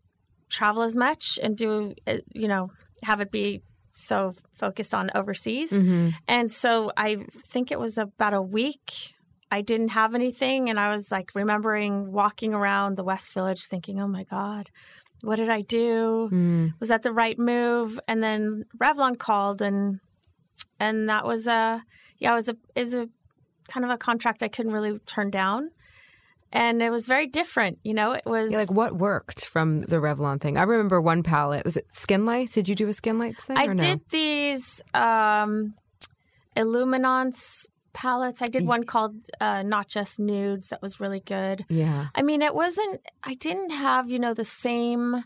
travel 0.54 0.84
as 0.84 0.96
much 0.96 1.40
and 1.42 1.58
do 1.58 1.94
uh, 2.08 2.18
you 2.34 2.48
know 2.48 2.72
have 3.04 3.20
it 3.20 3.32
be 3.32 3.62
so 3.92 4.34
focused 4.54 4.94
on 4.94 5.12
overseas. 5.16 5.72
Mm-hmm. 5.72 6.10
And 6.28 6.52
so 6.52 6.92
I 6.98 7.26
think 7.48 7.72
it 7.72 7.80
was 7.80 7.98
about 7.98 8.34
a 8.34 8.42
week. 8.42 9.14
I 9.52 9.62
didn't 9.62 9.90
have 9.90 10.16
anything, 10.16 10.70
and 10.70 10.80
I 10.80 10.92
was 10.92 11.12
like 11.12 11.30
remembering 11.36 12.12
walking 12.12 12.54
around 12.54 12.98
the 12.98 13.04
West 13.04 13.34
Village, 13.34 13.66
thinking, 13.66 14.00
"Oh 14.00 14.08
my 14.08 14.24
God, 14.24 14.70
what 15.22 15.36
did 15.36 15.50
I 15.50 15.62
do? 15.62 16.30
Mm. 16.32 16.74
Was 16.80 16.90
that 16.90 17.04
the 17.04 17.12
right 17.12 17.38
move?" 17.38 18.00
And 18.08 18.24
then 18.24 18.66
Revlon 18.82 19.18
called, 19.18 19.62
and 19.62 20.00
and 20.80 21.08
that 21.08 21.26
was 21.26 21.48
a 21.48 21.84
yeah, 22.18 22.32
it 22.32 22.36
was 22.36 22.50
a 22.50 22.58
is 22.76 22.96
a 22.96 23.10
kind 23.68 23.86
of 23.86 23.92
a 23.92 23.98
contract 23.98 24.42
I 24.42 24.48
couldn't 24.48 24.74
really 24.74 24.98
turn 25.06 25.30
down. 25.30 25.70
And 26.56 26.84
it 26.84 26.92
was 26.92 27.08
very 27.08 27.26
different, 27.26 27.80
you 27.84 27.96
know. 27.96 28.12
It 28.12 28.26
was 28.28 28.52
Yeah, 28.52 28.60
like 28.60 28.72
what 28.72 28.96
worked 28.96 29.46
from 29.48 29.82
the 29.82 29.96
Revlon 29.96 30.40
thing? 30.40 30.56
I 30.56 30.62
remember 30.64 31.02
one 31.02 31.24
palette. 31.24 31.66
Was 31.66 31.78
it 31.78 31.92
Skin 31.92 32.26
Lights? 32.26 32.54
Did 32.54 32.70
you 32.70 32.76
do 32.76 32.88
a 32.88 32.94
Skin 32.94 33.18
Lights 33.18 33.44
thing? 33.44 33.58
I 33.58 33.66
no? 33.66 33.74
did 33.74 34.02
these 34.12 34.80
um, 34.94 35.74
Illuminance 36.56 37.66
palettes. 37.94 38.44
I 38.44 38.46
did 38.46 38.68
one 38.68 38.84
called 38.84 39.16
uh, 39.42 39.64
Not 39.64 39.88
Just 39.88 40.20
Nudes 40.20 40.70
that 40.70 40.82
was 40.82 41.00
really 41.00 41.22
good. 41.22 41.66
Yeah. 41.70 42.08
I 42.14 42.22
mean, 42.22 42.44
it 42.44 42.54
wasn't, 42.54 43.02
I 43.24 43.34
didn't 43.34 43.72
have, 43.72 44.08
you 44.10 44.20
know, 44.20 44.36
the 44.36 44.46
same. 44.46 45.24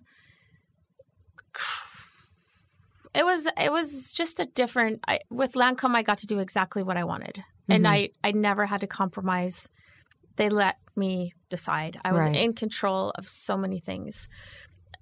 It 3.13 3.25
was 3.25 3.47
it 3.57 3.71
was 3.71 4.13
just 4.13 4.39
a 4.39 4.45
different 4.45 4.99
I, 5.07 5.19
with 5.29 5.53
Lancome 5.53 5.95
I 5.95 6.03
got 6.03 6.19
to 6.19 6.27
do 6.27 6.39
exactly 6.39 6.83
what 6.83 6.97
I 6.97 7.03
wanted. 7.03 7.43
And 7.67 7.85
Mhm. 7.85 7.89
I 7.89 8.09
I 8.23 8.31
never 8.31 8.67
had 8.67 8.81
to 8.81 8.87
compromise. 8.87 9.69
They 10.37 10.49
let 10.49 10.77
me 10.95 11.33
decide. 11.49 11.99
I 12.03 12.11
was 12.13 12.25
Right. 12.25 12.35
in 12.35 12.53
control 12.53 13.11
of 13.15 13.27
so 13.29 13.57
many 13.57 13.79
things. 13.79 14.27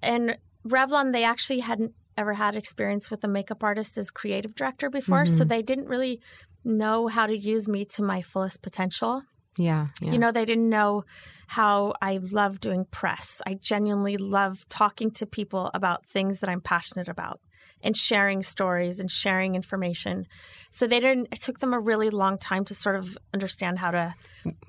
And 0.02 0.36
Revlon 0.66 1.12
they 1.12 1.24
actually 1.24 1.60
hadn't 1.60 1.94
ever 2.16 2.34
had 2.34 2.56
experience 2.56 3.10
with 3.10 3.22
a 3.24 3.28
makeup 3.28 3.62
artist 3.62 3.96
as 3.98 4.10
creative 4.10 4.54
director 4.54 4.90
before, 4.90 5.26
so 5.26 5.44
Mhm. 5.44 5.48
they 5.48 5.62
didn't 5.62 5.86
really 5.88 6.20
know 6.64 7.06
how 7.06 7.26
to 7.26 7.36
use 7.36 7.68
me 7.68 7.84
to 7.84 8.02
my 8.02 8.22
fullest 8.22 8.62
potential. 8.62 9.22
Yeah. 9.58 9.88
yeah. 10.00 10.12
You 10.12 10.18
know, 10.18 10.32
they 10.32 10.44
didn't 10.44 10.68
know 10.68 11.04
how 11.48 11.94
I 12.02 12.18
love 12.18 12.58
doing 12.60 12.86
press. 12.90 13.40
I 13.46 13.54
genuinely 13.54 14.16
love 14.16 14.66
talking 14.68 15.10
to 15.12 15.26
people 15.26 15.70
about 15.72 16.04
things 16.06 16.40
that 16.40 16.48
I'm 16.50 16.60
passionate 16.60 17.08
about 17.08 17.40
and 17.86 17.96
sharing 17.96 18.42
stories 18.42 19.00
and 19.00 19.10
sharing 19.10 19.54
information. 19.54 20.26
So 20.70 20.86
they 20.86 21.00
didn't, 21.00 21.28
it 21.32 21.40
took 21.40 21.60
them 21.60 21.72
a 21.72 21.80
really 21.80 22.10
long 22.10 22.36
time 22.36 22.64
to 22.66 22.74
sort 22.74 22.96
of 22.96 23.16
understand 23.32 23.78
how 23.78 23.92
to 23.92 24.14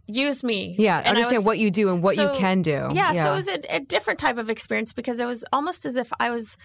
use 0.05 0.43
me. 0.43 0.75
yeah. 0.77 0.99
And 0.99 1.07
Understand 1.07 1.39
was- 1.39 1.45
what 1.47 1.59
you 1.59 1.69
do 1.71 1.89
and 1.91 2.01
what 2.01 2.15
so- 2.15 2.31
you 2.31 2.39
can 2.39 2.61
do. 2.61 2.89
yeah, 2.93 3.11
so 3.11 3.33
it 3.33 3.35
was 3.35 3.47
a, 3.49 3.59
a 3.75 3.79
different 3.81 4.19
type 4.19 4.37
of 4.37 4.49
experience 4.49 4.93
because 4.93 5.19
it 5.19 5.25
was 5.25 5.43
almost 5.51 5.85
as 5.85 5.97
if 5.97 6.09
I 6.19 6.29
was 6.29 6.55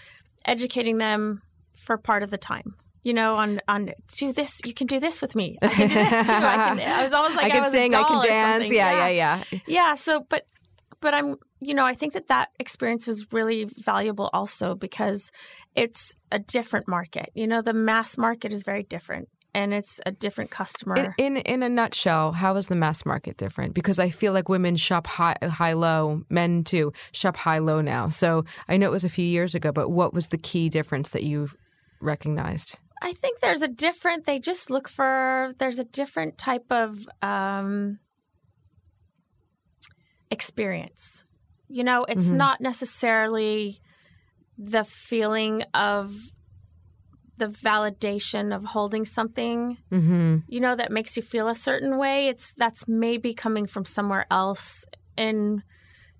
educating 0.45 0.99
them 0.99 1.43
for 1.75 1.97
part 1.97 2.23
of 2.23 2.31
the 2.31 2.39
time. 2.39 2.77
You 3.03 3.15
know, 3.15 3.35
on 3.35 3.61
on 3.67 3.91
do 4.17 4.33
this. 4.33 4.61
You 4.65 4.75
can 4.75 4.87
do 4.87 5.01
this 5.01 5.21
with 5.23 5.35
me. 5.35 5.59
I 5.61 5.67
can 5.67 5.89
do 5.89 5.95
this 5.95 6.09
too. 6.29 6.35
I 6.35 6.55
can. 6.69 6.79
I 6.79 7.03
was 7.03 7.13
almost 7.13 7.35
like 7.41 7.47
I 7.47 7.51
can 7.51 7.61
was 7.63 7.69
a 7.69 7.73
sing, 7.73 7.95
I 7.97 8.03
can 8.05 8.23
dance. 8.25 8.71
Yeah, 8.71 9.09
yeah, 9.09 9.43
yeah. 9.51 9.59
Yeah. 9.67 9.95
So, 9.97 10.25
but 10.29 10.47
but 11.01 11.13
I'm 11.13 11.35
you 11.63 11.75
know 11.75 11.85
I 11.85 11.95
think 11.95 12.13
that 12.15 12.29
that 12.29 12.49
experience 12.59 13.07
was 13.07 13.33
really 13.33 13.65
valuable 13.65 14.31
also 14.33 14.75
because 14.75 15.31
it's 15.75 16.15
a 16.31 16.39
different 16.39 16.89
market. 16.89 17.31
You 17.35 17.47
know, 17.47 17.63
the 17.63 17.73
mass 17.73 18.19
market 18.19 18.53
is 18.53 18.63
very 18.65 18.83
different. 18.83 19.29
And 19.55 19.75
it's 19.75 20.01
a 20.07 20.11
different 20.11 20.51
customer. 20.51 21.15
In, 21.19 21.37
in 21.37 21.37
in 21.37 21.63
a 21.63 21.69
nutshell, 21.69 22.33
how 22.33 22.57
is 22.57 22.69
the 22.69 22.75
mass 22.75 23.05
market 23.05 23.37
different? 23.37 23.75
Because 23.75 23.99
I 23.99 24.09
feel 24.09 24.33
like 24.33 24.49
women 24.49 24.77
shop 24.77 25.07
high 25.07 25.37
high 25.43 25.75
low, 25.75 26.23
men 26.31 26.65
too 26.65 26.91
shop 27.13 27.37
high 27.37 27.59
low 27.59 27.83
now. 27.83 28.09
So 28.09 28.47
I 28.67 28.79
know 28.79 28.87
it 28.87 28.93
was 28.93 29.05
a 29.05 29.11
few 29.11 29.27
years 29.27 29.55
ago, 29.55 29.71
but 29.71 29.91
what 29.91 30.15
was 30.15 30.29
the 30.29 30.39
key 30.39 30.71
difference 30.71 31.11
that 31.11 31.25
you 31.25 31.51
recognized? 32.01 32.79
I 33.03 33.13
think 33.13 33.41
there's 33.41 33.63
a 33.63 33.69
different. 33.69 34.25
They 34.25 34.39
just 34.39 34.71
look 34.71 34.89
for. 34.89 35.53
There's 35.59 35.79
a 35.79 35.85
different 35.85 36.39
type 36.39 36.71
of 36.71 37.07
um, 37.21 37.99
experience. 40.31 41.25
You 41.73 41.85
know, 41.85 42.05
it's 42.13 42.31
Mhm. 42.31 42.37
not 42.37 42.61
necessarily 42.61 43.81
the 44.59 44.85
feeling 44.85 45.63
of 45.75 46.15
the 47.39 47.47
validation 47.49 48.55
of 48.55 48.65
holding 48.67 49.05
something. 49.05 49.79
Mm-hmm. 49.91 50.39
You 50.49 50.61
know, 50.61 50.77
that 50.77 50.91
makes 50.93 51.17
you 51.17 51.23
feel 51.23 51.49
a 51.49 51.55
certain 51.55 51.97
way. 51.99 52.29
It's 52.29 52.53
that's 52.55 52.87
maybe 52.87 53.35
coming 53.35 53.67
from 53.67 53.85
somewhere 53.85 54.27
else 54.31 54.85
in, 55.17 55.63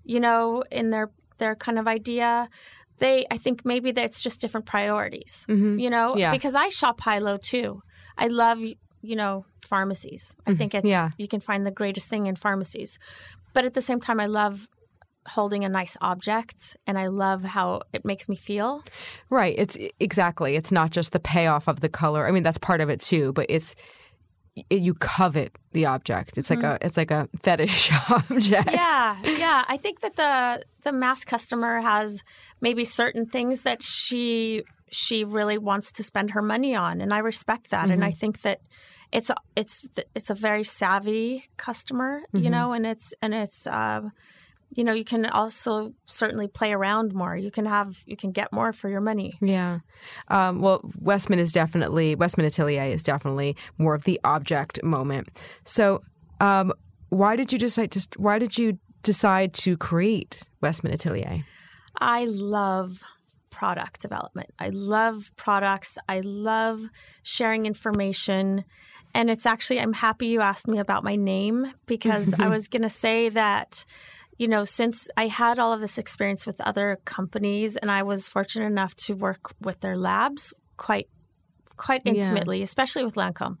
you 0.03 0.19
know, 0.19 0.63
in 0.71 0.89
their 0.89 1.11
their 1.37 1.55
kind 1.55 1.77
of 1.79 1.87
idea. 1.87 2.49
They, 2.99 3.25
I 3.31 3.37
think 3.37 3.65
maybe 3.65 3.91
that 3.91 4.05
it's 4.05 4.21
just 4.21 4.39
different 4.39 4.65
priorities 4.67 5.45
Mm-hmm. 5.49 5.79
you 5.79 5.89
know 5.89 6.15
Yeah. 6.15 6.31
because 6.31 6.55
i 6.55 6.69
shop 6.69 7.01
high 7.01 7.17
low 7.19 7.37
too 7.37 7.81
i 8.23 8.27
love 8.27 8.59
you 8.61 9.15
know 9.21 9.45
pharmacies 9.61 10.35
i 10.47 10.51
Mhm. 10.51 10.57
think 10.59 10.75
it's 10.75 10.85
Yeah. 10.85 11.09
you 11.17 11.27
can 11.27 11.41
find 11.41 11.65
the 11.65 11.71
greatest 11.71 12.07
thing 12.07 12.27
in 12.27 12.35
pharmacies 12.35 12.99
but 13.53 13.65
at 13.65 13.73
the 13.73 13.81
same 13.81 13.99
time 13.99 14.19
i 14.19 14.27
love 14.27 14.69
holding 15.27 15.63
a 15.65 15.69
nice 15.69 15.95
object 16.01 16.75
and 16.85 16.97
i 16.99 17.07
love 17.07 17.43
how 17.43 17.81
it 17.93 18.03
makes 18.05 18.27
me 18.29 18.35
feel 18.35 18.83
Right. 19.29 19.55
It's 19.57 19.77
exactly. 19.99 20.55
It's 20.55 20.71
not 20.71 20.91
just 20.91 21.11
the 21.11 21.19
payoff 21.19 21.67
of 21.67 21.79
the 21.79 21.89
color. 21.89 22.27
I 22.27 22.31
mean, 22.31 22.43
that's 22.43 22.57
part 22.59 22.81
of 22.81 22.89
it 22.89 22.99
too, 22.99 23.33
but 23.33 23.47
it's 23.49 23.75
it, 24.69 24.81
you 24.81 24.93
covet 24.93 25.57
the 25.71 25.85
object. 25.87 26.37
It's 26.37 26.49
like 26.51 26.61
a 26.61 26.77
it's 26.81 26.97
like 26.97 27.09
a 27.09 27.27
fetish 27.41 27.91
object. 28.09 28.69
yeah 28.71 29.17
yeah 29.23 29.63
i 29.67 29.77
think 29.77 30.01
that 30.01 30.15
the 30.15 30.63
the 30.83 30.91
mass 30.91 31.25
customer 31.25 31.81
has 31.81 32.21
maybe 32.61 32.85
certain 32.85 33.25
things 33.25 33.63
that 33.63 33.81
she 33.81 34.63
she 34.91 35.23
really 35.23 35.57
wants 35.57 35.91
to 35.93 36.03
spend 36.03 36.31
her 36.31 36.41
money 36.41 36.75
on 36.75 37.01
and 37.01 37.11
i 37.13 37.17
respect 37.17 37.71
that 37.71 37.89
and 37.89 38.03
i 38.05 38.11
think 38.11 38.41
that 38.41 38.59
it's 39.11 39.29
a, 39.31 39.35
it's 39.55 39.87
it's 40.13 40.29
a 40.29 40.35
very 40.35 40.63
savvy 40.63 41.45
customer 41.57 42.21
you 42.33 42.49
Mhm. 42.49 42.51
know 42.51 42.73
and 42.73 42.85
it's 42.85 43.13
and 43.23 43.33
it's 43.33 43.65
uh 43.65 44.01
you 44.75 44.83
know 44.83 44.93
you 44.93 45.05
can 45.05 45.25
also 45.25 45.93
certainly 46.05 46.47
play 46.47 46.71
around 46.71 47.13
more 47.13 47.35
you 47.35 47.51
can 47.51 47.65
have 47.65 48.03
you 48.05 48.17
can 48.17 48.31
get 48.31 48.51
more 48.51 48.73
for 48.73 48.89
your 48.89 49.01
money 49.01 49.33
Yeah. 49.41 49.79
Um, 50.29 50.61
well, 50.61 50.81
Westman 50.99 51.39
is 51.39 51.51
definitely 51.51 52.15
Westman 52.15 52.45
Atelier 52.45 52.83
is 52.83 53.03
definitely 53.03 53.55
more 53.77 53.93
of 53.93 54.03
the 54.03 54.19
object 54.23 54.81
moment. 54.83 55.29
So, 55.63 56.01
um, 56.39 56.73
why 57.09 57.35
did 57.35 57.51
you 57.53 57.59
decide? 57.59 57.91
Just 57.91 58.17
why 58.17 58.39
did 58.39 58.57
you 58.57 58.79
decide 59.03 59.53
to 59.55 59.77
create 59.77 60.41
Westman 60.61 60.93
Atelier? 60.93 61.45
I 61.99 62.25
love 62.25 63.03
product 63.49 64.01
development. 64.01 64.51
I 64.57 64.69
love 64.69 65.31
products. 65.35 65.97
I 66.09 66.21
love 66.21 66.81
sharing 67.21 67.65
information. 67.65 68.65
And 69.13 69.29
it's 69.29 69.45
actually, 69.45 69.79
I'm 69.79 69.93
happy 69.93 70.27
you 70.27 70.41
asked 70.41 70.67
me 70.67 70.79
about 70.79 71.03
my 71.03 71.15
name 71.15 71.71
because 71.85 72.33
I 72.39 72.47
was 72.47 72.67
going 72.67 72.81
to 72.81 72.89
say 72.89 73.29
that, 73.29 73.85
you 74.43 74.49
know, 74.49 74.65
since 74.65 75.07
I 75.15 75.27
had 75.27 75.57
all 75.57 75.71
of 75.71 75.79
this 75.79 75.97
experience 75.97 76.45
with 76.45 76.59
other 76.59 76.99
companies 77.05 77.77
and 77.77 77.89
I 77.89 78.03
was 78.03 78.27
fortunate 78.27 78.65
enough 78.65 78.93
to 79.05 79.13
work 79.15 79.53
with 79.61 79.79
their 79.79 79.97
labs 79.97 80.53
quite 80.75 81.07
quite 81.77 82.01
Yeah. 82.03 82.11
intimately, 82.15 82.61
especially 82.61 83.05
with 83.05 83.15
Lancome. 83.15 83.57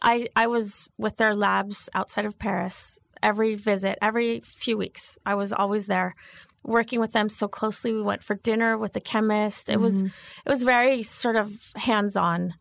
I, 0.00 0.24
I 0.34 0.46
was 0.46 0.88
with 0.96 1.18
their 1.18 1.34
labs 1.34 1.90
outside 1.94 2.24
of 2.24 2.38
Paris 2.38 2.98
every 3.22 3.54
visit, 3.54 3.98
every 4.00 4.40
few 4.40 4.78
weeks. 4.78 5.18
I 5.26 5.34
was 5.34 5.52
always 5.52 5.88
there 5.88 6.14
working 6.62 7.00
with 7.00 7.12
them 7.12 7.28
so 7.28 7.46
closely. 7.46 7.92
We 7.92 8.00
went 8.00 8.22
for 8.22 8.34
dinner 8.34 8.78
with 8.78 8.94
the 8.94 9.02
chemist. 9.02 9.68
It 9.68 9.78
was 9.78 10.04
mm-hmm. 10.04 10.46
it 10.46 10.48
was 10.48 10.62
very 10.62 11.02
sort 11.02 11.36
of 11.36 11.52
hands 11.76 12.16
on. 12.16 12.54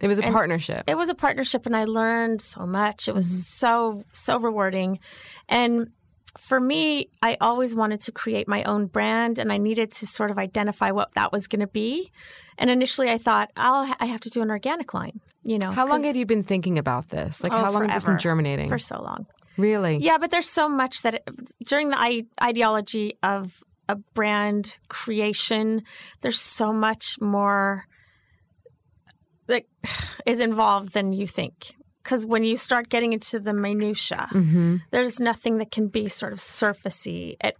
It 0.00 0.06
was 0.06 0.20
a 0.20 0.24
And- 0.24 0.32
partnership. 0.32 0.84
It 0.86 0.96
was 0.96 1.08
a 1.08 1.16
partnership, 1.16 1.66
and 1.66 1.76
I 1.76 1.84
learned 1.84 2.42
so 2.42 2.64
much. 2.64 3.08
It 3.08 3.14
was 3.16 3.26
mm-hmm. 3.26 3.64
so 3.64 4.04
so 4.12 4.38
rewarding, 4.38 5.00
and 5.48 5.90
for 6.38 6.60
me, 6.60 7.10
I 7.22 7.36
always 7.40 7.74
wanted 7.74 8.00
to 8.02 8.12
create 8.12 8.48
my 8.48 8.62
own 8.64 8.86
brand, 8.86 9.38
and 9.38 9.52
I 9.52 9.56
needed 9.58 9.90
to 9.92 10.06
sort 10.06 10.30
of 10.30 10.38
identify 10.38 10.90
what 10.92 11.12
that 11.14 11.32
was 11.32 11.46
going 11.46 11.60
to 11.60 11.66
be. 11.66 12.10
And 12.56 12.70
initially, 12.70 13.10
I 13.10 13.18
thought, 13.18 13.50
I'll 13.56 13.94
I 14.00 14.06
have 14.06 14.20
to 14.20 14.30
do 14.30 14.42
an 14.42 14.50
organic 14.50 14.94
line. 14.94 15.20
You 15.42 15.58
know, 15.58 15.70
how 15.70 15.86
long 15.86 16.02
had 16.04 16.16
you 16.16 16.26
been 16.26 16.42
thinking 16.44 16.78
about 16.78 17.08
this? 17.08 17.42
Like, 17.42 17.52
Oh, 17.52 17.56
how 17.64 17.70
long 17.70 17.88
has 17.88 18.02
this 18.02 18.04
been 18.04 18.18
germinating? 18.18 18.68
for 18.68 18.78
so 18.78 19.00
long? 19.00 19.26
really? 19.56 19.96
Yeah, 19.98 20.18
but 20.18 20.30
there's 20.30 20.48
so 20.48 20.68
much 20.68 21.02
that 21.02 21.22
during 21.66 21.90
the 21.90 21.98
I- 22.00 22.26
ideology 22.42 23.16
of 23.22 23.62
a 23.88 23.96
brand 24.14 24.76
creation, 24.88 25.82
there's 26.20 26.40
so 26.40 26.72
much 26.72 27.16
more 27.20 27.84
that 29.46 29.64
is 30.26 30.40
involved 30.40 30.92
than 30.92 31.12
you 31.12 31.26
think. 31.26 31.74
Because 32.08 32.24
when 32.24 32.42
you 32.42 32.56
start 32.56 32.88
getting 32.88 33.12
into 33.12 33.38
the 33.38 33.52
minutia, 33.52 34.28
Mm-hmm. 34.32 34.76
there's 34.92 35.20
nothing 35.20 35.58
that 35.58 35.70
can 35.70 35.88
be 35.88 36.08
sort 36.08 36.32
of 36.32 36.38
surfacey. 36.38 37.36
It, 37.44 37.54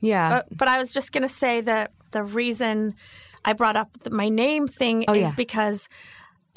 Yeah. 0.00 0.38
uh, 0.38 0.42
but 0.50 0.66
I 0.66 0.78
was 0.78 0.90
just 0.90 1.12
going 1.12 1.22
to 1.22 1.28
say 1.42 1.60
that 1.60 1.92
the 2.10 2.24
reason 2.24 2.96
I 3.44 3.52
brought 3.52 3.76
up 3.76 3.90
the, 4.02 4.10
my 4.10 4.28
name 4.28 4.66
thing 4.66 5.04
Oh, 5.06 5.14
is 5.14 5.26
yeah. 5.26 5.32
because 5.36 5.88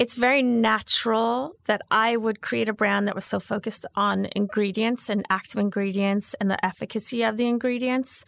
it's 0.00 0.16
very 0.16 0.42
natural 0.42 1.52
that 1.66 1.82
I 1.88 2.16
would 2.16 2.40
create 2.40 2.68
a 2.68 2.72
brand 2.72 3.06
that 3.06 3.14
was 3.14 3.26
so 3.26 3.38
focused 3.38 3.86
on 3.94 4.26
ingredients 4.34 5.08
and 5.08 5.24
active 5.30 5.60
ingredients 5.60 6.34
and 6.40 6.50
the 6.50 6.58
efficacy 6.64 7.22
of 7.22 7.36
the 7.36 7.46
ingredients 7.46 8.24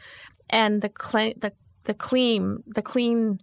and 0.48 0.80
the 0.80 0.88
clean, 0.90 1.34
the 1.40 1.50
the 1.84 1.94
clean, 1.94 2.62
the 2.76 2.82
clean 2.82 3.40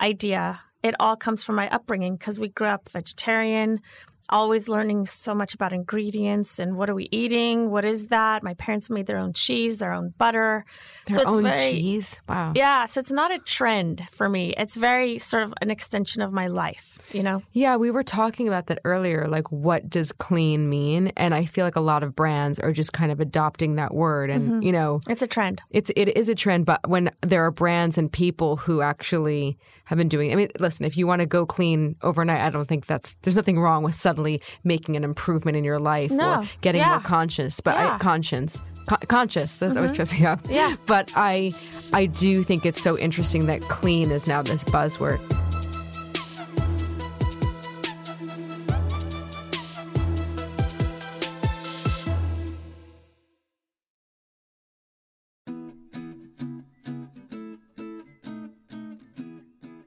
idea. 0.00 0.60
It 0.82 0.94
all 0.98 1.16
comes 1.16 1.44
from 1.44 1.56
my 1.56 1.68
upbringing 1.68 2.16
because 2.16 2.40
we 2.40 2.48
grew 2.48 2.68
up 2.68 2.88
vegetarian 2.88 3.80
always 4.28 4.68
learning 4.68 5.06
so 5.06 5.34
much 5.34 5.54
about 5.54 5.72
ingredients 5.72 6.58
and 6.58 6.76
what 6.76 6.88
are 6.88 6.94
we 6.94 7.08
eating? 7.10 7.70
What 7.70 7.84
is 7.84 8.06
that? 8.08 8.42
My 8.42 8.54
parents 8.54 8.88
made 8.88 9.06
their 9.06 9.18
own 9.18 9.32
cheese, 9.32 9.78
their 9.78 9.92
own 9.92 10.14
butter. 10.16 10.64
Their 11.08 11.16
so 11.16 11.24
own 11.26 11.42
very, 11.42 11.70
cheese? 11.70 12.20
Wow. 12.28 12.52
Yeah. 12.54 12.86
So 12.86 13.00
it's 13.00 13.10
not 13.10 13.32
a 13.32 13.38
trend 13.40 14.06
for 14.12 14.28
me. 14.28 14.54
It's 14.56 14.76
very 14.76 15.18
sort 15.18 15.42
of 15.42 15.52
an 15.60 15.70
extension 15.70 16.22
of 16.22 16.32
my 16.32 16.46
life, 16.46 16.98
you 17.12 17.22
know? 17.22 17.42
Yeah. 17.52 17.76
We 17.76 17.90
were 17.90 18.04
talking 18.04 18.46
about 18.46 18.66
that 18.68 18.78
earlier. 18.84 19.26
Like, 19.26 19.50
what 19.50 19.90
does 19.90 20.12
clean 20.12 20.68
mean? 20.68 21.08
And 21.16 21.34
I 21.34 21.44
feel 21.44 21.64
like 21.64 21.76
a 21.76 21.80
lot 21.80 22.02
of 22.02 22.14
brands 22.14 22.60
are 22.60 22.72
just 22.72 22.92
kind 22.92 23.10
of 23.10 23.18
adopting 23.18 23.74
that 23.76 23.92
word. 23.92 24.30
And, 24.30 24.44
mm-hmm. 24.44 24.62
you 24.62 24.72
know, 24.72 25.00
it's 25.08 25.22
a 25.22 25.26
trend. 25.26 25.60
It's, 25.70 25.90
it 25.96 26.16
is 26.16 26.28
a 26.28 26.34
trend. 26.34 26.64
But 26.64 26.88
when 26.88 27.10
there 27.22 27.44
are 27.44 27.50
brands 27.50 27.98
and 27.98 28.10
people 28.10 28.56
who 28.56 28.80
actually 28.80 29.58
have 29.84 29.98
been 29.98 30.08
doing, 30.08 30.32
I 30.32 30.36
mean, 30.36 30.48
listen, 30.60 30.86
if 30.86 30.96
you 30.96 31.08
want 31.08 31.20
to 31.20 31.26
go 31.26 31.44
clean 31.44 31.96
overnight, 32.02 32.40
I 32.40 32.50
don't 32.50 32.68
think 32.68 32.86
that's, 32.86 33.16
there's 33.22 33.36
nothing 33.36 33.58
wrong 33.58 33.82
with 33.82 33.96
suddenly 33.96 34.21
suddenly 34.22 34.40
making 34.64 34.96
an 34.96 35.04
improvement 35.04 35.56
in 35.56 35.64
your 35.64 35.78
life 35.78 36.10
no. 36.10 36.40
or 36.40 36.48
getting 36.60 36.80
yeah. 36.80 36.90
more 36.90 37.00
conscious. 37.00 37.60
But 37.60 37.74
yeah. 37.74 37.94
I, 37.94 37.98
conscience. 37.98 38.60
Con- 38.86 38.98
conscious. 39.08 39.56
That's 39.56 39.74
mm-hmm. 39.74 39.82
what 39.82 39.98
I 39.98 40.02
was 40.02 40.50
Yeah. 40.50 40.76
But 40.86 41.12
I, 41.14 41.52
I 41.92 42.06
do 42.06 42.42
think 42.42 42.66
it's 42.66 42.80
so 42.80 42.98
interesting 42.98 43.46
that 43.46 43.60
clean 43.62 44.10
is 44.10 44.26
now 44.26 44.42
this 44.42 44.64
buzzword. 44.64 45.20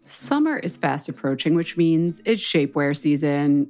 Summer 0.08 0.58
is 0.58 0.76
fast 0.76 1.08
approaching, 1.08 1.54
which 1.56 1.78
means 1.78 2.20
it's 2.26 2.42
shapewear 2.42 2.98
season. 2.98 3.70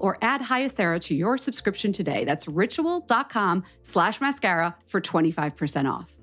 or 0.00 0.18
add 0.22 0.40
Hyacera 0.40 1.00
to 1.02 1.14
your 1.14 1.38
subscription 1.38 1.92
today. 1.92 2.24
That's 2.24 2.46
ritual.com 2.48 3.64
slash 3.82 4.20
mascara 4.20 4.74
for 4.86 5.00
25% 5.00 5.90
off. 5.90 6.14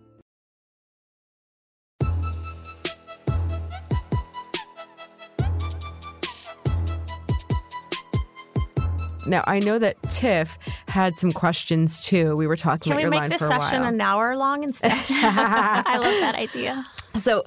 Now 9.28 9.44
I 9.48 9.60
know 9.60 9.80
that 9.80 10.02
Tiff 10.04 10.58
had 10.88 11.18
some 11.18 11.32
questions 11.32 12.02
too. 12.02 12.36
We 12.36 12.48
were 12.48 12.56
talking 12.56 12.92
Can 12.92 12.94
about 12.94 12.98
we 12.98 13.02
your 13.04 13.12
make 13.12 13.20
line 13.22 13.30
this 13.30 13.40
for 13.40 13.46
a 13.46 13.62
session 13.62 13.84
an 13.84 14.02
hour 14.02 14.36
long 14.36 14.64
instead? 14.64 14.92
I 15.10 15.98
love 15.98 16.20
that 16.22 16.36
idea. 16.36 16.86
so, 17.18 17.44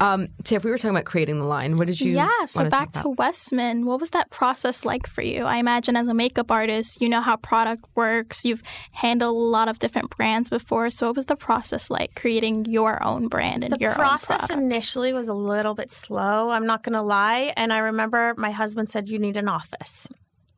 um, 0.00 0.28
Tiff, 0.44 0.64
we 0.64 0.70
were 0.70 0.78
talking 0.78 0.90
about 0.90 1.04
creating 1.04 1.38
the 1.38 1.44
line. 1.46 1.76
What 1.76 1.86
did 1.86 2.00
you? 2.00 2.14
yeah, 2.14 2.46
so 2.46 2.60
wanna 2.60 2.70
back 2.70 2.92
talk 2.92 3.04
to? 3.04 3.10
Westman. 3.10 3.86
What 3.86 4.00
was 4.00 4.10
that 4.10 4.30
process 4.30 4.84
like 4.84 5.06
for 5.06 5.22
you? 5.22 5.44
I 5.44 5.56
imagine 5.56 5.96
as 5.96 6.08
a 6.08 6.14
makeup 6.14 6.50
artist, 6.50 7.00
you 7.00 7.08
know 7.08 7.20
how 7.20 7.36
product 7.36 7.84
works. 7.94 8.44
You've 8.44 8.62
handled 8.92 9.34
a 9.34 9.38
lot 9.38 9.68
of 9.68 9.78
different 9.78 10.10
brands 10.10 10.50
before. 10.50 10.90
So 10.90 11.06
what 11.06 11.16
was 11.16 11.26
the 11.26 11.36
process 11.36 11.90
like 11.90 12.14
creating 12.14 12.66
your 12.66 13.02
own 13.02 13.28
brand 13.28 13.64
and 13.64 13.72
The 13.72 13.78
your 13.78 13.94
process 13.94 14.42
own 14.42 14.48
products? 14.48 14.62
initially 14.74 15.12
was 15.12 15.28
a 15.28 15.34
little 15.34 15.74
bit 15.74 15.90
slow. 15.92 16.50
I'm 16.50 16.66
not 16.66 16.82
going 16.82 16.94
to 16.94 17.02
lie. 17.02 17.52
And 17.56 17.72
I 17.72 17.78
remember 17.78 18.34
my 18.36 18.50
husband 18.50 18.90
said, 18.90 19.08
You 19.08 19.18
need 19.18 19.36
an 19.36 19.48
office. 19.48 20.08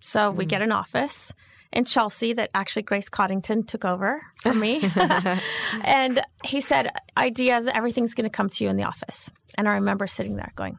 So 0.01 0.31
we 0.31 0.45
get 0.45 0.61
an 0.61 0.73
office 0.73 1.33
in 1.75 1.85
Chelsea 1.85 2.33
that 2.33 2.51
actually 2.55 2.83
Grace 2.83 3.09
Coddington 3.09 3.65
took 3.65 3.85
over 3.85 4.23
for 4.41 4.55
me. 4.55 4.89
and 5.83 6.23
he 6.45 6.61
said, 6.61 6.91
Ideas, 7.19 7.69
everything's 7.69 8.15
going 8.15 8.25
to 8.25 8.31
come 8.31 8.49
to 8.49 8.65
you 8.65 8.71
in 8.71 8.77
the 8.77 8.85
office. 8.85 9.31
And 9.59 9.69
I 9.69 9.75
remember 9.75 10.07
sitting 10.07 10.37
there 10.37 10.53
going, 10.55 10.79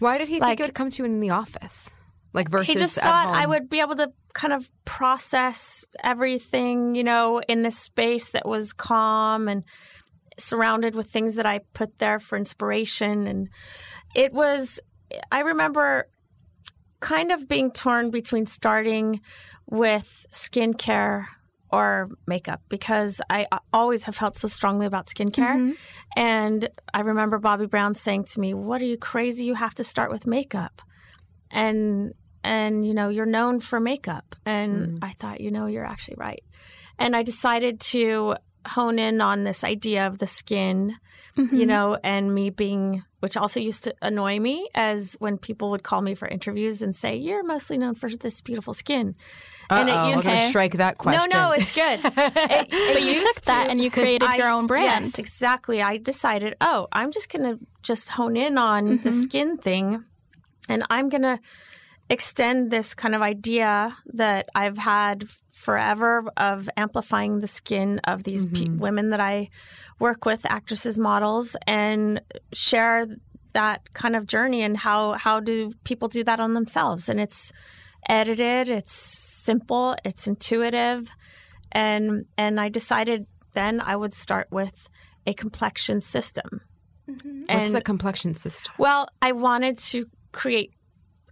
Why 0.00 0.18
did 0.18 0.28
he 0.28 0.40
like- 0.40 0.50
think 0.50 0.60
it 0.60 0.64
would 0.64 0.74
come 0.74 0.90
to 0.90 1.02
you 1.02 1.04
in 1.06 1.20
the 1.20 1.30
office? 1.30 1.94
Like 2.34 2.50
versus 2.50 2.72
he 2.72 2.78
just 2.78 2.96
thought 2.96 3.34
I 3.34 3.46
would 3.46 3.68
be 3.68 3.80
able 3.80 3.96
to 3.96 4.10
kind 4.32 4.54
of 4.54 4.70
process 4.86 5.84
everything, 6.02 6.94
you 6.94 7.04
know, 7.04 7.40
in 7.46 7.62
this 7.62 7.78
space 7.78 8.30
that 8.30 8.46
was 8.46 8.72
calm 8.72 9.48
and 9.48 9.64
surrounded 10.38 10.94
with 10.94 11.10
things 11.10 11.34
that 11.36 11.44
I 11.44 11.60
put 11.74 11.98
there 11.98 12.18
for 12.18 12.38
inspiration. 12.38 13.26
And 13.26 13.48
it 14.14 14.32
was, 14.32 14.80
I 15.30 15.40
remember 15.40 16.08
kind 17.02 17.32
of 17.32 17.48
being 17.48 17.70
torn 17.70 18.10
between 18.10 18.46
starting 18.46 19.20
with 19.68 20.24
skincare 20.32 21.26
or 21.70 22.10
makeup 22.26 22.60
because 22.68 23.20
I 23.30 23.46
always 23.72 24.04
have 24.04 24.14
felt 24.14 24.36
so 24.36 24.46
strongly 24.46 24.86
about 24.86 25.06
skincare. 25.06 25.56
Mm-hmm. 25.56 25.72
And 26.16 26.68
I 26.92 27.00
remember 27.00 27.38
Bobbi 27.40 27.68
Brown 27.68 27.94
saying 27.94 28.24
to 28.32 28.40
me, 28.40 28.54
What 28.54 28.80
are 28.82 28.86
you 28.86 28.98
crazy? 28.98 29.44
You 29.44 29.54
have 29.54 29.74
to 29.76 29.84
start 29.84 30.10
with 30.10 30.26
makeup. 30.26 30.82
And 31.50 32.14
and 32.44 32.86
you 32.86 32.94
know, 32.94 33.08
you're 33.08 33.26
known 33.26 33.60
for 33.60 33.80
makeup. 33.80 34.36
And 34.44 34.86
mm-hmm. 34.86 35.04
I 35.04 35.12
thought, 35.12 35.40
you 35.40 35.50
know, 35.50 35.66
you're 35.66 35.86
actually 35.86 36.16
right. 36.18 36.42
And 36.98 37.16
I 37.16 37.22
decided 37.22 37.80
to 37.80 38.36
hone 38.66 38.98
in 38.98 39.20
on 39.20 39.44
this 39.44 39.64
idea 39.64 40.06
of 40.06 40.18
the 40.18 40.26
skin, 40.26 40.94
mm-hmm. 41.36 41.56
you 41.56 41.66
know, 41.66 41.98
and 42.04 42.34
me 42.34 42.50
being 42.50 43.02
which 43.22 43.36
also 43.36 43.60
used 43.60 43.84
to 43.84 43.94
annoy 44.02 44.40
me 44.40 44.68
as 44.74 45.14
when 45.20 45.38
people 45.38 45.70
would 45.70 45.84
call 45.84 46.02
me 46.02 46.12
for 46.12 46.26
interviews 46.26 46.82
and 46.82 46.94
say, 46.96 47.14
You're 47.14 47.44
mostly 47.44 47.78
known 47.78 47.94
for 47.94 48.10
this 48.10 48.40
beautiful 48.40 48.74
skin. 48.74 49.14
And 49.70 49.88
it 49.88 49.92
Uh-oh, 49.92 50.10
used 50.10 50.24
let's 50.24 50.46
to 50.46 50.48
strike 50.48 50.78
that 50.78 50.98
question. 50.98 51.30
no, 51.30 51.48
no, 51.48 51.52
it's 51.52 51.70
good. 51.70 52.00
It- 52.04 52.68
it 52.68 52.94
But 52.94 53.02
you 53.02 53.12
used 53.12 53.26
took 53.26 53.44
that 53.44 53.70
and 53.70 53.80
you 53.80 53.92
created 53.92 54.28
your 54.36 54.48
own 54.48 54.66
brand. 54.66 55.04
Yes, 55.04 55.20
exactly. 55.20 55.80
I 55.80 55.98
decided, 55.98 56.56
oh, 56.60 56.88
I'm 56.90 57.12
just 57.12 57.30
going 57.30 57.44
to 57.44 57.64
just 57.82 58.08
hone 58.08 58.36
in 58.36 58.58
on 58.58 58.88
the 58.88 58.96
mm-hmm. 58.96 59.10
skin 59.12 59.56
thing, 59.56 60.04
and 60.68 60.84
I'm 60.90 61.08
going 61.08 61.22
to 61.22 61.38
extend 62.10 62.70
this 62.70 62.94
kind 62.94 63.14
of 63.14 63.22
idea 63.22 63.96
that 64.12 64.48
I've 64.54 64.78
had 64.78 65.28
forever 65.50 66.24
of 66.36 66.68
amplifying 66.76 67.40
the 67.40 67.46
skin 67.46 68.00
of 68.04 68.24
these 68.24 68.44
pe- 68.44 68.64
mm-hmm. 68.64 68.78
women 68.78 69.10
that 69.10 69.20
I 69.20 69.48
work 69.98 70.24
with, 70.24 70.44
actresses, 70.46 70.98
models, 70.98 71.56
and 71.66 72.20
share 72.52 73.06
that 73.54 73.92
kind 73.94 74.16
of 74.16 74.26
journey 74.26 74.62
and 74.62 74.76
how 74.76 75.12
how 75.12 75.38
do 75.38 75.72
people 75.84 76.08
do 76.08 76.24
that 76.24 76.40
on 76.40 76.54
themselves? 76.54 77.08
And 77.08 77.20
it's 77.20 77.52
edited 78.08 78.68
it's 78.68 78.92
simple 78.92 79.94
it's 80.04 80.26
intuitive 80.26 81.08
and 81.70 82.26
and 82.36 82.58
I 82.58 82.68
decided 82.68 83.26
then 83.54 83.80
I 83.80 83.94
would 83.94 84.12
start 84.12 84.48
with 84.50 84.88
a 85.26 85.34
complexion 85.34 86.00
system. 86.00 86.62
Mm-hmm. 87.08 87.40
What's 87.42 87.68
and 87.68 87.74
the 87.74 87.80
complexion 87.80 88.34
system? 88.34 88.74
well, 88.78 89.08
I 89.20 89.32
wanted 89.32 89.78
to 89.78 90.06
create 90.32 90.72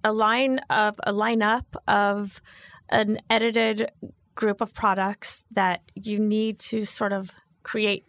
a 0.05 0.13
line 0.13 0.59
of 0.71 1.01
a 1.05 1.13
lineup 1.13 1.65
of 1.87 2.41
an 2.89 3.21
edited 3.29 3.91
group 4.35 4.61
of 4.61 4.75
products 4.75 5.45
that 5.53 5.83
you 5.95 6.19
need 6.19 6.59
to 6.59 6.85
sort 6.85 7.13
of 7.13 7.31
create 7.63 8.05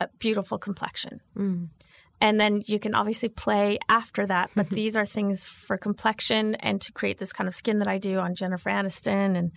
a 0.00 0.08
beautiful 0.18 0.58
complexion. 0.58 1.20
Mm. 1.36 1.68
And 2.20 2.40
then 2.40 2.62
you 2.66 2.78
can 2.78 2.94
obviously 2.94 3.28
play 3.28 3.78
after 3.88 4.26
that, 4.26 4.50
but 4.54 4.68
these 4.78 4.96
are 4.96 5.06
things 5.06 5.46
for 5.46 5.76
complexion 5.76 6.54
and 6.56 6.80
to 6.80 6.92
create 6.92 7.18
this 7.18 7.32
kind 7.32 7.48
of 7.48 7.54
skin 7.54 7.78
that 7.78 7.88
I 7.88 7.98
do 7.98 8.18
on 8.18 8.34
Jennifer 8.34 8.70
Aniston 8.70 9.36
and 9.36 9.52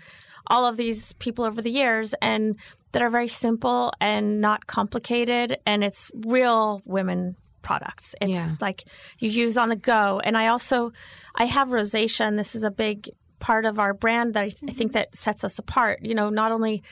all 0.47 0.65
of 0.65 0.77
these 0.77 1.13
people 1.13 1.45
over 1.45 1.61
the 1.61 1.71
years 1.71 2.13
and 2.21 2.57
that 2.91 3.01
are 3.01 3.09
very 3.09 3.27
simple 3.27 3.93
and 3.99 4.41
not 4.41 4.65
complicated 4.65 5.57
and 5.65 5.83
it's 5.83 6.11
real 6.15 6.81
women 6.85 7.35
products. 7.61 8.15
It's 8.21 8.31
Yeah. 8.31 8.49
like 8.61 8.85
you 9.19 9.29
use 9.29 9.57
on 9.57 9.69
the 9.69 9.75
go. 9.75 10.19
And 10.23 10.37
I 10.37 10.47
also 10.47 10.91
I 11.35 11.45
have 11.45 11.69
rosacea 11.69 12.21
and 12.27 12.37
this 12.37 12.55
is 12.55 12.63
a 12.63 12.71
big 12.71 13.09
part 13.39 13.65
of 13.65 13.79
our 13.79 13.93
brand 13.93 14.33
that 14.33 14.43
I, 14.43 14.49
th- 14.49 14.63
I 14.67 14.73
think 14.73 14.91
mm-hmm. 14.91 14.99
that 14.99 15.15
sets 15.15 15.43
us 15.43 15.59
apart. 15.59 15.99
You 16.03 16.15
know, 16.15 16.29
not 16.29 16.51
only 16.51 16.83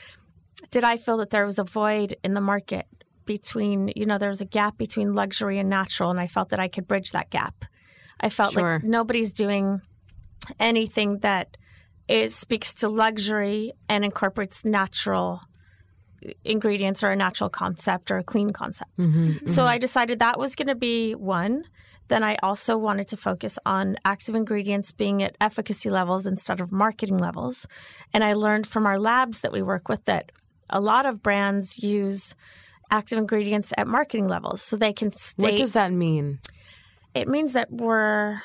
did 0.70 0.84
I 0.84 0.96
feel 0.96 1.18
that 1.18 1.30
there 1.30 1.46
was 1.46 1.58
a 1.58 1.64
void 1.64 2.16
in 2.24 2.34
the 2.34 2.40
market 2.40 2.86
between, 3.24 3.92
you 3.94 4.06
know, 4.06 4.18
there 4.18 4.30
was 4.30 4.40
a 4.40 4.46
gap 4.46 4.78
between 4.78 5.12
luxury 5.12 5.58
and 5.58 5.68
natural, 5.68 6.10
and 6.10 6.18
I 6.18 6.26
felt 6.26 6.48
that 6.48 6.58
I 6.58 6.68
could 6.68 6.88
bridge 6.88 7.12
that 7.12 7.30
gap. 7.30 7.66
I 8.20 8.30
felt 8.30 8.54
Sure. 8.54 8.74
like 8.76 8.84
nobody's 8.84 9.32
doing 9.32 9.82
anything 10.58 11.18
that 11.18 11.56
is 12.08 12.34
speaks 12.34 12.72
to 12.74 12.88
luxury 12.88 13.72
and 13.88 14.04
incorporates 14.04 14.64
natural 14.64 15.42
ingredients 16.44 17.02
or 17.02 17.10
a 17.10 17.16
natural 17.16 17.50
concept 17.50 18.10
or 18.10 18.18
a 18.18 18.24
clean 18.24 18.52
concept. 18.52 18.90
So 19.46 19.64
I 19.64 19.78
decided 19.78 20.18
that 20.18 20.38
was 20.38 20.54
going 20.54 20.68
to 20.68 20.74
be 20.74 21.14
one. 21.14 21.64
Then 22.08 22.22
I 22.22 22.36
also 22.42 22.78
wanted 22.78 23.08
to 23.08 23.16
focus 23.16 23.58
on 23.66 23.96
active 24.04 24.34
ingredients 24.34 24.92
being 24.92 25.22
at 25.22 25.36
efficacy 25.40 25.90
levels 25.90 26.26
instead 26.26 26.60
of 26.60 26.72
marketing 26.72 27.18
levels. 27.18 27.66
And 28.14 28.24
I 28.24 28.32
learned 28.32 28.66
from 28.66 28.86
our 28.86 28.98
labs 28.98 29.42
that 29.42 29.52
we 29.52 29.60
work 29.62 29.88
with 29.88 30.04
that 30.06 30.32
a 30.70 30.80
lot 30.80 31.04
of 31.06 31.22
brands 31.22 31.82
use 31.82 32.34
active 32.90 33.18
ingredients 33.18 33.72
at 33.76 33.86
marketing 33.86 34.26
levels 34.28 34.62
so 34.62 34.76
they 34.76 34.92
can 34.94 35.10
state 35.10 35.42
What 35.42 35.56
does 35.56 35.72
that 35.72 35.92
mean? 35.92 36.38
it 37.14 37.28
means 37.28 37.52
that 37.54 37.70
we're 37.70 38.40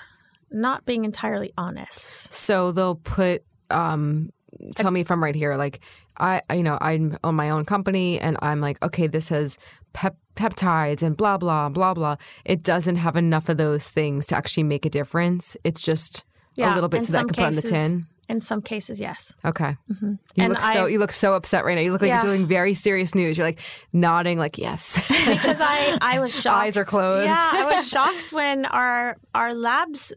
not 0.52 0.86
being 0.86 1.06
entirely 1.06 1.54
honest. 1.58 2.34
So 2.34 2.72
they'll 2.72 2.96
put, 2.96 3.44
um, 3.70 4.32
tell 4.76 4.92
me 4.92 5.02
if 5.02 5.10
I'm 5.12 5.24
right 5.24 5.36
here. 5.36 5.56
Like, 5.56 5.80
I, 6.18 6.42
you 6.54 6.64
know, 6.64 6.78
I 6.82 7.00
own 7.24 7.36
my 7.36 7.50
own 7.50 7.66
company 7.66 8.20
and 8.20 8.38
I'm 8.42 8.62
like, 8.62 8.82
okay, 8.84 9.08
this 9.08 9.30
has 9.30 9.58
pep- 9.94 10.18
peptides 10.36 11.02
and 11.04 11.18
blah, 11.18 11.38
blah, 11.38 11.70
blah, 11.70 11.94
blah. 11.94 12.16
It 12.46 12.64
doesn't 12.64 12.98
have 12.98 13.16
enough 13.16 13.50
of 13.50 13.58
those 13.58 13.90
things 13.90 14.28
to 14.28 14.36
actually 14.36 14.64
make 14.64 14.86
a 14.86 14.90
difference. 14.90 15.58
It's 15.64 15.82
just 15.82 16.24
Yeah, 16.56 16.74
a 16.74 16.76
little 16.76 16.90
bit 16.90 17.04
so 17.04 17.14
that 17.14 17.20
I 17.20 17.22
can 17.24 17.30
put 17.34 17.44
on 17.46 17.54
the 17.54 17.62
tin. 17.62 18.08
In 18.30 18.40
some 18.40 18.62
cases, 18.62 19.02
yes. 19.02 19.34
Okay. 19.44 19.76
Mm-hmm. 19.92 20.12
You 20.36 20.44
And 20.44 20.50
look 20.54 20.62
so 20.62 20.86
I- 20.86 20.88
you 20.88 20.98
look 20.98 21.12
so 21.12 21.34
upset 21.34 21.66
right 21.66 21.76
now. 21.76 21.82
You 21.82 21.92
look 21.92 22.02
like 22.02 22.08
Yeah. 22.08 22.24
you're 22.24 22.34
doing 22.34 22.46
very 22.48 22.74
serious 22.74 23.14
news. 23.14 23.38
You're 23.38 23.46
like 23.48 23.60
nodding, 23.92 24.38
like 24.38 24.58
yes. 24.58 24.96
because 25.08 25.60
I, 25.60 25.98
I 26.00 26.20
was 26.20 26.34
shocked. 26.40 26.64
Eyes 26.64 26.78
are 26.78 26.86
closed. 26.86 27.26
Yeah, 27.28 27.50
I 27.52 27.66
was 27.66 27.88
shocked 27.96 28.32
when 28.32 28.66
our 28.66 29.18
our 29.36 29.54
labs 29.54 30.14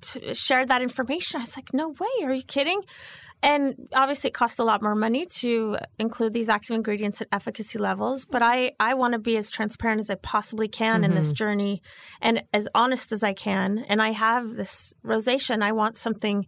t- 0.00 0.32
shared 0.34 0.68
that 0.68 0.80
information. 0.80 1.40
I 1.40 1.42
was 1.42 1.56
like, 1.56 1.74
no 1.74 1.88
way, 1.88 2.24
are 2.24 2.32
you 2.32 2.44
kidding? 2.44 2.80
And 3.44 3.90
obviously, 3.92 4.28
it 4.28 4.34
costs 4.34 4.58
a 4.58 4.64
lot 4.64 4.80
more 4.80 4.94
money 4.94 5.26
to 5.26 5.76
include 5.98 6.32
these 6.32 6.48
active 6.48 6.74
ingredients 6.74 7.20
at 7.20 7.28
efficacy 7.30 7.78
levels. 7.78 8.24
But 8.24 8.40
I, 8.40 8.72
I 8.80 8.94
want 8.94 9.12
to 9.12 9.18
be 9.18 9.36
as 9.36 9.50
transparent 9.50 10.00
as 10.00 10.08
I 10.08 10.14
possibly 10.14 10.66
can 10.66 11.04
in 11.04 11.14
this 11.14 11.28
mm-hmm. 11.28 11.36
journey 11.36 11.82
and 12.22 12.42
as 12.54 12.68
honest 12.74 13.12
as 13.12 13.22
I 13.22 13.34
can. 13.34 13.84
And 13.86 14.00
I 14.00 14.12
have 14.12 14.56
this 14.56 14.94
rosacea, 15.04 15.50
and 15.50 15.62
I 15.62 15.72
want 15.72 15.98
something. 15.98 16.46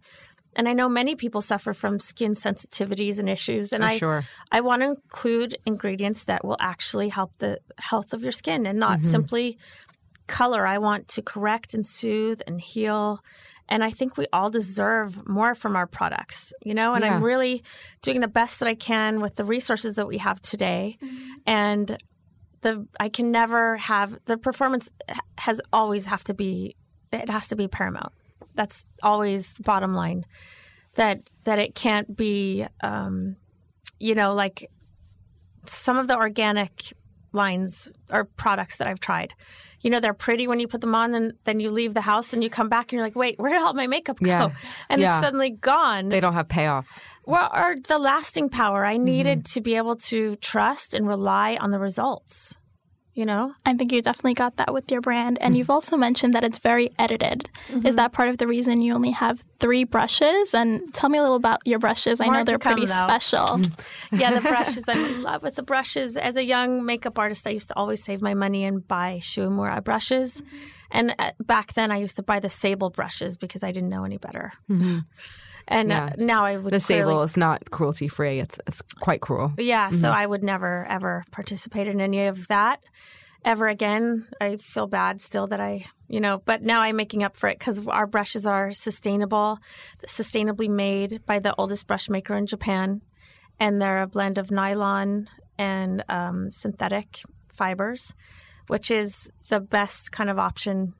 And 0.55 0.67
I 0.67 0.73
know 0.73 0.89
many 0.89 1.13
people 1.13 1.41
suffer 1.41 1.75
from 1.75 1.99
skin 1.99 2.33
sensitivities 2.33 3.19
and 3.19 3.29
issues. 3.29 3.73
And 3.73 3.83
For 3.83 3.89
I, 3.89 3.97
sure. 3.97 4.23
I 4.51 4.61
want 4.61 4.81
to 4.81 4.89
include 4.89 5.55
ingredients 5.67 6.23
that 6.23 6.43
will 6.43 6.57
actually 6.59 7.09
help 7.09 7.31
the 7.37 7.59
health 7.77 8.11
of 8.11 8.23
your 8.23 8.31
skin 8.31 8.65
and 8.65 8.79
not 8.79 9.01
mm-hmm. 9.01 9.11
simply 9.11 9.57
color. 10.25 10.65
I 10.65 10.79
want 10.79 11.09
to 11.09 11.21
correct 11.21 11.75
and 11.75 11.85
soothe 11.85 12.41
and 12.47 12.59
heal. 12.59 13.19
And 13.69 13.83
I 13.83 13.89
think 13.89 14.17
we 14.17 14.27
all 14.31 14.49
deserve 14.49 15.27
more 15.27 15.53
from 15.55 15.75
our 15.75 15.87
products, 15.87 16.53
you 16.63 16.73
know? 16.73 16.93
And 16.93 17.03
I'm 17.03 17.23
really 17.23 17.63
doing 18.01 18.21
the 18.21 18.27
best 18.27 18.59
that 18.59 18.67
I 18.67 18.75
can 18.75 19.19
with 19.19 19.35
the 19.35 19.43
resources 19.43 19.95
that 19.95 20.07
we 20.07 20.19
have 20.19 20.41
today. 20.41 20.97
And 21.45 21.97
the 22.61 22.87
I 22.99 23.09
can 23.09 23.31
never 23.31 23.77
have 23.77 24.17
the 24.25 24.37
performance 24.37 24.89
has 25.37 25.61
always 25.71 26.05
have 26.07 26.23
to 26.25 26.33
be 26.33 26.75
it 27.11 27.29
has 27.29 27.47
to 27.49 27.55
be 27.55 27.67
paramount. 27.67 28.13
That's 28.55 28.87
always 29.03 29.53
the 29.53 29.63
bottom 29.63 29.93
line. 29.93 30.25
That 30.95 31.29
that 31.43 31.59
it 31.59 31.75
can't 31.75 32.15
be 32.15 32.65
um, 32.81 33.35
you 33.99 34.15
know, 34.15 34.33
like 34.33 34.69
some 35.65 35.97
of 35.97 36.07
the 36.07 36.15
organic 36.15 36.93
lines 37.33 37.91
or 38.11 38.25
products 38.25 38.77
that 38.77 38.87
I've 38.87 38.99
tried. 38.99 39.33
You 39.81 39.91
know, 39.91 39.99
they're 39.99 40.13
pretty 40.13 40.47
when 40.47 40.59
you 40.59 40.67
put 40.67 40.81
them 40.81 40.95
on, 40.95 41.13
and 41.13 41.33
then 41.43 41.59
you 41.59 41.69
leave 41.69 41.93
the 41.93 42.01
house 42.01 42.33
and 42.33 42.43
you 42.43 42.49
come 42.49 42.67
back 42.69 42.85
and 42.91 42.93
you're 42.97 43.03
like, 43.05 43.15
wait, 43.15 43.37
where 43.39 43.51
did 43.51 43.61
all 43.61 43.73
my 43.73 43.87
makeup 43.87 44.17
go? 44.19 44.27
Yeah. 44.27 44.49
And 44.89 44.99
Yeah. 45.01 45.17
it's 45.17 45.25
suddenly 45.25 45.51
gone. 45.51 46.09
they 46.09 46.19
don't 46.19 46.33
have 46.33 46.47
payoff. 46.47 46.87
Well, 47.25 47.49
or 47.53 47.75
the 47.87 47.97
lasting 47.99 48.49
power. 48.49 48.85
I 48.85 48.97
needed 48.97 49.39
Mm-hmm. 49.39 49.53
to 49.53 49.61
be 49.61 49.75
able 49.75 49.97
to 49.97 50.35
trust 50.37 50.93
and 50.93 51.07
rely 51.07 51.57
on 51.59 51.71
the 51.71 51.79
results. 51.79 52.57
You 53.17 53.25
know? 53.25 53.55
I 53.65 53.73
think 53.73 53.91
you 53.91 53.99
definitely 54.03 54.35
got 54.35 54.57
that 54.57 54.71
with 54.71 54.91
your 54.91 55.01
brand. 55.01 55.39
And 55.41 55.57
you've 55.57 55.71
also 55.71 55.97
mentioned 55.97 56.35
that 56.35 56.43
it's 56.43 56.59
very 56.59 56.91
edited. 56.99 57.49
Is 57.69 57.75
mm-hmm. 57.75 57.95
that 57.95 58.13
part 58.13 58.29
of 58.29 58.37
the 58.37 58.45
reason 58.45 58.79
you 58.83 58.93
only 58.93 59.09
have 59.09 59.43
three 59.57 59.85
brushes? 59.85 60.53
And 60.53 60.93
tell 60.93 61.09
me 61.09 61.17
a 61.17 61.23
little 61.23 61.35
about 61.35 61.65
your 61.65 61.79
brushes. 61.79 62.21
I 62.21 62.27
know 62.27 62.43
they're 62.43 62.59
come, 62.59 62.73
pretty 62.73 62.85
though. 62.85 62.93
special. 62.93 63.47
Mm. 63.47 63.79
Yeah, 64.19 64.39
the 64.39 64.41
brushes. 64.41 64.87
I'm 64.87 65.03
in 65.03 65.23
love 65.23 65.41
with 65.41 65.55
the 65.55 65.63
brushes. 65.63 66.15
As 66.15 66.37
a 66.37 66.43
young 66.43 66.85
makeup 66.85 67.17
artist, 67.17 67.47
I 67.47 67.49
used 67.49 67.69
to 67.69 67.75
always 67.75 68.03
save 68.03 68.21
my 68.21 68.35
money 68.35 68.63
and 68.65 68.87
buy 68.87 69.17
Shu 69.23 69.49
Uemura 69.49 69.83
brushes. 69.83 70.43
And 70.91 71.15
uh, 71.17 71.31
back 71.39 71.73
then, 71.73 71.91
I 71.91 71.97
used 71.97 72.17
to 72.17 72.23
buy 72.23 72.39
the 72.39 72.51
sable 72.51 72.91
brushes 72.91 73.35
because 73.35 73.63
I 73.63 73.71
didn't 73.71 73.89
know 73.89 74.03
any 74.03 74.17
better. 74.17 74.53
Mm-hmm. 74.69 74.99
And 75.67 75.89
Yeah. 75.89 76.05
uh, 76.05 76.09
now 76.17 76.45
I 76.45 76.55
would 76.57 76.73
The 76.73 76.79
clearly- 76.79 77.03
sable 77.11 77.23
is 77.23 77.35
not 77.37 77.69
cruelty 77.71 78.07
free. 78.07 78.39
It's 78.39 78.57
it's 78.67 78.81
quite 78.99 79.21
cruel. 79.21 79.53
Yeah, 79.57 79.89
so 79.89 80.07
Mm-hmm. 80.07 80.17
I 80.17 80.25
would 80.25 80.43
never 80.43 80.85
ever 80.89 81.25
participate 81.31 81.87
in 81.87 81.99
any 82.01 82.25
of 82.27 82.47
that 82.47 82.79
ever 83.43 83.67
again. 83.67 84.27
I 84.41 84.55
feel 84.57 84.87
bad 84.87 85.21
still 85.21 85.47
that 85.47 85.59
I, 85.59 85.85
you 86.07 86.19
know, 86.19 86.41
but 86.45 86.61
now 86.63 86.81
I'm 86.81 86.95
making 86.95 87.23
up 87.23 87.35
for 87.37 87.49
it 87.49 87.59
because 87.59 87.85
our 87.87 88.07
brushes 88.07 88.45
are 88.45 88.71
sustainable, 88.71 89.59
sustainably 90.07 90.69
made 90.69 91.25
by 91.25 91.39
the 91.39 91.53
oldest 91.57 91.85
brush 91.87 92.09
maker 92.09 92.35
in 92.35 92.45
Japan, 92.47 93.01
and 93.59 93.81
they're 93.81 94.01
a 94.01 94.07
blend 94.07 94.37
of 94.37 94.51
nylon 94.51 95.29
and 95.57 96.03
um, 96.09 96.49
synthetic 96.49 97.21
fibers, 97.49 98.13
which 98.67 98.89
is 98.91 99.29
the 99.49 99.59
best 99.59 100.11
kind 100.11 100.29
of 100.29 100.37
option 100.39 100.93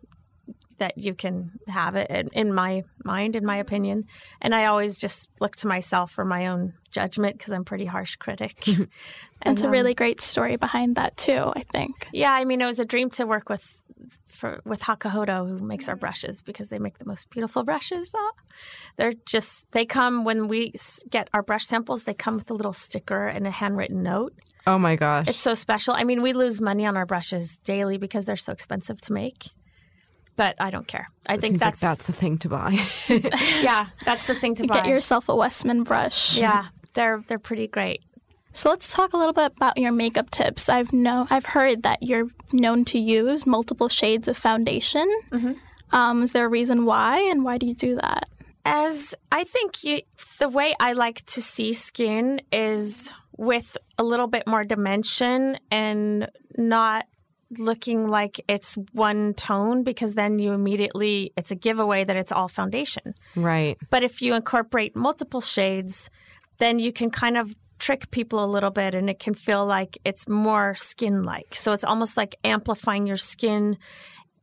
that 0.80 0.98
you 0.98 1.14
can 1.14 1.52
have 1.68 1.96
it 1.96 2.10
in, 2.10 2.30
in 2.34 2.54
my 2.54 2.84
mind, 3.04 3.36
in 3.36 3.46
my 3.46 3.58
opinion. 3.58 4.06
And 4.42 4.54
I 4.54 4.66
always 4.66 4.98
just 4.98 5.30
look 5.40 5.56
to 5.58 5.68
myself 5.68 6.12
for 6.12 6.26
my 6.26 6.48
own 6.48 6.74
judgment 6.92 7.38
because 7.38 7.54
I'm 7.54 7.66
pretty 7.66 7.86
harsh 7.86 8.16
critic. 8.16 8.66
It's 9.46 9.62
a 9.62 9.68
um, 9.68 9.72
really 9.72 9.94
great 9.94 10.20
story 10.20 10.56
behind 10.56 10.96
that, 10.96 11.16
too, 11.16 11.52
I 11.56 11.64
think. 11.72 12.08
yeah, 12.12 12.32
I 12.32 12.44
mean, 12.44 12.60
it 12.60 12.66
was 12.66 12.80
a 12.80 12.86
dream 12.86 13.12
to 13.12 13.28
work 13.28 13.50
with 13.50 13.72
for 14.26 14.62
with 14.66 14.82
Hakuhodo, 14.82 15.48
who 15.48 15.66
makes 15.66 15.88
our 15.88 15.96
brushes 15.96 16.42
because 16.42 16.70
they 16.70 16.80
make 16.80 16.98
the 16.98 17.06
most 17.06 17.30
beautiful 17.30 17.64
brushes. 17.64 18.12
Oh, 18.16 18.32
they're 18.96 19.14
just 19.26 19.72
they 19.72 19.86
come 19.86 20.24
when 20.24 20.48
we 20.48 20.74
get 21.10 21.30
our 21.34 21.44
brush 21.44 21.66
samples. 21.66 22.04
They 22.04 22.14
come 22.14 22.36
with 22.36 22.50
a 22.50 22.54
little 22.54 22.74
sticker 22.74 23.28
and 23.28 23.46
a 23.48 23.52
handwritten 23.52 24.00
note. 24.00 24.34
Oh 24.66 24.78
my 24.78 24.96
gosh. 24.96 25.28
It's 25.28 25.42
so 25.42 25.54
special. 25.54 25.94
I 25.96 26.04
mean, 26.04 26.22
we 26.22 26.34
lose 26.34 26.60
money 26.60 26.86
on 26.86 26.98
our 26.98 27.06
brushes 27.06 27.58
daily 27.58 27.98
because 27.98 28.26
they're 28.26 28.36
so 28.36 28.52
expensive 28.52 29.00
to 29.02 29.14
make. 29.14 29.52
But 30.38 30.56
I 30.60 30.70
don't 30.70 30.88
care. 30.88 31.08
I 31.28 31.38
think 31.38 31.60
that's, 31.60 31.82
like 31.82 31.90
that's 31.90 32.04
the 32.06 32.14
thing 32.14 32.38
to 32.40 32.50
buy. 32.50 32.80
yeah, 33.10 33.88
that's 34.06 34.28
the 34.28 34.36
thing 34.36 34.56
to 34.56 34.64
buy. 34.68 34.76
Get 34.76 34.88
yourself 34.88 35.28
a 35.30 35.36
Westman 35.36 35.84
brush. 35.84 36.38
yeah, 36.38 36.68
they're 36.94 37.22
they're 37.28 37.40
pretty 37.40 37.68
great. 37.68 38.02
So 38.54 38.70
let's 38.70 38.92
talk 38.92 39.14
a 39.14 39.18
little 39.18 39.34
bit 39.34 39.54
about 39.56 39.78
your 39.78 39.92
makeup 39.92 40.30
tips. 40.32 40.70
I've 40.70 40.94
know 40.94 41.28
I've 41.30 41.46
heard 41.48 41.84
that 41.84 42.02
you're 42.02 42.28
known 42.52 42.86
to 42.86 42.98
use 43.00 43.46
multiple 43.46 43.90
shades 43.90 44.28
of 44.28 44.38
foundation. 44.38 45.08
Um, 45.92 46.24
is 46.24 46.34
there 46.34 46.46
a 46.46 46.50
reason 46.50 46.86
why, 46.86 47.20
and 47.20 47.44
why 47.44 47.58
do 47.58 47.66
you 47.66 47.76
do 47.76 47.96
that? 47.96 48.28
As 48.66 49.16
I 49.32 49.44
think 49.44 49.84
you, 49.84 50.02
the 50.40 50.50
way 50.50 50.76
I 50.80 50.94
like 50.94 51.26
to 51.28 51.42
see 51.42 51.72
skin 51.74 52.42
is 52.52 53.14
with 53.38 53.78
a 53.98 54.04
little 54.04 54.28
bit 54.28 54.46
more 54.48 54.64
dimension 54.66 55.58
and 55.72 56.30
not 56.58 57.06
looking 57.58 58.08
like 58.08 58.42
it's 58.48 58.76
one 58.92 59.34
tone 59.34 59.84
because 59.84 60.14
then 60.14 60.40
you 60.40 60.52
immediately 60.52 61.32
it's 61.38 61.52
a 61.52 61.56
giveaway 61.56 62.04
that 62.04 62.16
it's 62.16 62.32
all 62.32 62.48
foundation. 62.48 63.14
right. 63.36 63.78
But 63.90 64.04
if 64.04 64.22
you 64.22 64.34
incorporate 64.34 64.96
multiple 64.96 65.42
shades, 65.42 66.10
then 66.58 66.80
you 66.80 66.92
can 66.92 67.10
kind 67.10 67.38
of 67.38 67.56
trick 67.80 68.10
people 68.12 68.44
a 68.44 68.48
little 68.48 68.72
bit 68.72 68.96
and 68.96 69.10
it 69.10 69.20
can 69.20 69.34
feel 69.34 69.66
like 69.66 69.98
it's 70.04 70.28
more 70.28 70.76
skin 70.76 71.24
like. 71.24 71.54
So 71.54 71.74
it's 71.74 71.84
almost 71.84 72.18
like 72.18 72.36
amplifying 72.44 73.06
your 73.06 73.18
skin, 73.18 73.78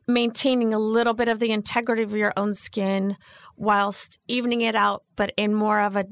maintaining 0.06 0.72
a 0.72 0.78
little 0.78 1.14
bit 1.14 1.28
of 1.28 1.40
the 1.40 1.50
integrity 1.50 2.02
of 2.02 2.14
your 2.14 2.32
own 2.36 2.54
skin 2.54 3.16
whilst 3.56 4.18
evening 4.28 4.62
it 4.62 4.76
out, 4.76 5.02
but 5.16 5.32
in 5.36 5.54
more 5.54 5.80
of 5.80 5.96
a, 5.96 6.04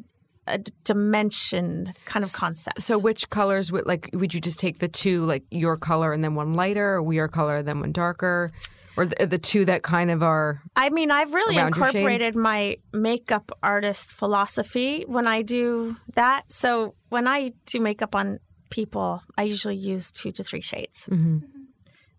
a 0.47 0.59
dimension 0.85 1.95
kind 2.05 2.25
of 2.25 2.33
concept. 2.33 2.83
So 2.83 2.99
which 2.99 3.31
colors 3.31 3.71
would 3.71 3.87
like 3.87 4.11
would 4.13 4.35
you 4.35 4.41
just 4.41 4.59
take 4.59 4.79
the 4.79 4.89
two 4.89 5.25
like 5.25 5.45
your 5.51 5.77
color 5.77 6.13
and 6.13 6.23
then 6.23 6.35
one 6.35 6.55
lighter 6.55 6.99
or 6.99 7.13
your 7.13 7.29
color 7.29 7.59
and 7.59 7.69
then 7.69 7.81
one 7.81 7.93
darker 7.93 8.53
or 8.97 9.07
the, 9.07 9.27
the 9.27 9.39
two 9.39 9.65
that 9.65 9.83
kind 9.83 10.11
of 10.11 10.23
are 10.23 10.61
I 10.77 10.91
mean, 10.91 11.11
I've 11.11 11.33
really 11.33 11.57
Around 11.57 11.77
your 11.77 11.87
shade? 11.87 11.97
incorporated 11.97 12.37
my 12.37 12.77
makeup 12.93 13.53
artist 13.63 14.11
philosophy 14.11 15.05
when 15.07 15.27
I 15.27 15.43
do 15.43 15.97
that. 16.15 16.45
So 16.53 16.95
when 17.09 17.27
I 17.27 17.53
do 17.67 17.81
makeup 17.81 18.15
on 18.15 18.39
people, 18.71 19.23
I 19.37 19.45
usually 19.45 19.77
use 19.77 20.11
two 20.13 20.33
to 20.33 20.43
three 20.45 20.61
shades. 20.61 21.09
Mm-hmm. 21.11 21.39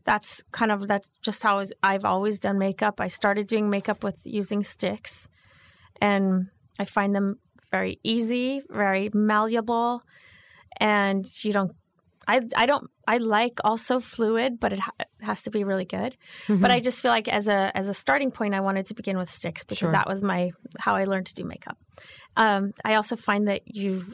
That's 0.05 0.43
kind 0.51 0.71
of 0.71 0.87
that's 0.87 1.09
just 1.21 1.43
how 1.43 1.63
I've 1.81 2.05
always 2.05 2.39
done 2.39 2.57
makeup. 2.57 2.99
I 2.99 3.07
started 3.07 3.47
doing 3.47 3.69
makeup 3.69 4.03
with 4.03 4.19
using 4.25 4.63
sticks, 4.63 5.29
and 6.01 6.47
I 6.77 6.85
find 6.85 7.15
them 7.15 7.39
very 7.73 7.99
easy, 8.03 8.61
very 8.69 9.09
malleable, 9.13 10.03
and 10.79 11.25
you 11.43 11.51
don't. 11.53 11.71
I 12.27 12.39
I 12.55 12.65
don't. 12.67 12.85
I 13.07 13.17
like 13.17 13.57
also 13.65 13.99
fluid, 13.99 14.59
but 14.59 14.71
it 14.73 14.79
ha- 14.79 15.05
has 15.21 15.41
to 15.43 15.51
be 15.51 15.63
really 15.65 15.83
good. 15.97 16.15
But 16.47 16.69
I 16.71 16.79
just 16.79 17.01
feel 17.01 17.11
like 17.11 17.27
as 17.27 17.47
a 17.47 17.71
as 17.75 17.89
a 17.89 17.93
starting 17.93 18.31
point, 18.31 18.53
I 18.53 18.61
wanted 18.61 18.85
to 18.87 18.93
begin 18.93 19.17
with 19.17 19.29
sticks 19.29 19.63
because 19.65 19.79
Sure. 19.89 19.91
that 19.91 20.07
was 20.07 20.21
my 20.21 20.51
how 20.79 20.93
I 20.95 21.03
learned 21.05 21.25
to 21.27 21.33
do 21.33 21.43
makeup. 21.43 21.77
Um, 22.37 22.71
I 22.85 22.93
also 22.95 23.15
find 23.15 23.47
that 23.47 23.61
you 23.65 24.05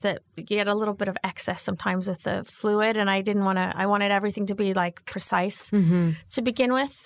that 0.00 0.18
you 0.36 0.42
get 0.42 0.66
a 0.68 0.74
little 0.74 0.94
bit 0.94 1.08
of 1.08 1.16
excess 1.22 1.62
sometimes 1.62 2.08
with 2.08 2.22
the 2.24 2.44
fluid, 2.44 2.96
and 2.96 3.08
I 3.08 3.22
didn't 3.22 3.44
want 3.44 3.58
to. 3.58 3.72
I 3.82 3.86
wanted 3.86 4.10
everything 4.10 4.46
to 4.46 4.54
be 4.54 4.74
like 4.74 4.96
precise 5.06 5.70
to 5.70 6.42
begin 6.42 6.72
with. 6.72 6.96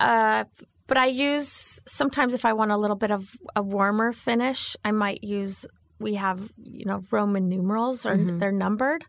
Uh, 0.00 0.44
but 0.86 0.96
I 0.96 1.06
use 1.06 1.82
sometimes 1.86 2.34
if 2.34 2.44
I 2.44 2.52
want 2.52 2.70
a 2.70 2.76
little 2.76 2.96
bit 2.96 3.10
of 3.10 3.28
a 3.54 3.62
warmer 3.62 4.12
finish, 4.12 4.76
I 4.84 4.92
might 4.92 5.24
use. 5.24 5.66
We 5.98 6.14
have 6.16 6.50
you 6.56 6.84
know 6.84 7.02
Roman 7.10 7.48
numerals, 7.48 8.04
or 8.06 8.16
mm-hmm. 8.16 8.38
they're 8.38 8.52
numbered, 8.52 9.04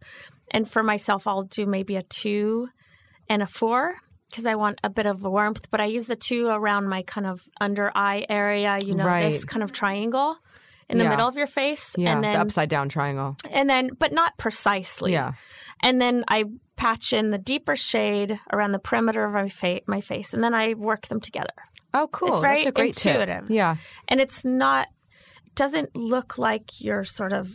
and 0.51 0.69
for 0.69 0.83
myself, 0.83 1.27
I'll 1.27 1.43
do 1.43 1.65
maybe 1.65 1.95
a 1.97 2.01
two 2.01 2.69
and 3.29 3.41
a 3.41 3.47
four 3.47 3.95
because 4.29 4.45
I 4.45 4.55
want 4.55 4.79
a 4.83 4.89
bit 4.89 5.05
of 5.05 5.23
warmth. 5.23 5.69
But 5.69 5.81
I 5.81 5.85
use 5.85 6.07
the 6.07 6.15
two 6.15 6.47
around 6.47 6.87
my 6.87 7.01
kind 7.03 7.27
of 7.27 7.41
under 7.59 7.91
eye 7.93 8.25
area. 8.29 8.79
You 8.81 8.95
know, 8.95 9.05
this 9.21 9.43
kind 9.43 9.63
of 9.63 9.71
triangle 9.71 10.37
in 10.89 10.97
the 10.97 11.03
Yeah. 11.03 11.09
middle 11.09 11.27
of 11.27 11.35
your 11.35 11.47
face, 11.47 11.95
yeah 11.97 12.13
and 12.13 12.23
then 12.23 12.33
the 12.33 12.39
upside 12.39 12.69
down 12.69 12.87
triangle. 12.89 13.35
and 13.51 13.69
then 13.69 13.89
but 13.99 14.13
not 14.13 14.37
precisely. 14.37 15.11
Yeah. 15.11 15.33
And 15.83 15.99
then 16.01 16.23
I 16.27 16.45
patch 16.77 17.11
in 17.11 17.31
the 17.31 17.37
deeper 17.37 17.75
shade 17.75 18.39
around 18.53 18.71
the 18.71 18.79
perimeter 18.79 19.25
of 19.25 19.33
my, 19.33 19.49
fa- 19.49 19.81
my 19.87 19.99
face, 19.99 20.33
and 20.33 20.41
then 20.43 20.53
I 20.53 20.73
work 20.75 21.07
them 21.07 21.19
together. 21.19 21.53
Oh, 21.93 22.07
cool. 22.11 22.33
It's 22.33 22.39
very 22.41 22.57
That's 22.63 22.67
a 22.67 22.71
great 22.71 22.93
tip. 22.93 23.15
intuitive. 23.19 23.49
Yeah. 23.51 23.75
and 24.07 24.21
it's 24.21 24.45
not 24.45 24.87
doesn't 25.55 25.95
look 25.95 26.37
like 26.37 26.79
you're 26.79 27.03
sort 27.03 27.33
of 27.33 27.49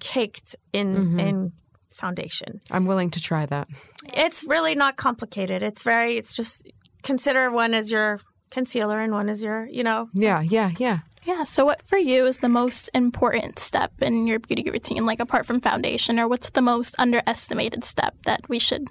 caked 0.00 0.56
in 0.72 0.94
Mm-hmm. 0.96 1.20
in 1.20 1.52
foundation. 1.90 2.60
I'm 2.70 2.86
willing 2.86 3.10
to 3.10 3.20
try 3.20 3.44
that. 3.46 3.66
It's 4.14 4.44
really 4.44 4.76
not 4.76 4.96
complicated. 4.96 5.64
It's 5.64 5.82
very 5.82 6.16
it's 6.16 6.34
just 6.36 6.64
consider 7.02 7.50
one 7.50 7.74
as 7.74 7.90
your 7.90 8.20
concealer 8.50 9.00
and 9.00 9.12
one 9.12 9.28
as 9.28 9.42
your, 9.42 9.66
you 9.66 9.82
know, 9.82 10.08
Yeah, 10.14 10.40
yeah, 10.40 10.70
yeah. 10.78 10.98
Yeah. 11.24 11.44
So, 11.44 11.64
what 11.64 11.82
for 11.82 11.98
you 11.98 12.26
is 12.26 12.38
the 12.38 12.48
most 12.48 12.90
important 12.94 13.58
step 13.58 13.92
in 14.00 14.26
your 14.26 14.38
beauty 14.38 14.70
routine, 14.70 15.04
like 15.06 15.20
apart 15.20 15.46
from 15.46 15.60
foundation, 15.60 16.18
or 16.18 16.28
what's 16.28 16.50
the 16.50 16.62
most 16.62 16.94
underestimated 16.98 17.84
step 17.84 18.14
that 18.24 18.48
we 18.48 18.58
should 18.58 18.86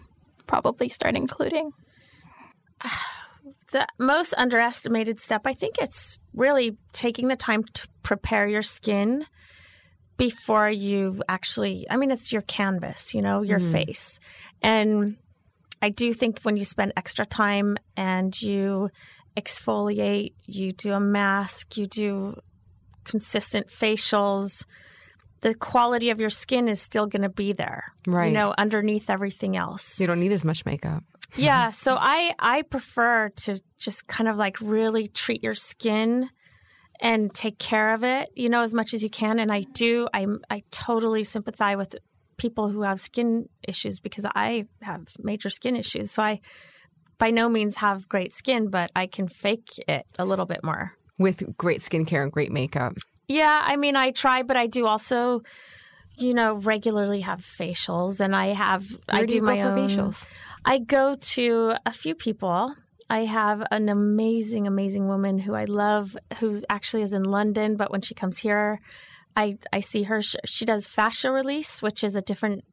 probably 0.46 0.90
start 0.90 1.16
including? 1.16 1.72
the 3.72 3.88
most 4.00 4.34
underestimated 4.38 5.20
step, 5.20 5.42
I 5.46 5.54
think 5.54 5.76
it's 5.80 6.20
really 6.34 6.78
taking 6.94 7.28
the 7.28 7.36
time 7.36 7.64
to 7.74 7.88
prepare 8.04 8.48
your 8.48 8.62
skin 8.62 9.26
before 10.18 10.70
you 10.70 11.22
actually, 11.30 11.86
I 11.90 11.98
mean, 11.98 12.12
it's 12.12 12.32
your 12.32 12.42
canvas, 12.44 13.14
you 13.14 13.22
know, 13.22 13.44
your 13.44 13.60
mm. 13.60 13.72
face. 13.72 14.20
And 14.62 15.18
I 15.82 15.90
do 15.90 16.14
think 16.14 16.42
when 16.42 16.58
you 16.58 16.66
spend 16.66 16.94
extra 16.98 17.26
time 17.26 17.78
and 17.96 18.40
you 18.42 18.90
exfoliate, 19.38 20.34
you 20.46 20.74
do 20.74 20.94
a 20.94 21.00
mask, 21.00 21.78
you 21.78 21.86
do 21.86 22.40
consistent 23.04 23.68
facials, 23.68 24.66
the 25.42 25.54
quality 25.54 26.10
of 26.10 26.20
your 26.20 26.30
skin 26.30 26.68
is 26.68 26.82
still 26.82 27.06
going 27.06 27.22
to 27.22 27.30
be 27.30 27.54
there, 27.54 27.94
Right. 28.08 28.28
You 28.28 28.34
know, 28.34 28.54
underneath 28.58 29.10
everything 29.10 29.56
else 29.56 30.00
You 30.00 30.08
don't 30.08 30.20
need 30.20 30.32
as 30.32 30.44
much 30.44 30.66
makeup. 30.66 31.04
yeah 31.36 31.72
so 31.72 31.98
i 32.00 32.34
i 32.40 32.62
prefer 32.62 33.30
to 33.36 33.62
just 33.78 34.08
kind 34.08 34.30
of 34.30 34.38
like 34.38 34.60
really 34.62 35.08
treat 35.10 35.44
your 35.44 35.54
skin 35.54 36.30
and 37.02 37.34
take 37.34 37.60
care 37.60 37.94
of 37.94 38.02
it 38.04 38.30
you 38.34 38.48
know 38.48 38.64
as 38.64 38.74
much 38.74 38.94
as 38.94 39.04
you 39.04 39.10
can 39.10 39.38
and 39.38 39.52
i 39.52 39.62
do 39.74 40.08
i 40.14 40.26
i 40.50 40.64
totally 40.72 41.26
sympathize 41.26 41.76
with 41.76 41.96
people 42.38 42.70
who 42.70 42.84
have 42.84 43.02
skin 43.02 43.50
issues 43.68 44.00
because 44.00 44.26
i 44.36 44.66
have 44.82 45.06
major 45.20 45.50
skin 45.50 45.76
issues 45.76 46.12
so 46.12 46.24
i 46.24 46.40
by 47.20 47.30
no 47.32 47.50
means 47.50 47.78
have 47.78 48.08
great 48.08 48.34
skin 48.34 48.70
but 48.70 48.92
i 48.96 49.06
can 49.08 49.28
fake 49.28 49.70
it 49.88 50.06
a 50.20 50.26
little 50.26 50.46
bit 50.46 50.64
more 50.64 50.94
With 51.20 51.58
great 51.58 51.82
skincare 51.82 52.24
and 52.24 52.32
great 52.32 52.52
makeup. 52.52 52.94
yeah, 53.28 53.62
I 53.66 53.76
mean, 53.76 53.96
I 53.96 54.12
try, 54.12 54.44
but 54.44 54.56
I 54.56 54.68
do 54.68 54.86
also, 54.86 55.42
you 56.16 56.34
know, 56.34 56.54
regularly 56.56 57.22
have 57.22 57.40
facials, 57.40 58.22
and 58.22 58.36
I 58.36 58.48
have 58.54 58.86
Where 59.12 59.24
I 59.24 59.26
do 59.26 59.36
you 59.36 59.42
my 59.42 59.56
go 59.56 59.62
for 59.64 59.68
own 59.70 59.90
facials? 59.90 60.28
I 60.64 60.78
go 60.80 61.16
to 61.36 61.74
a 61.86 61.92
few 61.92 62.14
people. 62.16 62.74
I 63.10 63.26
have 63.26 63.64
an 63.72 63.90
amazing, 63.90 64.68
amazing 64.68 65.08
woman 65.08 65.40
who 65.40 65.56
I 65.56 65.66
love, 65.66 66.16
who 66.40 66.62
actually 66.70 67.04
is 67.04 67.14
in 67.14 67.24
London, 67.24 67.76
but 67.78 67.90
when 67.92 68.02
she 68.02 68.14
comes 68.14 68.38
here, 68.40 68.80
I 69.36 69.58
I 69.74 69.80
see 69.82 70.04
her. 70.04 70.22
She, 70.22 70.38
she 70.46 70.66
does 70.66 70.88
fascia 70.88 71.32
release, 71.32 71.82
which 71.82 72.04
is 72.04 72.16
a 72.16 72.22
different 72.22 72.64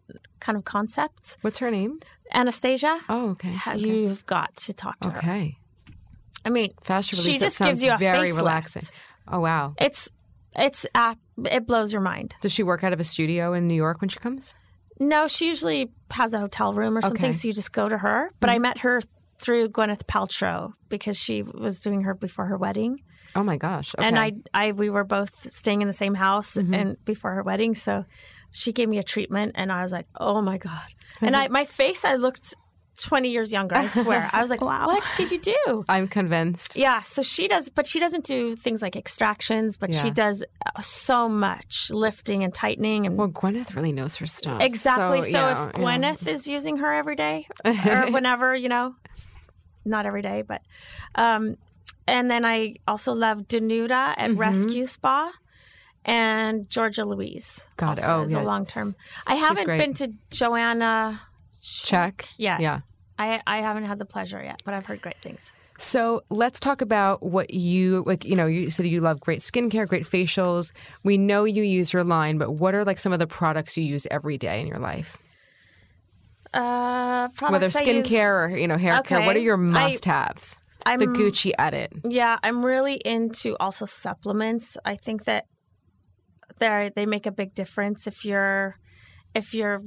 kind 0.41 0.57
of 0.59 0.65
concept. 0.65 1.37
What's 1.43 1.59
her 1.61 1.71
name? 1.71 1.99
Anastasia, 2.33 2.99
Oh, 3.09 3.31
okay. 3.31 3.55
okay. 3.55 3.77
you've 3.79 4.25
got 4.27 4.57
to 4.57 4.73
talk 4.73 4.99
to 5.01 5.11
her. 5.11 5.19
Okay. 5.19 5.57
I 6.45 6.51
mean, 6.51 6.71
She 6.87 6.93
release. 7.17 7.27
that 7.27 7.41
just 7.41 7.59
gives 7.61 7.83
you 7.83 7.93
a 7.93 7.99
very 7.99 8.29
facelift. 8.31 8.37
relaxing. 8.37 8.83
Oh 9.29 9.41
wow. 9.41 9.75
it's 9.79 10.11
it's 10.57 10.87
uh, 10.95 11.15
it 11.45 11.67
blows 11.67 11.93
your 11.93 12.03
mind. 12.03 12.35
Does 12.41 12.53
she 12.53 12.63
work 12.63 12.85
out 12.85 12.93
of 12.93 13.01
a 13.01 13.05
studio 13.05 13.55
in 13.55 13.67
New 13.67 13.75
York 13.75 14.01
when 14.01 14.09
she 14.09 14.19
comes? 14.19 14.55
No, 15.01 15.27
she 15.27 15.49
usually 15.49 15.91
has 16.11 16.35
a 16.35 16.39
hotel 16.39 16.73
room 16.73 16.97
or 16.97 17.03
something, 17.03 17.19
Okay. 17.19 17.29
Mm-hmm. 17.31 17.37
so 17.37 17.49
you 17.49 17.55
just 17.55 17.73
go 17.73 17.89
to 17.89 17.99
her. 17.99 18.31
But 18.41 18.51
I 18.51 18.59
met 18.59 18.79
her 18.79 19.01
through 19.41 19.69
Gwyneth 19.71 20.05
Paltrow 20.05 20.75
because 20.89 21.19
she 21.19 21.43
was 21.43 21.81
doing 21.81 22.03
her 22.03 22.15
before 22.15 22.47
her 22.47 22.57
wedding, 22.57 23.03
Oh 23.35 23.43
my 23.43 23.57
gosh. 23.57 23.93
Okay. 23.99 24.07
and 24.07 24.17
I, 24.19 24.33
I, 24.55 24.71
we 24.73 24.91
were 24.91 25.03
both 25.03 25.51
staying 25.53 25.83
in 25.83 25.89
the 25.89 25.93
same 25.95 26.15
house 26.15 26.55
Mm-hmm. 26.55 26.75
and 26.75 27.05
before 27.05 27.35
her 27.35 27.43
wedding, 27.43 27.75
so 27.75 28.05
she 28.57 28.73
gave 28.73 28.89
me 28.89 28.99
a 28.99 29.03
treatment, 29.03 29.53
and 29.57 29.71
I 29.73 29.83
was 29.83 29.91
like, 29.93 30.07
oh 30.19 30.41
my 30.41 30.59
god! 30.59 30.89
And 31.21 31.35
I, 31.37 31.49
my 31.49 31.65
face, 31.65 32.05
I 32.05 32.15
looked 32.15 32.55
twenty 32.97 33.31
years 33.31 33.53
younger. 33.53 33.75
I 33.75 33.89
swear, 33.89 34.31
I 34.33 34.41
was 34.41 34.51
like, 34.51 34.61
Wow. 34.71 34.87
what 34.87 35.03
did 35.17 35.33
you 35.33 35.41
do? 35.41 35.85
I'm 35.89 36.07
convinced. 36.07 36.77
Yeah, 36.77 37.03
so 37.03 37.23
she 37.23 37.49
does, 37.49 37.69
but 37.69 37.89
she 37.89 37.99
doesn't 37.99 38.25
do 38.25 38.55
things 38.55 38.81
like 38.83 38.95
extractions, 38.95 39.77
but 39.77 39.93
she 39.93 40.13
does 40.13 40.45
uh, 40.65 40.81
so 40.83 41.29
much 41.29 41.91
lifting 41.91 42.45
and 42.45 42.55
tightening 42.55 43.05
and 43.07 43.17
Well, 43.19 43.29
Gwyneth 43.29 43.75
really 43.75 43.91
knows 43.93 44.15
her 44.17 44.27
stuff. 44.27 44.63
Exactly. 44.63 45.23
So, 45.23 45.29
yeah, 45.31 45.69
if 45.71 45.77
yeah. 45.77 45.83
Gwyneth 45.85 46.29
is 46.29 46.47
using 46.47 46.77
her 46.77 46.93
every 46.93 47.17
day 47.17 47.49
or 47.65 48.13
whenever, 48.13 48.55
you 48.55 48.69
know, 48.69 48.95
not 49.85 50.07
every 50.07 50.23
day, 50.23 50.43
but 50.43 50.63
um 51.17 51.57
and 52.07 52.31
then 52.31 52.45
I 52.45 52.77
also 52.87 53.13
love 53.13 53.49
Danuta 53.49 54.15
at 54.17 54.19
Mm-hmm. 54.31 54.39
Rescue 54.39 54.87
Spa 54.87 55.33
and 56.05 56.69
Georgia 56.69 57.05
Louise. 57.05 57.71
God, 57.77 58.01
oh, 58.05 58.23
is 58.23 58.33
yeah. 58.33 58.43
a 58.43 58.45
long 58.45 58.67
term. 58.67 58.95
I 59.27 59.37
haven't 59.37 59.65
great. 59.65 59.79
been 59.79 59.95
to 59.95 60.13
Joanna. 60.31 61.21
check. 61.63 62.27
Yeah. 62.37 62.59
Yeah. 62.61 62.81
I 63.19 63.41
I 63.47 63.61
haven't 63.61 63.85
had 63.85 63.99
the 63.99 64.05
pleasure 64.05 64.43
yet, 64.43 64.63
but 64.65 64.75
I've 64.75 64.87
heard 64.87 65.01
great 65.01 65.21
things. 65.23 65.53
So 65.77 66.23
let's 66.31 66.61
talk 66.61 66.83
about 66.83 67.23
what 67.23 67.53
you 67.53 68.05
like. 68.07 68.25
You 68.25 68.37
know, 68.37 68.47
you 68.47 68.71
said 68.71 68.87
you 68.87 69.01
love 69.01 69.21
great 69.21 69.41
skincare, 69.41 69.87
great 69.89 70.05
facials. 70.05 70.73
We 71.03 71.19
know 71.19 71.45
you 71.45 71.63
use 71.63 71.93
your 71.93 72.05
line, 72.05 72.39
but 72.39 72.53
what 72.53 72.75
are 72.75 72.85
like 72.85 72.99
some 72.99 73.13
of 73.13 73.19
the 73.19 73.27
products 73.27 73.77
you 73.77 73.85
use 73.85 74.07
every 74.11 74.39
day 74.39 74.61
in 74.61 74.67
your 74.67 74.79
life? 74.79 75.19
Uh, 76.53 77.29
Whether 77.49 77.67
I 77.67 77.69
skincare 77.69 78.53
or 78.53 78.57
you 78.57 78.69
know 78.69 78.79
hair 78.79 79.03
care, 79.03 79.27
what 79.27 79.35
are 79.35 79.41
your 79.41 79.57
must-haves? 79.57 80.59
I'm, 80.87 80.99
the 80.99 81.07
Gucci 81.07 81.53
edit. 81.59 81.93
Yeah, 82.05 82.39
I'm 82.43 82.65
really 82.65 82.95
into 82.95 83.57
also 83.59 83.87
supplements. 83.87 84.77
I 84.85 84.97
think 84.97 85.25
that 85.25 85.47
they 86.65 86.91
they 86.95 87.07
make 87.07 87.27
a 87.27 87.33
big 87.33 87.55
difference 87.55 88.07
if 88.07 88.25
you're 88.25 88.77
if 89.35 89.55
you're 89.55 89.81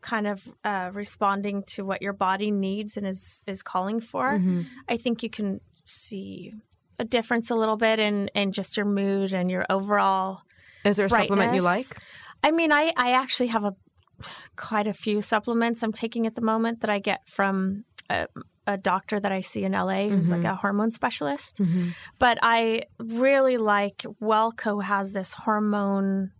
kind 0.00 0.26
of 0.26 0.46
uh, 0.64 0.90
responding 0.92 1.64
to 1.66 1.84
what 1.84 2.02
your 2.02 2.12
body 2.12 2.50
needs 2.50 2.96
and 2.96 3.06
is 3.06 3.42
is 3.46 3.62
calling 3.62 4.00
for. 4.00 4.24
Mm-hmm. 4.32 4.62
I 4.88 4.96
think 4.96 5.22
you 5.22 5.30
can 5.30 5.60
see 5.84 6.52
a 6.98 7.04
difference 7.04 7.50
a 7.50 7.54
little 7.54 7.76
bit 7.76 7.98
in 7.98 8.28
in 8.34 8.52
just 8.52 8.76
your 8.76 8.86
mood 8.86 9.32
and 9.32 9.50
your 9.50 9.64
overall. 9.70 10.40
Is 10.84 10.96
there 10.96 11.06
a 11.06 11.10
supplement 11.10 11.54
you 11.54 11.62
like? 11.62 11.86
I 12.42 12.50
mean, 12.50 12.72
I 12.72 12.92
I 12.96 13.12
actually 13.12 13.48
have 13.48 13.64
a 13.64 13.72
quite 14.56 14.88
a 14.88 14.94
few 14.94 15.20
supplements 15.20 15.82
I'm 15.82 15.92
taking 15.92 16.26
at 16.26 16.34
the 16.34 16.42
moment 16.42 16.80
that 16.80 16.90
I 16.90 16.98
get 16.98 17.28
from 17.28 17.84
a, 18.10 18.26
a 18.68 18.76
doctor 18.76 19.18
that 19.18 19.32
I 19.32 19.40
see 19.40 19.64
in 19.64 19.72
LA 19.72 20.08
who's 20.08 20.30
like 20.30 20.40
mm-hmm. 20.40 20.50
a 20.50 20.56
hormone 20.56 20.90
specialist. 20.90 21.56
Mm-hmm. 21.56 21.88
But 22.18 22.38
I 22.42 22.82
really 22.98 23.56
like 23.56 24.04
WelleCo 24.22 24.84
has 24.84 25.14
this 25.14 25.32
hormone 25.32 26.32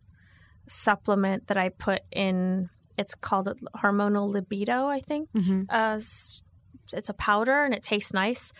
supplement 0.69 1.47
that 1.47 1.57
I 1.57 1.71
put 1.71 2.03
in. 2.13 2.69
It's 2.99 3.15
called 3.15 3.49
hormonal 3.79 4.31
libido, 4.31 4.89
I 4.89 5.01
think. 5.01 5.31
Mm-hmm. 5.33 5.63
Uh, 5.71 5.95
it's 6.93 7.09
a 7.09 7.15
powder 7.15 7.65
and 7.65 7.73
it 7.73 7.83
tastes 7.83 8.13
nice. 8.13 8.53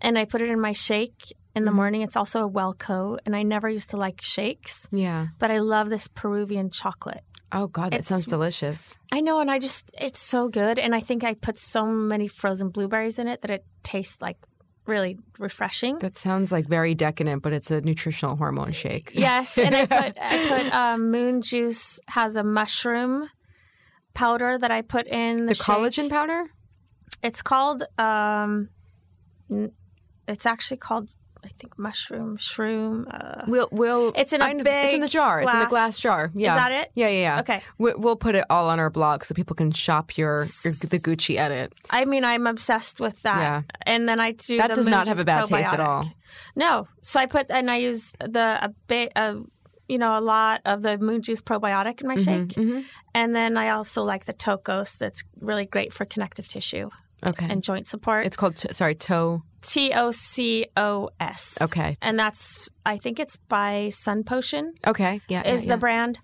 And 0.00 0.18
I 0.18 0.24
put 0.24 0.40
it 0.40 0.48
in 0.48 0.58
my 0.58 0.72
shake 0.72 1.34
in 1.54 1.66
the 1.66 1.70
morning. 1.72 2.00
It's 2.00 2.16
also 2.16 2.46
a 2.46 2.50
WelleCo, 2.50 3.18
and 3.26 3.36
I 3.36 3.42
never 3.42 3.68
used 3.68 3.90
to 3.90 3.96
like 3.98 4.22
shakes, 4.22 4.88
Yeah. 4.92 5.26
but 5.38 5.50
I 5.50 5.58
love 5.58 5.90
this 5.90 6.08
Peruvian 6.08 6.70
chocolate. 6.70 7.24
Oh 7.52 7.66
God, 7.66 7.92
that 7.92 8.00
It's- 8.00 8.08
sounds 8.08 8.26
delicious. 8.26 8.96
I 9.12 9.20
know, 9.20 9.40
and 9.40 9.50
I 9.50 9.58
just 9.58 9.90
it's 10.00 10.20
so 10.20 10.48
good, 10.48 10.78
and 10.78 10.94
I 10.94 11.00
think 11.00 11.24
I 11.24 11.34
put 11.34 11.58
so 11.58 11.84
many 11.86 12.28
frozen 12.28 12.68
blueberries 12.70 13.18
in 13.18 13.26
it 13.28 13.42
that 13.42 13.50
it 13.50 13.64
tastes 13.82 14.20
like 14.22 14.36
really 14.86 15.18
refreshing. 15.38 15.98
That 15.98 16.16
sounds 16.18 16.50
like 16.52 16.66
very 16.68 16.94
decadent, 16.94 17.42
but 17.42 17.52
it's 17.52 17.70
a 17.70 17.80
nutritional 17.80 18.36
hormone 18.36 18.72
shake. 18.72 19.10
Yes, 19.14 19.58
and 19.58 19.74
I 19.74 19.86
put 19.86 20.16
I 20.20 20.48
put 20.62 20.72
um, 20.74 21.10
Moon 21.10 21.42
Juice 21.42 21.98
has 22.08 22.36
a 22.36 22.42
mushroom 22.44 23.28
powder 24.14 24.58
that 24.58 24.70
I 24.70 24.82
put 24.82 25.06
in 25.06 25.46
the, 25.46 25.54
the 25.54 25.54
collagen 25.54 26.08
powder. 26.10 26.46
It's 27.22 27.42
called 27.42 27.84
um, 27.98 28.68
it's 30.28 30.46
actually 30.46 30.76
called 30.78 31.10
I 31.44 31.48
think 31.48 31.78
mushroom 31.78 32.36
shroom. 32.36 33.06
Uh, 33.10 33.44
We'll 33.46 33.68
we'll. 33.72 34.12
It's 34.14 34.32
in 34.32 34.42
a 34.42 34.44
I 34.44 34.52
know- 34.52 34.62
It's 34.66 34.92
in 34.94 35.00
the 35.00 35.06
big 35.06 35.10
jar. 35.12 35.40
It's 35.40 35.50
in 35.52 35.58
the 35.58 35.64
glass- 35.66 35.70
glass 35.70 36.00
jar. 36.00 36.30
Yeah. 36.34 36.50
Is 36.50 36.54
that 36.60 36.72
it? 36.72 36.90
Yeah, 36.94 37.08
yeah, 37.08 37.20
yeah. 37.20 37.40
Okay. 37.40 37.62
We, 37.78 37.94
we'll 37.94 38.16
put 38.16 38.34
it 38.34 38.44
all 38.50 38.68
on 38.68 38.78
our 38.78 38.90
blog 38.90 39.24
so 39.24 39.34
people 39.34 39.56
can 39.56 39.70
shop 39.72 40.18
your, 40.18 40.38
your 40.64 40.72
the 40.74 41.00
Gucci 41.02 41.36
edit. 41.38 41.72
I 41.90 42.04
mean, 42.04 42.24
I'm 42.24 42.46
obsessed 42.46 43.00
with 43.00 43.22
that. 43.22 43.38
Yeah. 43.38 43.62
And 43.86 44.08
then 44.08 44.20
I 44.20 44.32
do 44.32 44.58
That 44.58 44.74
does 44.74 44.86
not 44.86 45.08
have 45.08 45.18
a 45.20 45.24
bad 45.24 45.46
taste 45.46 45.72
at 45.72 45.80
all. 45.80 46.10
No. 46.56 46.88
So 47.02 47.18
I 47.20 47.26
put 47.26 47.46
and 47.50 47.70
I 47.70 47.78
use 47.78 48.12
the 48.20 48.58
a 48.64 48.68
bit 48.86 49.12
of 49.16 49.46
you 49.88 49.98
know 49.98 50.16
a 50.18 50.20
lot 50.20 50.60
of 50.64 50.82
the 50.82 50.98
moon 50.98 51.22
juice 51.22 51.40
probiotic 51.40 52.00
in 52.00 52.06
my 52.06 52.16
Mm-hmm, 52.16 52.48
shake, 52.78 52.84
and 53.14 53.34
then 53.34 53.56
I 53.56 53.70
also 53.70 54.02
like 54.04 54.26
the 54.26 54.32
Tocos. 54.34 54.96
That's 54.98 55.24
really 55.40 55.64
great 55.66 55.92
for 55.92 56.04
connective 56.04 56.46
tissue 56.46 56.90
Okay. 57.26 57.46
and 57.50 57.62
joint 57.62 57.88
support. 57.88 58.24
it's 58.26 58.36
called 58.36 58.56
t- 58.56 58.72
sorry 58.72 58.94
toe. 58.94 59.42
T 59.62 59.92
O 59.94 60.10
C 60.10 60.66
O 60.76 61.10
S. 61.20 61.58
Okay. 61.60 61.96
and 62.02 62.18
that's 62.18 62.68
I 62.86 62.98
think 62.98 63.18
it's 63.20 63.36
by 63.36 63.90
Sun 63.90 64.24
Potion 64.24 64.72
Okay. 64.86 65.20
Yeah. 65.28 65.46
is 65.46 65.64
yeah, 65.64 65.74
the 65.74 65.78
brand. 65.78 66.18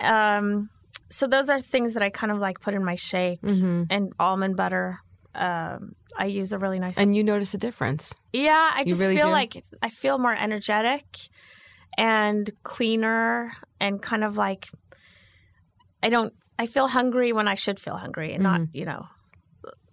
Um, 0.00 0.70
so 1.10 1.26
those 1.26 1.48
are 1.50 1.60
things 1.60 1.94
that 1.94 2.02
I 2.02 2.10
kind 2.10 2.32
of 2.32 2.38
like 2.38 2.60
put 2.60 2.74
in 2.74 2.84
my 2.84 2.94
shake 2.96 3.40
Mm-hmm. 3.42 3.84
and 3.90 4.12
almond 4.18 4.56
butter. 4.56 4.98
um, 5.34 5.94
I 6.18 6.26
use 6.26 6.52
a 6.52 6.58
really 6.58 6.78
nice. 6.78 6.98
And 6.98 7.16
you 7.16 7.24
notice 7.24 7.54
a 7.54 7.58
difference. 7.58 8.14
yeah, 8.32 8.70
I 8.74 8.84
just 8.84 9.00
really 9.00 9.16
feel 9.16 9.26
do? 9.28 9.32
like 9.32 9.64
I 9.80 9.88
feel 9.88 10.18
more 10.18 10.34
energetic 10.34 11.04
and 11.96 12.50
cleaner 12.64 13.52
and 13.80 14.00
kind 14.02 14.24
of 14.24 14.36
like 14.36 14.68
I 16.02 16.08
don't. 16.10 16.34
I 16.58 16.66
feel 16.66 16.86
hungry 16.88 17.32
when 17.32 17.48
I 17.48 17.54
should 17.54 17.78
feel 17.80 17.96
hungry, 17.96 18.34
and 18.34 18.42
not 18.42 18.60
Mm-hmm. 18.60 18.76
you 18.76 18.84
know. 18.84 19.06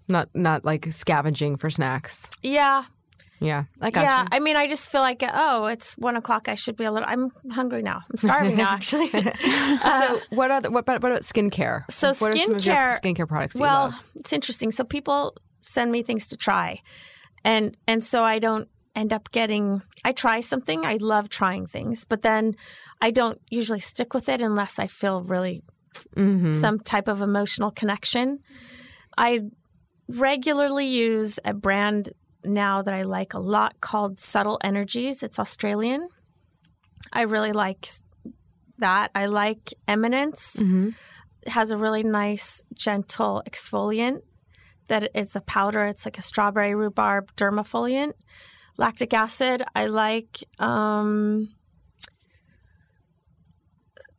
Not 0.09 0.27
not 0.33 0.65
like 0.65 0.91
scavenging 0.91 1.55
for 1.55 1.69
snacks. 1.69 2.27
Yeah, 2.41 2.83
Yeah, 3.39 3.65
I 3.79 3.91
got 3.91 4.01
yeah. 4.03 4.21
you. 4.23 4.27
I 4.33 4.39
mean, 4.39 4.55
I 4.57 4.67
just 4.67 4.89
feel 4.89 5.01
like 5.01 5.23
oh, 5.23 5.67
it's 5.67 5.93
one 5.97 6.15
o'clock. 6.17 6.49
I 6.49 6.55
should 6.55 6.75
be 6.75 6.83
a 6.83 6.91
little. 6.91 7.07
I'm 7.07 7.29
hungry 7.51 7.81
now. 7.83 8.01
I'm 8.09 8.17
starving 8.17 8.57
now. 8.57 8.71
Actually. 8.71 9.09
so 9.81 10.19
what 10.31 10.51
other 10.51 10.69
what 10.71 10.79
about, 10.79 11.01
what 11.03 11.11
about 11.11 11.21
skincare? 11.23 11.83
So 11.89 12.07
what 12.07 12.33
are 12.33 12.37
some 12.37 12.55
of 12.55 12.65
your 12.65 12.75
skincare- 12.75 12.99
skincare 12.99 13.27
products? 13.27 13.55
You 13.55 13.61
well, 13.61 13.93
it's 14.15 14.33
interesting. 14.33 14.71
So 14.71 14.83
people 14.83 15.35
send 15.61 15.91
me 15.91 16.01
things 16.03 16.27
to 16.27 16.37
try, 16.37 16.81
and 17.45 17.77
and 17.87 18.03
so 18.03 18.23
I 18.23 18.39
don't 18.39 18.67
end 18.95 19.13
up 19.13 19.31
getting. 19.31 19.81
I 20.03 20.11
try 20.11 20.41
something. 20.41 20.85
I 20.85 20.97
love 20.99 21.29
trying 21.29 21.67
things, 21.67 22.03
but 22.03 22.23
then 22.23 22.55
I 22.99 23.11
don't 23.11 23.39
usually 23.51 23.79
stick 23.79 24.13
with 24.15 24.27
it 24.27 24.41
unless 24.41 24.79
I 24.79 24.87
feel 24.87 25.21
really 25.21 25.61
Mm-hmm. 26.15 26.53
some 26.53 26.79
type 26.79 27.07
of 27.07 27.19
emotional 27.21 27.71
connection. 27.71 28.39
I 29.17 29.39
regularly 30.09 30.87
use 30.87 31.39
a 31.45 31.53
brand 31.53 32.09
now 32.43 32.81
that 32.81 32.93
I 32.93 33.03
like 33.03 33.33
a 33.33 33.39
lot 33.39 33.79
called 33.79 34.19
Subtle 34.19 34.59
Energies. 34.63 35.23
It's 35.23 35.39
Australian. 35.39 36.07
I 37.13 37.21
really 37.21 37.51
like 37.51 37.87
that. 38.79 39.11
I 39.13 39.27
like 39.27 39.73
Eminence. 39.87 40.57
Mm-hmm. 40.57 40.89
It 41.43 41.49
has 41.49 41.71
a 41.71 41.77
really 41.77 42.03
nice, 42.03 42.61
gentle 42.73 43.43
exfoliant 43.47 44.21
that 44.87 45.09
is 45.13 45.35
a 45.35 45.41
powder. 45.41 45.85
It's 45.85 46.05
like 46.05 46.17
a 46.17 46.21
strawberry 46.21 46.75
rhubarb 46.75 47.33
dermafoliant. 47.35 48.13
Lactic 48.77 49.13
acid. 49.13 49.63
I 49.75 49.85
like 49.85 50.43
um, 50.57 51.49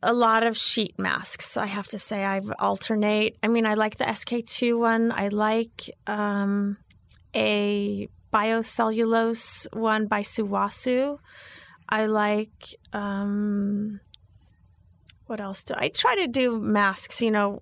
a 0.03 0.13
lot 0.13 0.43
of 0.43 0.57
sheet 0.57 0.97
masks. 0.97 1.57
I 1.57 1.65
have 1.67 1.87
to 1.89 1.99
say, 1.99 2.23
I 2.25 2.41
alternate. 2.59 3.37
I 3.43 3.47
mean, 3.47 3.65
I 3.65 3.75
like 3.75 3.97
the 3.97 4.05
SK2 4.05 4.77
one. 4.79 5.11
I 5.11 5.27
like 5.27 5.91
um, 6.07 6.77
a 7.35 8.07
biocellulose 8.33 9.67
one 9.73 10.07
by 10.07 10.21
Suwasu. 10.21 11.17
I 11.89 12.05
like 12.05 12.75
um, 12.93 13.99
what 15.27 15.41
else 15.41 15.63
do 15.63 15.73
I 15.77 15.89
try 15.89 16.15
to 16.15 16.27
do 16.27 16.59
masks? 16.59 17.21
You 17.21 17.31
know, 17.31 17.61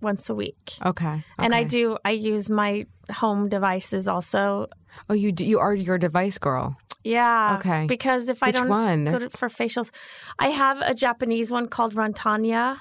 once 0.00 0.28
a 0.28 0.34
week, 0.34 0.72
Okay. 0.84 1.24
and 1.38 1.54
I 1.54 1.64
do. 1.64 1.96
I 2.04 2.10
use 2.10 2.50
my 2.50 2.86
home 3.12 3.48
devices 3.48 4.08
also. 4.08 4.66
Oh, 5.08 5.14
you 5.14 5.32
do, 5.32 5.44
you 5.44 5.58
are 5.60 5.74
your 5.74 5.98
device 5.98 6.36
girl. 6.38 6.76
Yeah. 7.04 7.56
Okay. 7.58 7.86
Because 7.86 8.28
if 8.28 8.42
I 8.42 8.48
Which 8.48 8.56
don't 8.56 8.68
one? 8.68 9.04
go 9.04 9.18
to, 9.18 9.30
for 9.30 9.48
facials, 9.48 9.90
I 10.38 10.48
have 10.48 10.80
a 10.80 10.94
Japanese 10.94 11.50
one 11.50 11.68
called 11.68 11.94
Rantanya 11.94 12.78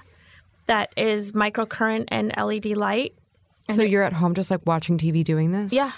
that 0.65 0.93
is 0.97 1.32
microcurrent 1.32 2.05
and 2.09 2.34
LED 2.38 2.78
light. 2.78 3.13
So 3.72 3.82
you're 3.82 4.03
at 4.03 4.13
home 4.13 4.34
just 4.34 4.51
like 4.51 4.61
watching 4.65 4.97
TV 4.97 5.24
doing 5.24 5.51
this? 5.51 5.72
Yeah. 5.72 5.91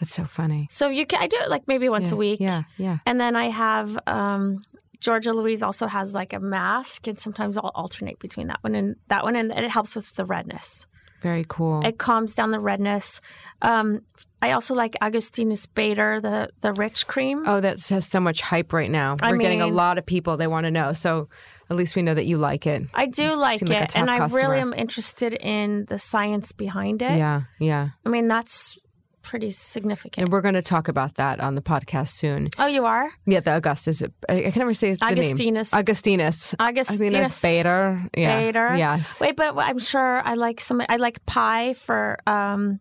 That's 0.00 0.12
so 0.12 0.24
funny. 0.24 0.68
So 0.70 0.88
you 0.88 1.06
can 1.06 1.22
I 1.22 1.26
do 1.26 1.38
it 1.40 1.48
like 1.48 1.66
maybe 1.66 1.88
once 1.88 2.10
yeah, 2.10 2.14
a 2.14 2.16
week. 2.16 2.40
Yeah, 2.40 2.62
yeah. 2.76 2.98
And 3.06 3.18
then 3.20 3.34
I 3.34 3.48
have 3.48 3.98
um, 4.06 4.62
Georgia 5.00 5.32
Louise 5.32 5.62
also 5.62 5.86
has 5.86 6.14
like 6.14 6.32
a 6.32 6.40
mask, 6.40 7.06
and 7.06 7.18
sometimes 7.18 7.56
I'll 7.56 7.72
alternate 7.74 8.18
between 8.18 8.48
that 8.48 8.58
one 8.62 8.74
and 8.74 8.96
that 9.08 9.24
one, 9.24 9.36
and 9.36 9.50
it 9.52 9.70
helps 9.70 9.96
with 9.96 10.14
the 10.14 10.24
redness. 10.24 10.86
Very 11.22 11.46
cool. 11.48 11.80
It 11.84 11.98
calms 11.98 12.34
down 12.34 12.50
the 12.50 12.60
redness. 12.60 13.20
Um, 13.62 14.02
I 14.46 14.52
also 14.52 14.74
like 14.74 14.96
Augustinus 15.02 15.66
Bader, 15.66 16.20
the 16.20 16.50
the 16.60 16.72
rich 16.72 17.06
cream. 17.06 17.42
oh, 17.46 17.60
that 17.60 17.84
has 17.88 18.06
so 18.06 18.20
much 18.20 18.40
hype 18.40 18.72
right 18.72 18.90
now. 18.90 19.16
I 19.20 19.30
We're 19.30 19.38
getting 19.38 19.62
a 19.62 19.66
lot 19.66 19.98
of 19.98 20.06
people 20.06 20.36
they 20.36 20.46
want 20.46 20.64
to 20.66 20.70
know. 20.70 20.92
So 20.92 21.28
at 21.68 21.76
least 21.76 21.96
we 21.96 22.02
know 22.02 22.14
that 22.14 22.26
you 22.26 22.36
like 22.36 22.66
it. 22.66 22.82
I 22.94 23.06
do 23.06 23.34
like 23.34 23.60
it, 23.60 23.68
like 23.68 23.96
and 23.96 24.08
I 24.08 24.18
customer. 24.18 24.40
really 24.42 24.60
am 24.60 24.72
interested 24.72 25.34
in 25.34 25.86
the 25.88 25.98
science 25.98 26.52
behind 26.52 27.02
it. 27.02 27.18
Yeah, 27.18 27.42
yeah. 27.58 27.88
I 28.04 28.08
mean, 28.08 28.28
that's 28.28 28.78
pretty 29.22 29.50
significant. 29.50 30.22
And 30.24 30.32
we're 30.32 30.40
going 30.40 30.54
to 30.54 30.62
talk 30.62 30.86
about 30.86 31.16
that 31.16 31.40
on 31.40 31.56
the 31.56 31.60
podcast 31.60 32.10
soon. 32.10 32.48
oh, 32.58 32.66
you 32.66 32.84
are? 32.84 33.10
Yeah, 33.26 33.40
the 33.40 33.56
Augustus. 33.56 34.00
I, 34.28 34.44
I 34.44 34.50
can 34.52 34.60
never 34.60 34.74
say 34.74 34.90
his 34.90 34.98
the 34.98 35.06
name. 35.06 35.18
Augustinus. 35.18 35.74
Augustinus. 35.74 36.54
Augustinus 36.60 37.42
Bader. 37.42 38.08
Yeah. 38.16 38.40
Bader. 38.40 38.76
Yes. 38.76 39.20
Wait, 39.20 39.34
but 39.34 39.56
I'm 39.58 39.80
sure 39.80 40.22
I 40.24 40.34
like 40.34 40.60
some. 40.60 40.80
I 40.88 40.96
like 40.96 41.26
pie 41.26 41.74
for 41.74 42.18
um, 42.28 42.78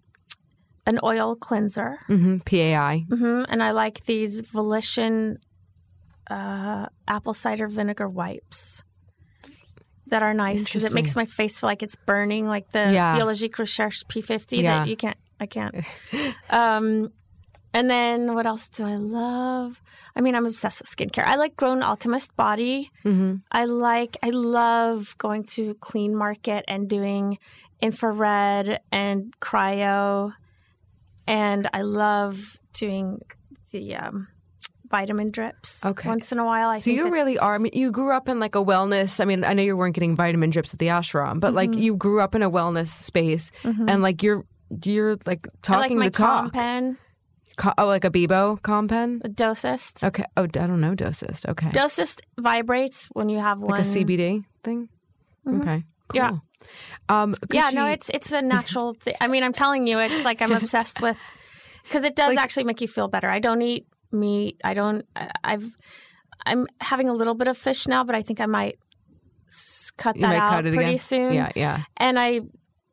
an 0.86 1.00
oil 1.04 1.36
cleanser, 1.36 1.98
hmm 2.08 2.38
PAI. 2.40 3.06
hmm 3.10 3.44
and 3.50 3.62
I 3.64 3.72
like 3.72 4.06
these 4.06 4.42
Volition 4.42 5.40
uh, 6.30 6.88
apple 7.08 7.34
cider 7.34 7.68
vinegar 7.68 8.08
wipes 8.10 8.84
that 10.08 10.22
are 10.24 10.34
nice 10.34 10.64
because 10.66 10.84
it 10.84 10.94
makes 10.94 11.16
my 11.16 11.26
face 11.26 11.60
feel 11.60 11.68
like 11.70 11.82
it's 11.84 11.96
burning, 11.96 12.48
like 12.48 12.72
the 12.72 12.92
Yeah. 12.94 13.16
Biologique 13.16 13.58
Recherche 13.58 14.04
P50 14.08 14.62
Yeah. 14.62 14.80
that 14.80 14.88
you 14.88 14.96
can't. 14.96 15.18
I 15.40 15.46
can't. 15.48 15.76
um, 16.50 17.12
and 17.74 17.90
then 17.90 18.34
what 18.36 18.46
else 18.46 18.70
do 18.70 18.86
I 18.86 18.96
love? 18.96 19.82
I 20.16 20.22
mean, 20.22 20.34
I'm 20.36 20.46
obsessed 20.46 20.82
with 20.82 20.90
skincare. 20.96 21.26
I 21.26 21.36
like 21.36 21.56
Grown 21.58 21.82
Alchemist 21.84 22.36
Body. 22.36 22.90
hmm 23.04 23.36
I 23.52 23.66
like, 23.66 24.16
I 24.24 24.30
love 24.30 25.16
going 25.18 25.44
to 25.56 25.74
Clean 25.76 26.16
Market 26.16 26.64
and 26.68 26.88
doing 26.90 27.38
infrared 27.82 28.80
and 28.92 29.34
cryo. 29.42 30.34
And 31.28 31.70
I 31.74 31.82
love 31.82 32.58
doing 32.74 33.20
the 33.72 33.96
um, 33.96 34.28
vitamin 34.90 35.32
drips 35.32 35.86
Okay. 35.86 36.08
once 36.08 36.32
in 36.32 36.40
a 36.40 36.46
while. 36.46 36.70
I 36.70 36.78
So 36.78 36.92
you 36.92 37.10
really 37.12 37.38
are. 37.40 37.56
I 37.56 37.58
mean, 37.58 37.72
you 37.74 37.92
grew 37.92 38.12
up 38.16 38.30
in 38.30 38.40
like 38.40 38.56
a 38.56 38.64
wellness. 38.64 39.20
I 39.20 39.26
mean, 39.26 39.44
I 39.44 39.54
know 39.54 39.64
you 39.64 39.76
weren't 39.76 39.96
getting 39.96 40.16
vitamin 40.16 40.50
drips 40.52 40.74
at 40.74 40.80
the 40.80 40.88
ashram, 40.88 41.40
but 41.40 41.48
Mm-hmm. 41.50 41.56
like 41.56 41.76
you 41.76 41.96
grew 41.96 42.22
up 42.22 42.36
in 42.36 42.44
a 42.44 42.50
wellness 42.52 42.88
space, 42.90 43.52
and 43.64 44.02
like 44.02 44.22
you're 44.24 44.46
you're 44.84 45.18
like 45.26 45.48
I 45.48 45.52
like 45.52 45.62
talking 45.62 46.00
the 46.00 46.10
talk. 46.10 46.54
Compen, 46.54 46.98
Co- 47.58 47.74
oh, 47.78 47.86
like 47.88 48.04
a 48.04 48.10
Bebo 48.12 48.60
compen. 48.62 49.22
the 49.22 49.30
Dosist. 49.30 50.04
Okay. 50.04 50.26
Oh, 50.38 50.44
I 50.44 50.48
don't 50.48 50.82
know 50.82 50.94
dosist. 50.94 51.48
Okay. 51.48 51.70
Dosist 51.72 52.20
vibrates 52.38 53.06
when 53.14 53.30
you 53.30 53.40
have 53.40 53.60
one. 53.60 53.72
like 53.72 53.80
a 53.80 53.84
CBD 53.84 54.44
thing. 54.64 54.90
Okay. 55.48 55.84
Cool. 56.10 56.18
Yeah. 56.18 56.32
Um, 57.10 57.36
Yeah, 57.52 57.70
no, 57.72 57.86
it's 57.88 58.10
it's 58.14 58.32
a 58.32 58.42
natural 58.42 58.94
thing. 58.96 59.16
I 59.22 59.28
mean, 59.28 59.44
I'm 59.44 59.54
telling 59.54 59.88
you, 59.88 60.00
it's 60.00 60.26
like 60.26 60.42
I'm 60.42 60.52
obsessed 60.52 61.02
with 61.02 61.20
because 61.84 62.04
it 62.04 62.16
does 62.16 62.36
Like- 62.36 62.44
actually 62.44 62.64
make 62.66 62.82
you 62.82 62.88
feel 62.88 63.08
better. 63.08 63.30
I 63.30 63.40
don't 63.40 63.62
eat 63.62 63.86
meat. 64.12 64.60
I 64.64 64.74
don't. 64.74 65.06
I- 65.16 65.32
I've 65.44 65.76
I'm 66.46 66.68
having 66.82 67.10
a 67.10 67.14
little 67.14 67.34
bit 67.34 67.48
of 67.48 67.58
fish 67.58 67.88
now, 67.88 68.04
but 68.04 68.16
I 68.16 68.22
think 68.22 68.40
I 68.40 68.46
might 68.46 68.78
cut 69.98 70.16
that 70.20 70.36
out 70.36 70.50
cut 70.50 70.62
pretty 70.64 70.78
again. 70.78 70.98
soon. 70.98 71.34
Yeah. 71.34 71.52
Yeah. 71.56 71.84
and 71.98 72.20
I 72.20 72.42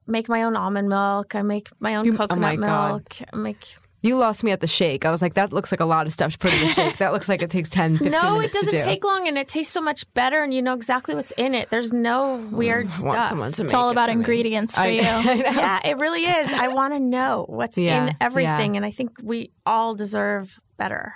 make 0.07 0.29
my 0.29 0.43
own 0.45 0.57
almond 0.57 0.89
milk. 0.89 1.35
I 1.35 1.43
make 1.43 1.69
my 1.81 1.97
own 1.97 2.05
You- 2.05 2.15
oh 2.15 2.17
coconut 2.19 2.41
my 2.41 2.57
God. 2.57 2.89
milk. 2.91 3.29
I 3.33 3.37
make 3.37 3.77
You 4.03 4.17
lost 4.17 4.43
me 4.43 4.51
at 4.51 4.61
the 4.61 4.67
shake. 4.67 5.05
I 5.05 5.11
was 5.13 5.23
like, 5.23 5.35
that 5.35 5.53
looks 5.53 5.73
like 5.73 5.81
a 5.81 5.85
lot 5.85 6.07
of 6.09 6.13
stuff 6.13 6.33
to 6.33 6.39
put 6.39 6.53
in 6.53 6.61
the 6.61 6.67
shake. 6.75 6.99
That 6.99 7.13
looks 7.13 7.29
like 7.29 7.41
it 7.41 7.51
takes 7.51 7.69
10, 7.71 7.99
15 7.99 8.11
no, 8.11 8.41
it 8.41 8.53
doesn't 8.53 8.71
to 8.71 8.79
do. 8.79 8.85
take 8.85 9.05
long, 9.05 9.29
and 9.29 9.39
it 9.39 9.49
tastes 9.49 9.73
so 9.73 9.81
much 9.81 10.13
better, 10.15 10.43
and 10.43 10.53
you 10.53 10.61
know 10.61 10.75
exactly 10.75 11.15
what's 11.15 11.31
in 11.39 11.55
it. 11.55 11.71
There's 11.71 11.93
no 11.93 12.37
weird 12.51 12.89
mm, 12.89 13.03
I 13.05 13.07
want 13.07 13.17
stuff. 13.19 13.29
someone 13.29 13.53
to 13.53 13.63
It's 13.63 13.73
make 13.73 13.79
all 13.81 13.89
it 13.89 13.93
about 13.93 14.09
for 14.09 14.15
me. 14.17 14.21
ingredients 14.21 14.75
for 14.75 14.81
I- 14.83 14.87
you. 14.89 15.03
I 15.03 15.33
yeah, 15.35 15.81
it 15.87 15.99
really 15.99 16.25
is. 16.25 16.53
I 16.53 16.67
want 16.75 16.95
to 16.95 16.99
know 17.01 17.47
what's 17.49 17.79
Yeah, 17.79 18.09
in 18.09 18.17
everything, 18.21 18.75
yeah. 18.75 18.79
and 18.79 18.85
I 18.85 18.91
think 18.91 19.13
we 19.23 19.53
all 19.65 19.95
deserve 19.95 20.59
better. 20.77 21.15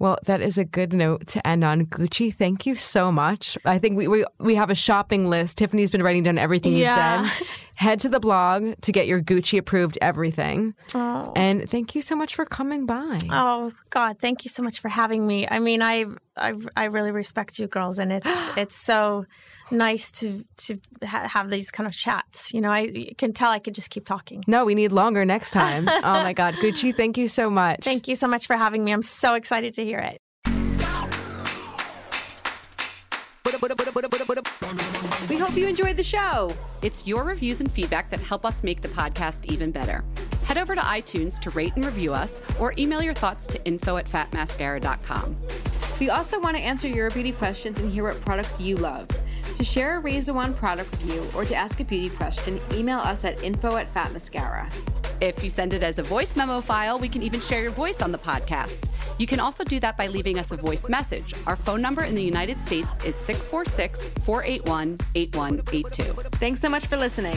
Well, 0.00 0.18
that 0.24 0.40
is 0.40 0.56
a 0.56 0.64
good 0.64 0.94
note 0.94 1.26
to 1.28 1.46
end 1.46 1.62
on. 1.62 1.84
Gucci, 1.84 2.34
thank 2.34 2.64
you 2.64 2.74
so 2.74 3.12
much. 3.12 3.58
I 3.66 3.78
think 3.78 3.98
we, 3.98 4.08
we, 4.08 4.24
we 4.38 4.54
have 4.54 4.70
a 4.70 4.74
shopping 4.74 5.28
list. 5.28 5.58
Tiffany's 5.58 5.90
been 5.90 6.02
writing 6.02 6.22
down 6.22 6.38
everything 6.38 6.72
Yeah. 6.74 7.20
you 7.24 7.28
said. 7.28 7.46
Head 7.80 8.00
to 8.00 8.10
the 8.10 8.20
blog 8.20 8.74
to 8.82 8.92
get 8.92 9.06
your 9.06 9.22
Gucci 9.22 9.58
approved 9.58 9.96
everything. 10.02 10.74
Oh. 10.94 11.32
And 11.34 11.66
thank 11.70 11.94
you 11.94 12.02
so 12.02 12.14
much 12.14 12.34
for 12.34 12.44
coming 12.44 12.84
by. 12.84 13.18
Oh 13.30 13.72
God, 13.88 14.18
thank 14.20 14.44
you 14.44 14.50
so 14.50 14.62
much 14.62 14.80
for 14.80 14.90
having 14.90 15.26
me. 15.26 15.48
I 15.50 15.60
mean, 15.60 15.80
I 15.80 16.04
I, 16.36 16.52
I 16.76 16.84
really 16.84 17.10
respect 17.10 17.58
you 17.58 17.68
girls, 17.68 17.98
and 17.98 18.12
it's 18.12 18.26
it's 18.58 18.76
so 18.76 19.24
nice 19.70 20.10
to 20.10 20.44
to 20.58 20.78
ha- 21.02 21.26
have 21.26 21.48
these 21.48 21.70
kind 21.70 21.86
of 21.86 21.94
chats. 21.94 22.52
You 22.52 22.60
know, 22.60 22.70
I 22.70 22.80
you 22.80 23.14
can 23.14 23.32
tell 23.32 23.50
I 23.50 23.60
could 23.60 23.74
just 23.74 23.88
keep 23.88 24.04
talking. 24.04 24.44
No, 24.46 24.66
we 24.66 24.74
need 24.74 24.92
longer 24.92 25.24
next 25.24 25.52
time. 25.52 25.88
oh 25.88 26.22
my 26.22 26.34
God. 26.34 26.56
Gucci, 26.56 26.94
thank 26.94 27.16
you 27.16 27.28
so 27.28 27.48
much. 27.48 27.82
Thank 27.82 28.08
you 28.08 28.14
so 28.14 28.28
much 28.28 28.46
for 28.46 28.56
having 28.56 28.84
me. 28.84 28.92
I'm 28.92 29.02
so 29.02 29.32
excited 29.32 29.72
to 29.72 29.84
hear 29.86 30.00
it. 30.00 30.20
We 35.28 35.36
hope 35.36 35.56
you 35.56 35.66
enjoyed 35.66 35.96
the 35.96 36.02
show. 36.02 36.52
It's 36.82 37.06
your 37.06 37.24
reviews 37.24 37.60
and 37.60 37.70
feedback 37.70 38.10
that 38.10 38.20
help 38.20 38.44
us 38.44 38.62
make 38.62 38.80
the 38.80 38.88
podcast 38.88 39.44
even 39.44 39.70
better. 39.70 40.02
Head 40.44 40.58
over 40.58 40.74
to 40.74 40.80
iTunes 40.80 41.38
to 41.40 41.50
rate 41.50 41.72
and 41.76 41.84
review 41.84 42.12
us 42.12 42.40
or 42.58 42.74
email 42.78 43.02
your 43.02 43.14
thoughts 43.14 43.46
to 43.48 43.64
info 43.64 43.98
at 43.98 44.06
fatmascara.com. 44.08 45.36
We 46.00 46.08
also 46.08 46.40
want 46.40 46.56
to 46.56 46.62
answer 46.62 46.88
your 46.88 47.10
beauty 47.10 47.30
questions 47.30 47.78
and 47.78 47.92
hear 47.92 48.04
what 48.04 48.18
products 48.22 48.58
you 48.58 48.76
love. 48.76 49.06
To 49.54 49.62
share 49.62 49.98
a 49.98 50.00
Raise 50.00 50.26
the 50.26 50.34
One 50.34 50.54
product 50.54 50.90
review 50.92 51.26
or 51.34 51.44
to 51.44 51.54
ask 51.54 51.78
a 51.78 51.84
beauty 51.84 52.08
question, 52.08 52.58
email 52.72 52.98
us 52.98 53.26
at 53.26 53.42
info 53.42 53.76
at 53.76 53.86
fatmascara. 53.92 54.72
If 55.20 55.44
you 55.44 55.50
send 55.50 55.74
it 55.74 55.82
as 55.82 55.98
a 55.98 56.02
voice 56.02 56.34
memo 56.36 56.62
file, 56.62 56.98
we 56.98 57.10
can 57.10 57.22
even 57.22 57.38
share 57.42 57.60
your 57.60 57.70
voice 57.70 58.00
on 58.00 58.12
the 58.12 58.18
podcast. 58.18 58.88
You 59.18 59.26
can 59.26 59.40
also 59.40 59.62
do 59.62 59.78
that 59.80 59.98
by 59.98 60.06
leaving 60.06 60.38
us 60.38 60.50
a 60.50 60.56
voice 60.56 60.88
message. 60.88 61.34
Our 61.46 61.56
phone 61.56 61.82
number 61.82 62.04
in 62.04 62.14
the 62.14 62.22
United 62.22 62.62
States 62.62 62.96
is 63.04 63.14
646 63.14 64.02
481 64.24 64.98
8182. 65.14 66.30
Thanks 66.38 66.62
so 66.62 66.70
much 66.70 66.86
for 66.86 66.96
listening. 66.96 67.36